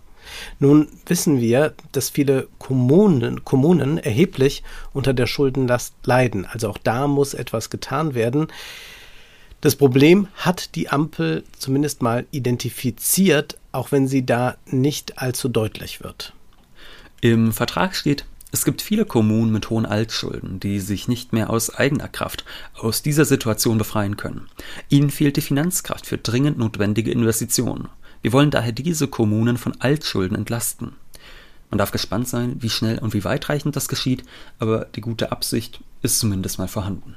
Nun 0.60 0.88
wissen 1.06 1.40
wir, 1.40 1.74
dass 1.92 2.10
viele 2.10 2.48
Kommunen, 2.58 3.46
Kommunen 3.46 4.00
erheblich 4.00 4.64
unter 4.94 5.14
der 5.14 5.28
Schuldenlast 5.28 5.94
leiden. 6.04 6.46
Also 6.46 6.70
auch 6.70 6.80
da 6.80 7.08
muss 7.08 7.36
etwas 7.36 7.70
getan 7.70 8.16
werden. 8.16 8.48
Das 9.66 9.76
Problem 9.76 10.28
hat 10.36 10.76
die 10.76 10.90
Ampel 10.90 11.44
zumindest 11.58 12.04
mal 12.04 12.28
identifiziert, 12.30 13.58
auch 13.72 13.92
wenn 13.92 14.08
sie 14.08 14.24
da 14.24 14.58
nicht 14.68 15.18
allzu 15.18 15.50
deutlich 15.50 16.04
wird. 16.04 16.34
Im 17.20 17.52
Vertrag 17.52 17.96
steht, 17.96 18.26
es 18.52 18.64
gibt 18.64 18.84
viele 18.84 19.06
Kommunen 19.06 19.52
mit 19.52 19.72
hohen 19.72 19.88
Altschulden, 19.88 20.60
die 20.60 20.80
sich 20.80 21.08
nicht 21.08 21.34
mehr 21.34 21.50
aus 21.50 21.74
eigener 21.74 22.08
Kraft 22.08 22.46
aus 22.76 23.02
dieser 23.02 23.26
Situation 23.26 23.80
befreien 23.80 24.18
können. 24.18 24.50
Ihnen 24.90 25.10
fehlt 25.10 25.36
die 25.36 25.42
Finanzkraft 25.42 26.06
für 26.06 26.20
dringend 26.20 26.60
notwendige 26.60 27.10
Investitionen. 27.10 27.90
Wir 28.22 28.34
wollen 28.34 28.52
daher 28.52 28.72
diese 28.72 29.08
Kommunen 29.08 29.58
von 29.58 29.82
Altschulden 29.82 30.38
entlasten. 30.38 30.94
Man 31.72 31.80
darf 31.80 31.90
gespannt 31.90 32.28
sein, 32.28 32.58
wie 32.60 32.70
schnell 32.70 33.00
und 33.00 33.16
wie 33.16 33.24
weitreichend 33.24 33.76
das 33.76 33.88
geschieht, 33.88 34.26
aber 34.60 34.86
die 34.96 35.02
gute 35.02 35.32
Absicht 35.32 35.80
ist 36.04 36.20
zumindest 36.20 36.60
mal 36.60 36.68
vorhanden. 36.68 37.16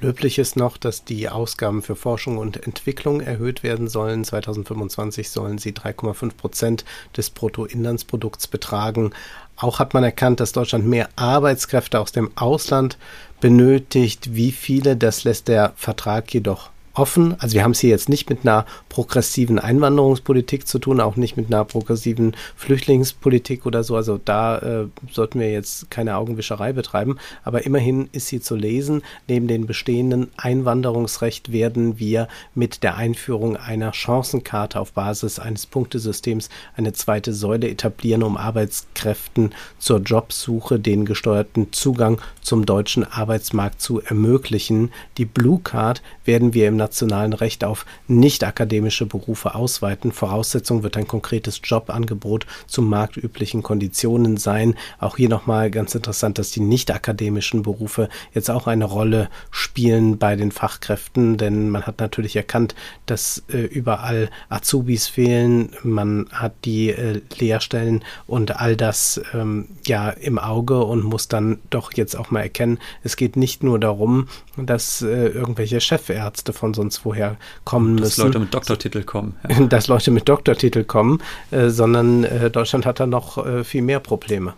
Löblich 0.00 0.38
ist 0.38 0.56
noch, 0.56 0.76
dass 0.76 1.04
die 1.04 1.28
Ausgaben 1.28 1.80
für 1.80 1.96
Forschung 1.96 2.38
und 2.38 2.66
Entwicklung 2.66 3.20
erhöht 3.20 3.62
werden 3.62 3.88
sollen. 3.88 4.24
2025 4.24 5.30
sollen 5.30 5.58
sie 5.58 5.72
3,5 5.72 6.34
Prozent 6.34 6.84
des 7.16 7.30
Bruttoinlandsprodukts 7.30 8.48
betragen. 8.48 9.12
Auch 9.56 9.78
hat 9.78 9.94
man 9.94 10.02
erkannt, 10.02 10.40
dass 10.40 10.52
Deutschland 10.52 10.86
mehr 10.86 11.08
Arbeitskräfte 11.16 12.00
aus 12.00 12.12
dem 12.12 12.30
Ausland 12.36 12.98
benötigt. 13.40 14.34
Wie 14.34 14.52
viele, 14.52 14.96
das 14.96 15.24
lässt 15.24 15.48
der 15.48 15.72
Vertrag 15.76 16.32
jedoch 16.34 16.70
offen. 16.94 17.34
Also 17.40 17.54
wir 17.54 17.64
haben 17.64 17.72
es 17.72 17.80
hier 17.80 17.90
jetzt 17.90 18.08
nicht 18.08 18.30
mit 18.30 18.40
einer 18.42 18.64
progressiven 18.88 19.58
Einwanderungspolitik 19.58 20.66
zu 20.66 20.78
tun, 20.78 21.00
auch 21.00 21.16
nicht 21.16 21.36
mit 21.36 21.46
einer 21.46 21.64
progressiven 21.64 22.34
Flüchtlingspolitik 22.56 23.66
oder 23.66 23.82
so. 23.82 23.96
Also 23.96 24.18
da 24.24 24.58
äh, 24.58 24.86
sollten 25.10 25.40
wir 25.40 25.50
jetzt 25.50 25.90
keine 25.90 26.16
Augenwischerei 26.16 26.72
betreiben. 26.72 27.18
Aber 27.42 27.66
immerhin 27.66 28.08
ist 28.12 28.28
sie 28.28 28.40
zu 28.40 28.54
lesen. 28.54 29.02
Neben 29.28 29.48
dem 29.48 29.66
bestehenden 29.66 30.30
Einwanderungsrecht 30.36 31.52
werden 31.52 31.98
wir 31.98 32.28
mit 32.54 32.82
der 32.82 32.96
Einführung 32.96 33.56
einer 33.56 33.92
Chancenkarte 33.92 34.78
auf 34.78 34.92
Basis 34.92 35.38
eines 35.38 35.66
Punktesystems 35.66 36.48
eine 36.76 36.92
zweite 36.92 37.32
Säule 37.32 37.68
etablieren, 37.68 38.22
um 38.22 38.36
Arbeitskräften 38.36 39.52
zur 39.78 39.98
Jobsuche 39.98 40.78
den 40.78 41.04
gesteuerten 41.04 41.72
Zugang 41.72 42.20
zum 42.40 42.66
deutschen 42.66 43.04
Arbeitsmarkt 43.04 43.80
zu 43.80 44.00
ermöglichen. 44.00 44.92
Die 45.18 45.24
Blue 45.24 45.60
Card 45.62 46.02
werden 46.24 46.54
wir 46.54 46.68
im 46.68 46.76
nationalen 46.84 47.32
Recht 47.32 47.64
auf 47.64 47.86
nicht 48.08 48.44
akademische 48.44 49.06
Berufe 49.06 49.54
ausweiten. 49.54 50.12
Voraussetzung 50.12 50.82
wird 50.82 50.96
ein 50.98 51.08
konkretes 51.08 51.60
Jobangebot 51.64 52.46
zu 52.66 52.82
marktüblichen 52.82 53.62
Konditionen 53.62 54.36
sein. 54.36 54.74
Auch 54.98 55.16
hier 55.16 55.30
nochmal 55.30 55.70
ganz 55.70 55.94
interessant, 55.94 56.38
dass 56.38 56.50
die 56.50 56.60
nicht 56.60 56.90
akademischen 56.90 57.62
Berufe 57.62 58.08
jetzt 58.34 58.50
auch 58.50 58.66
eine 58.66 58.84
Rolle 58.84 59.30
spielen 59.50 60.18
bei 60.18 60.36
den 60.36 60.52
Fachkräften, 60.52 61.38
denn 61.38 61.70
man 61.70 61.84
hat 61.86 62.00
natürlich 62.00 62.36
erkannt, 62.36 62.74
dass 63.06 63.42
äh, 63.48 63.58
überall 63.58 64.28
Azubis 64.50 65.08
fehlen, 65.08 65.70
man 65.82 66.26
hat 66.32 66.52
die 66.64 66.90
äh, 66.90 67.22
Lehrstellen 67.38 68.04
und 68.26 68.60
all 68.60 68.76
das 68.76 69.20
ähm, 69.32 69.68
ja 69.86 70.10
im 70.10 70.38
Auge 70.38 70.84
und 70.84 71.02
muss 71.02 71.28
dann 71.28 71.60
doch 71.70 71.94
jetzt 71.94 72.14
auch 72.14 72.30
mal 72.30 72.42
erkennen, 72.42 72.78
es 73.02 73.16
geht 73.16 73.36
nicht 73.36 73.62
nur 73.62 73.78
darum, 73.78 74.28
dass 74.56 75.00
äh, 75.00 75.28
irgendwelche 75.28 75.80
Chefärzte 75.80 76.52
von 76.52 76.73
sonst 76.74 77.04
woher 77.04 77.36
kommen 77.64 77.96
dass 77.96 78.18
müssen. 78.18 78.20
Dass 78.20 78.26
Leute 78.26 78.38
mit 78.40 78.54
Doktortitel 78.54 79.02
kommen. 79.02 79.36
Ja. 79.48 79.66
Dass 79.68 79.88
Leute 79.88 80.10
mit 80.10 80.28
Doktortitel 80.28 80.84
kommen, 80.84 81.20
äh, 81.50 81.68
sondern 81.68 82.24
äh, 82.24 82.50
Deutschland 82.50 82.86
hat 82.86 83.00
da 83.00 83.06
noch 83.06 83.44
äh, 83.44 83.64
viel 83.64 83.82
mehr 83.82 84.00
Probleme. 84.00 84.54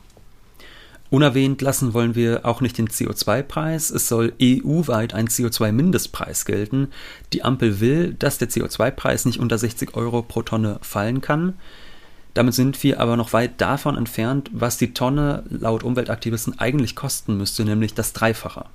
Unerwähnt 1.08 1.62
lassen 1.62 1.94
wollen 1.94 2.14
wir 2.14 2.44
auch 2.44 2.60
nicht 2.60 2.78
den 2.78 2.88
CO2-Preis. 2.88 3.90
Es 3.90 4.08
soll 4.08 4.32
EU-weit 4.42 5.14
ein 5.14 5.28
CO2-Mindestpreis 5.28 6.44
gelten. 6.44 6.88
Die 7.32 7.44
Ampel 7.44 7.80
will, 7.80 8.14
dass 8.14 8.38
der 8.38 8.48
CO2-Preis 8.48 9.24
nicht 9.24 9.38
unter 9.38 9.56
60 9.56 9.94
Euro 9.94 10.22
pro 10.22 10.42
Tonne 10.42 10.78
fallen 10.82 11.20
kann. 11.20 11.54
Damit 12.34 12.54
sind 12.54 12.82
wir 12.82 13.00
aber 13.00 13.16
noch 13.16 13.32
weit 13.32 13.60
davon 13.60 13.96
entfernt, 13.96 14.50
was 14.52 14.78
die 14.78 14.92
Tonne 14.92 15.44
laut 15.48 15.84
Umweltaktivisten 15.84 16.58
eigentlich 16.58 16.96
kosten 16.96 17.38
müsste, 17.38 17.64
nämlich 17.64 17.94
das 17.94 18.12
Dreifache. 18.12 18.66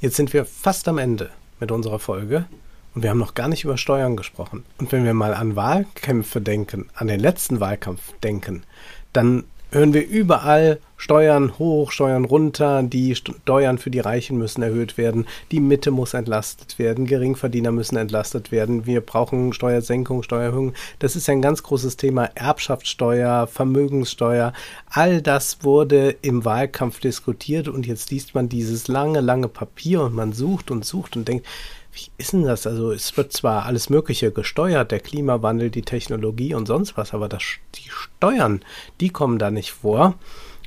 Jetzt 0.00 0.16
sind 0.16 0.32
wir 0.32 0.44
fast 0.44 0.86
am 0.88 0.98
Ende 0.98 1.30
mit 1.60 1.70
unserer 1.70 1.98
Folge 1.98 2.46
und 2.94 3.02
wir 3.02 3.10
haben 3.10 3.18
noch 3.18 3.34
gar 3.34 3.48
nicht 3.48 3.64
über 3.64 3.78
Steuern 3.78 4.16
gesprochen. 4.16 4.64
Und 4.78 4.90
wenn 4.90 5.04
wir 5.04 5.14
mal 5.14 5.34
an 5.34 5.54
Wahlkämpfe 5.54 6.40
denken, 6.40 6.88
an 6.94 7.06
den 7.06 7.20
letzten 7.20 7.60
Wahlkampf 7.60 8.00
denken, 8.22 8.64
dann 9.12 9.44
hören 9.70 9.94
wir 9.94 10.06
überall 10.06 10.80
Steuern 10.96 11.58
hoch, 11.58 11.92
Steuern 11.92 12.26
runter, 12.26 12.82
die 12.82 13.14
Steuern 13.14 13.78
für 13.78 13.90
die 13.90 14.00
Reichen 14.00 14.36
müssen 14.36 14.62
erhöht 14.62 14.98
werden, 14.98 15.26
die 15.50 15.60
Mitte 15.60 15.90
muss 15.90 16.12
entlastet 16.12 16.78
werden, 16.78 17.06
Geringverdiener 17.06 17.72
müssen 17.72 17.96
entlastet 17.96 18.52
werden, 18.52 18.84
wir 18.84 19.00
brauchen 19.00 19.54
Steuersenkung, 19.54 20.22
Steuererhöhung. 20.22 20.74
Das 20.98 21.16
ist 21.16 21.28
ein 21.30 21.40
ganz 21.40 21.62
großes 21.62 21.96
Thema, 21.96 22.28
Erbschaftssteuer, 22.34 23.46
Vermögenssteuer, 23.46 24.52
all 24.90 25.22
das 25.22 25.64
wurde 25.64 26.16
im 26.20 26.44
Wahlkampf 26.44 27.00
diskutiert 27.00 27.68
und 27.68 27.86
jetzt 27.86 28.10
liest 28.10 28.34
man 28.34 28.50
dieses 28.50 28.88
lange, 28.88 29.20
lange 29.20 29.48
Papier 29.48 30.02
und 30.02 30.14
man 30.14 30.34
sucht 30.34 30.70
und 30.70 30.84
sucht 30.84 31.16
und 31.16 31.26
denkt, 31.26 31.46
wie 31.92 32.10
ist 32.18 32.32
denn 32.32 32.44
das? 32.44 32.66
Also 32.66 32.92
es 32.92 33.16
wird 33.16 33.32
zwar 33.32 33.64
alles 33.66 33.90
Mögliche 33.90 34.30
gesteuert, 34.30 34.90
der 34.90 35.00
Klimawandel, 35.00 35.70
die 35.70 35.82
Technologie 35.82 36.54
und 36.54 36.66
sonst 36.66 36.96
was, 36.96 37.14
aber 37.14 37.28
das, 37.28 37.42
die 37.74 37.90
Steuern, 37.90 38.62
die 39.00 39.10
kommen 39.10 39.38
da 39.38 39.50
nicht 39.50 39.72
vor. 39.72 40.14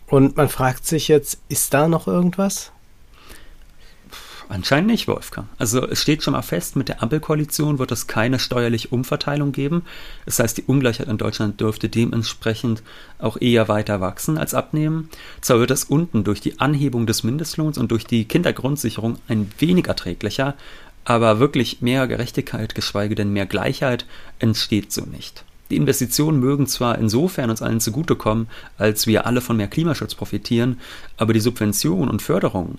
Und 0.07 0.37
man 0.37 0.49
fragt 0.49 0.85
sich 0.85 1.07
jetzt, 1.07 1.39
ist 1.47 1.73
da 1.73 1.87
noch 1.87 2.07
irgendwas? 2.07 2.71
Anscheinend 4.49 4.91
nicht, 4.91 5.07
Wolfgang. 5.07 5.47
Also 5.57 5.87
es 5.87 6.01
steht 6.01 6.21
schon 6.21 6.33
mal 6.33 6.41
fest, 6.41 6.75
mit 6.75 6.89
der 6.89 7.01
Ampelkoalition 7.01 7.79
wird 7.79 7.91
es 7.91 8.07
keine 8.07 8.37
steuerliche 8.37 8.89
Umverteilung 8.89 9.51
geben. 9.51 9.83
Das 10.25 10.39
heißt, 10.39 10.57
die 10.57 10.63
Ungleichheit 10.63 11.07
in 11.07 11.17
Deutschland 11.17 11.59
dürfte 11.59 11.89
dementsprechend 11.89 12.83
auch 13.17 13.39
eher 13.39 13.67
weiter 13.67 14.01
wachsen 14.01 14.37
als 14.37 14.53
abnehmen. 14.53 15.09
Zwar 15.41 15.59
wird 15.59 15.71
es 15.71 15.85
unten 15.85 16.23
durch 16.23 16.41
die 16.41 16.59
Anhebung 16.59 17.07
des 17.07 17.23
Mindestlohns 17.23 17.77
und 17.77 17.91
durch 17.91 18.05
die 18.05 18.25
Kindergrundsicherung 18.25 19.17
ein 19.27 19.51
wenig 19.57 19.87
erträglicher, 19.87 20.55
aber 21.05 21.39
wirklich 21.39 21.81
mehr 21.81 22.07
Gerechtigkeit, 22.07 22.75
geschweige 22.75 23.15
denn 23.15 23.33
mehr 23.33 23.45
Gleichheit, 23.45 24.05
entsteht 24.39 24.91
so 24.91 25.01
nicht. 25.05 25.43
Die 25.69 25.77
Investitionen 25.77 26.39
mögen 26.39 26.67
zwar 26.67 26.97
insofern 26.99 27.49
uns 27.49 27.61
allen 27.61 27.79
zugutekommen, 27.79 28.47
als 28.77 29.07
wir 29.07 29.25
alle 29.25 29.41
von 29.41 29.57
mehr 29.57 29.67
Klimaschutz 29.67 30.13
profitieren, 30.15 30.79
aber 31.17 31.33
die 31.33 31.39
Subventionen 31.39 32.09
und 32.09 32.21
Förderungen, 32.21 32.77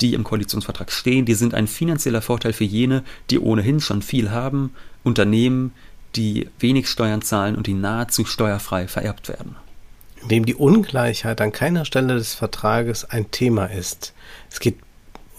die 0.00 0.14
im 0.14 0.24
Koalitionsvertrag 0.24 0.92
stehen, 0.92 1.24
die 1.24 1.34
sind 1.34 1.54
ein 1.54 1.66
finanzieller 1.66 2.20
Vorteil 2.20 2.52
für 2.52 2.64
jene, 2.64 3.02
die 3.30 3.38
ohnehin 3.38 3.80
schon 3.80 4.02
viel 4.02 4.30
haben, 4.30 4.74
Unternehmen, 5.02 5.72
die 6.14 6.48
wenig 6.58 6.88
Steuern 6.88 7.22
zahlen 7.22 7.56
und 7.56 7.66
die 7.66 7.74
nahezu 7.74 8.24
steuerfrei 8.24 8.88
vererbt 8.88 9.28
werden. 9.28 9.56
Indem 10.22 10.44
die 10.44 10.54
Ungleichheit 10.54 11.40
an 11.40 11.52
keiner 11.52 11.84
Stelle 11.84 12.14
des 12.14 12.34
Vertrages 12.34 13.04
ein 13.04 13.30
Thema 13.30 13.66
ist. 13.66 14.12
Es 14.50 14.60
geht 14.60 14.76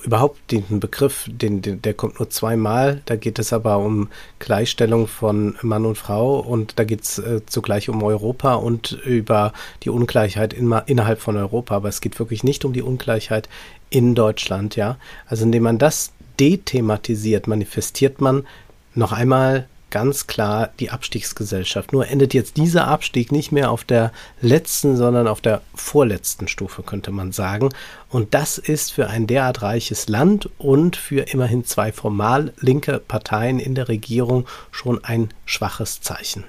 überhaupt 0.04 0.52
den 0.52 0.80
Begriff, 0.80 1.26
den, 1.28 1.62
den, 1.62 1.82
der 1.82 1.94
kommt 1.94 2.20
nur 2.20 2.30
zweimal. 2.30 3.02
Da 3.06 3.16
geht 3.16 3.40
es 3.40 3.54
aber 3.54 3.80
um 3.80 4.10
Gleichstellung 4.40 5.08
von 5.08 5.56
Mann 5.62 5.86
und 5.86 5.98
Frau 5.98 6.40
und 6.40 6.80
da 6.80 6.84
geht 6.84 7.04
es 7.04 7.20
äh, 7.20 7.42
zugleich 7.46 7.90
um 7.90 8.04
Europa 8.04 8.56
und 8.56 8.92
über 9.06 9.54
die 9.84 9.90
Ungleichheit 9.90 10.54
in, 10.54 10.72
innerhalb 10.86 11.20
von 11.20 11.38
Europa. 11.38 11.76
Aber 11.76 11.90
es 11.90 12.02
geht 12.02 12.18
wirklich 12.20 12.44
nicht 12.44 12.66
um 12.66 12.74
die 12.74 12.82
Ungleichheit 12.82 13.50
in 13.90 14.16
Deutschland, 14.16 14.76
ja. 14.76 14.98
Also 15.28 15.46
indem 15.46 15.64
man 15.64 15.78
das 15.78 16.12
dethematisiert, 16.40 17.48
manifestiert 17.48 18.22
man 18.22 18.46
noch 18.94 19.12
einmal 19.12 19.68
ganz 19.90 20.28
klar 20.28 20.70
die 20.80 20.90
Abstiegsgesellschaft. 20.90 21.94
Nur 21.94 22.08
endet 22.08 22.34
jetzt 22.34 22.58
dieser 22.58 22.88
Abstieg 22.88 23.32
nicht 23.32 23.52
mehr 23.52 23.72
auf 23.72 23.84
der 23.84 24.12
letzten, 24.42 24.98
sondern 24.98 25.28
auf 25.28 25.42
der 25.42 25.62
vorletzten 25.74 26.48
Stufe, 26.48 26.84
könnte 26.84 27.12
man 27.12 27.32
sagen. 27.32 27.70
Und 28.10 28.34
das 28.34 28.58
ist 28.58 28.92
für 28.92 29.08
ein 29.08 29.28
derart 29.28 29.62
reiches 29.62 30.10
Land 30.10 30.50
und 30.58 30.96
für 30.96 31.22
immerhin 31.32 31.66
zwei 31.66 31.92
formal 31.92 32.54
linke 32.60 33.00
Parteien 33.00 33.60
in 33.60 33.76
der 33.76 33.88
Regierung 33.88 34.48
schon 34.72 35.04
ein 35.04 35.30
schwaches 35.46 36.02
Zeichen. 36.02 36.44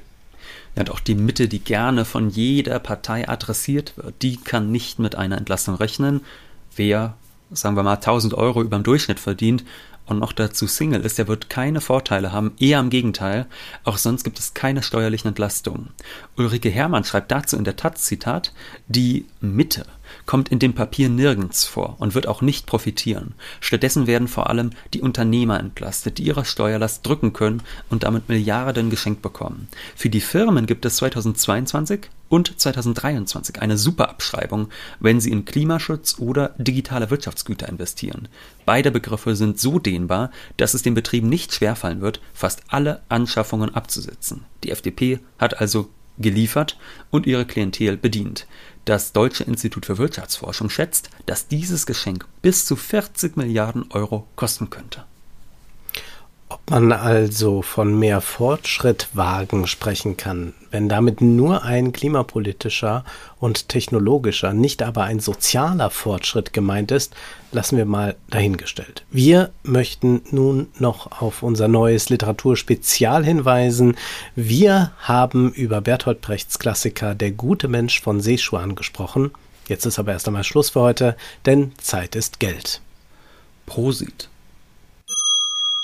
Ja, 0.74 0.82
und 0.82 0.90
auch 0.90 1.00
die 1.00 1.14
Mitte, 1.14 1.48
die 1.48 1.60
gerne 1.60 2.04
von 2.04 2.30
jeder 2.30 2.78
Partei 2.78 3.28
adressiert 3.28 3.96
wird, 3.96 4.22
die 4.22 4.36
kann 4.36 4.70
nicht 4.70 4.98
mit 4.98 5.14
einer 5.14 5.38
Entlastung 5.38 5.74
rechnen. 5.74 6.20
Wer, 6.74 7.14
sagen 7.50 7.76
wir 7.76 7.82
mal, 7.82 7.94
1000 7.94 8.34
Euro 8.34 8.62
über 8.62 8.78
dem 8.78 8.84
Durchschnitt 8.84 9.18
verdient, 9.20 9.64
und 10.08 10.18
noch 10.18 10.32
dazu 10.32 10.66
Single 10.66 11.02
ist, 11.02 11.18
der 11.18 11.28
wird 11.28 11.50
keine 11.50 11.80
Vorteile 11.80 12.32
haben, 12.32 12.52
eher 12.58 12.80
im 12.80 12.90
Gegenteil, 12.90 13.46
auch 13.84 13.98
sonst 13.98 14.24
gibt 14.24 14.38
es 14.38 14.54
keine 14.54 14.82
steuerlichen 14.82 15.28
Entlastungen. 15.28 15.90
Ulrike 16.36 16.70
Hermann 16.70 17.04
schreibt 17.04 17.30
dazu 17.30 17.56
in 17.56 17.64
der 17.64 17.76
Taz, 17.76 18.02
Zitat, 18.02 18.52
die 18.88 19.26
Mitte 19.40 19.84
kommt 20.26 20.48
in 20.48 20.58
dem 20.58 20.74
Papier 20.74 21.08
nirgends 21.08 21.64
vor 21.64 21.96
und 21.98 22.14
wird 22.14 22.26
auch 22.26 22.42
nicht 22.42 22.66
profitieren. 22.66 23.34
Stattdessen 23.60 24.06
werden 24.06 24.28
vor 24.28 24.50
allem 24.50 24.70
die 24.94 25.00
Unternehmer 25.00 25.58
entlastet, 25.58 26.18
die 26.18 26.24
ihre 26.24 26.44
Steuerlast 26.44 27.06
drücken 27.06 27.32
können 27.32 27.62
und 27.90 28.02
damit 28.02 28.28
Milliarden 28.28 28.90
geschenkt 28.90 29.22
bekommen. 29.22 29.68
Für 29.96 30.10
die 30.10 30.20
Firmen 30.20 30.66
gibt 30.66 30.84
es 30.84 30.96
2022 30.96 32.08
und 32.28 32.60
2023 32.60 33.60
eine 33.60 33.78
Superabschreibung, 33.78 34.68
wenn 35.00 35.20
sie 35.20 35.30
in 35.30 35.44
Klimaschutz 35.44 36.18
oder 36.18 36.54
digitale 36.58 37.10
Wirtschaftsgüter 37.10 37.68
investieren. 37.68 38.28
Beide 38.66 38.90
Begriffe 38.90 39.34
sind 39.34 39.58
so 39.58 39.78
dehnbar, 39.78 40.30
dass 40.56 40.74
es 40.74 40.82
den 40.82 40.94
Betrieben 40.94 41.28
nicht 41.28 41.54
schwerfallen 41.54 42.00
wird, 42.00 42.20
fast 42.34 42.62
alle 42.68 43.02
Anschaffungen 43.08 43.74
abzusetzen. 43.74 44.44
Die 44.64 44.70
FDP 44.70 45.20
hat 45.38 45.60
also 45.60 45.88
geliefert 46.18 46.78
und 47.10 47.26
ihre 47.26 47.46
Klientel 47.46 47.96
bedient. 47.96 48.46
Das 48.84 49.12
Deutsche 49.12 49.44
Institut 49.44 49.86
für 49.86 49.98
Wirtschaftsforschung 49.98 50.70
schätzt, 50.70 51.10
dass 51.26 51.48
dieses 51.48 51.86
Geschenk 51.86 52.26
bis 52.42 52.64
zu 52.64 52.76
40 52.76 53.36
Milliarden 53.36 53.90
Euro 53.90 54.26
kosten 54.36 54.70
könnte. 54.70 55.04
Ob 56.50 56.70
man 56.70 56.92
also 56.92 57.60
von 57.60 57.98
mehr 57.98 58.22
Fortschrittwagen 58.22 59.66
sprechen 59.66 60.16
kann, 60.16 60.54
wenn 60.70 60.88
damit 60.88 61.20
nur 61.20 61.62
ein 61.62 61.92
klimapolitischer 61.92 63.04
und 63.38 63.68
technologischer, 63.68 64.54
nicht 64.54 64.82
aber 64.82 65.04
ein 65.04 65.20
sozialer 65.20 65.90
Fortschritt 65.90 66.54
gemeint 66.54 66.90
ist, 66.90 67.14
lassen 67.52 67.76
wir 67.76 67.84
mal 67.84 68.16
dahingestellt. 68.30 69.04
Wir 69.10 69.50
möchten 69.62 70.22
nun 70.30 70.68
noch 70.78 71.20
auf 71.20 71.42
unser 71.42 71.68
neues 71.68 72.08
Literaturspezial 72.08 73.26
hinweisen. 73.26 73.96
Wir 74.34 74.92
haben 75.00 75.52
über 75.52 75.82
Bertolt 75.82 76.22
Brechts 76.22 76.58
Klassiker 76.58 77.14
Der 77.14 77.30
gute 77.30 77.68
Mensch 77.68 78.00
von 78.00 78.22
Seeschuan 78.22 78.74
gesprochen. 78.74 79.32
Jetzt 79.68 79.84
ist 79.84 79.98
aber 79.98 80.12
erst 80.12 80.26
einmal 80.26 80.44
Schluss 80.44 80.70
für 80.70 80.80
heute, 80.80 81.14
denn 81.44 81.72
Zeit 81.76 82.16
ist 82.16 82.40
Geld. 82.40 82.80
Prosit. 83.66 84.30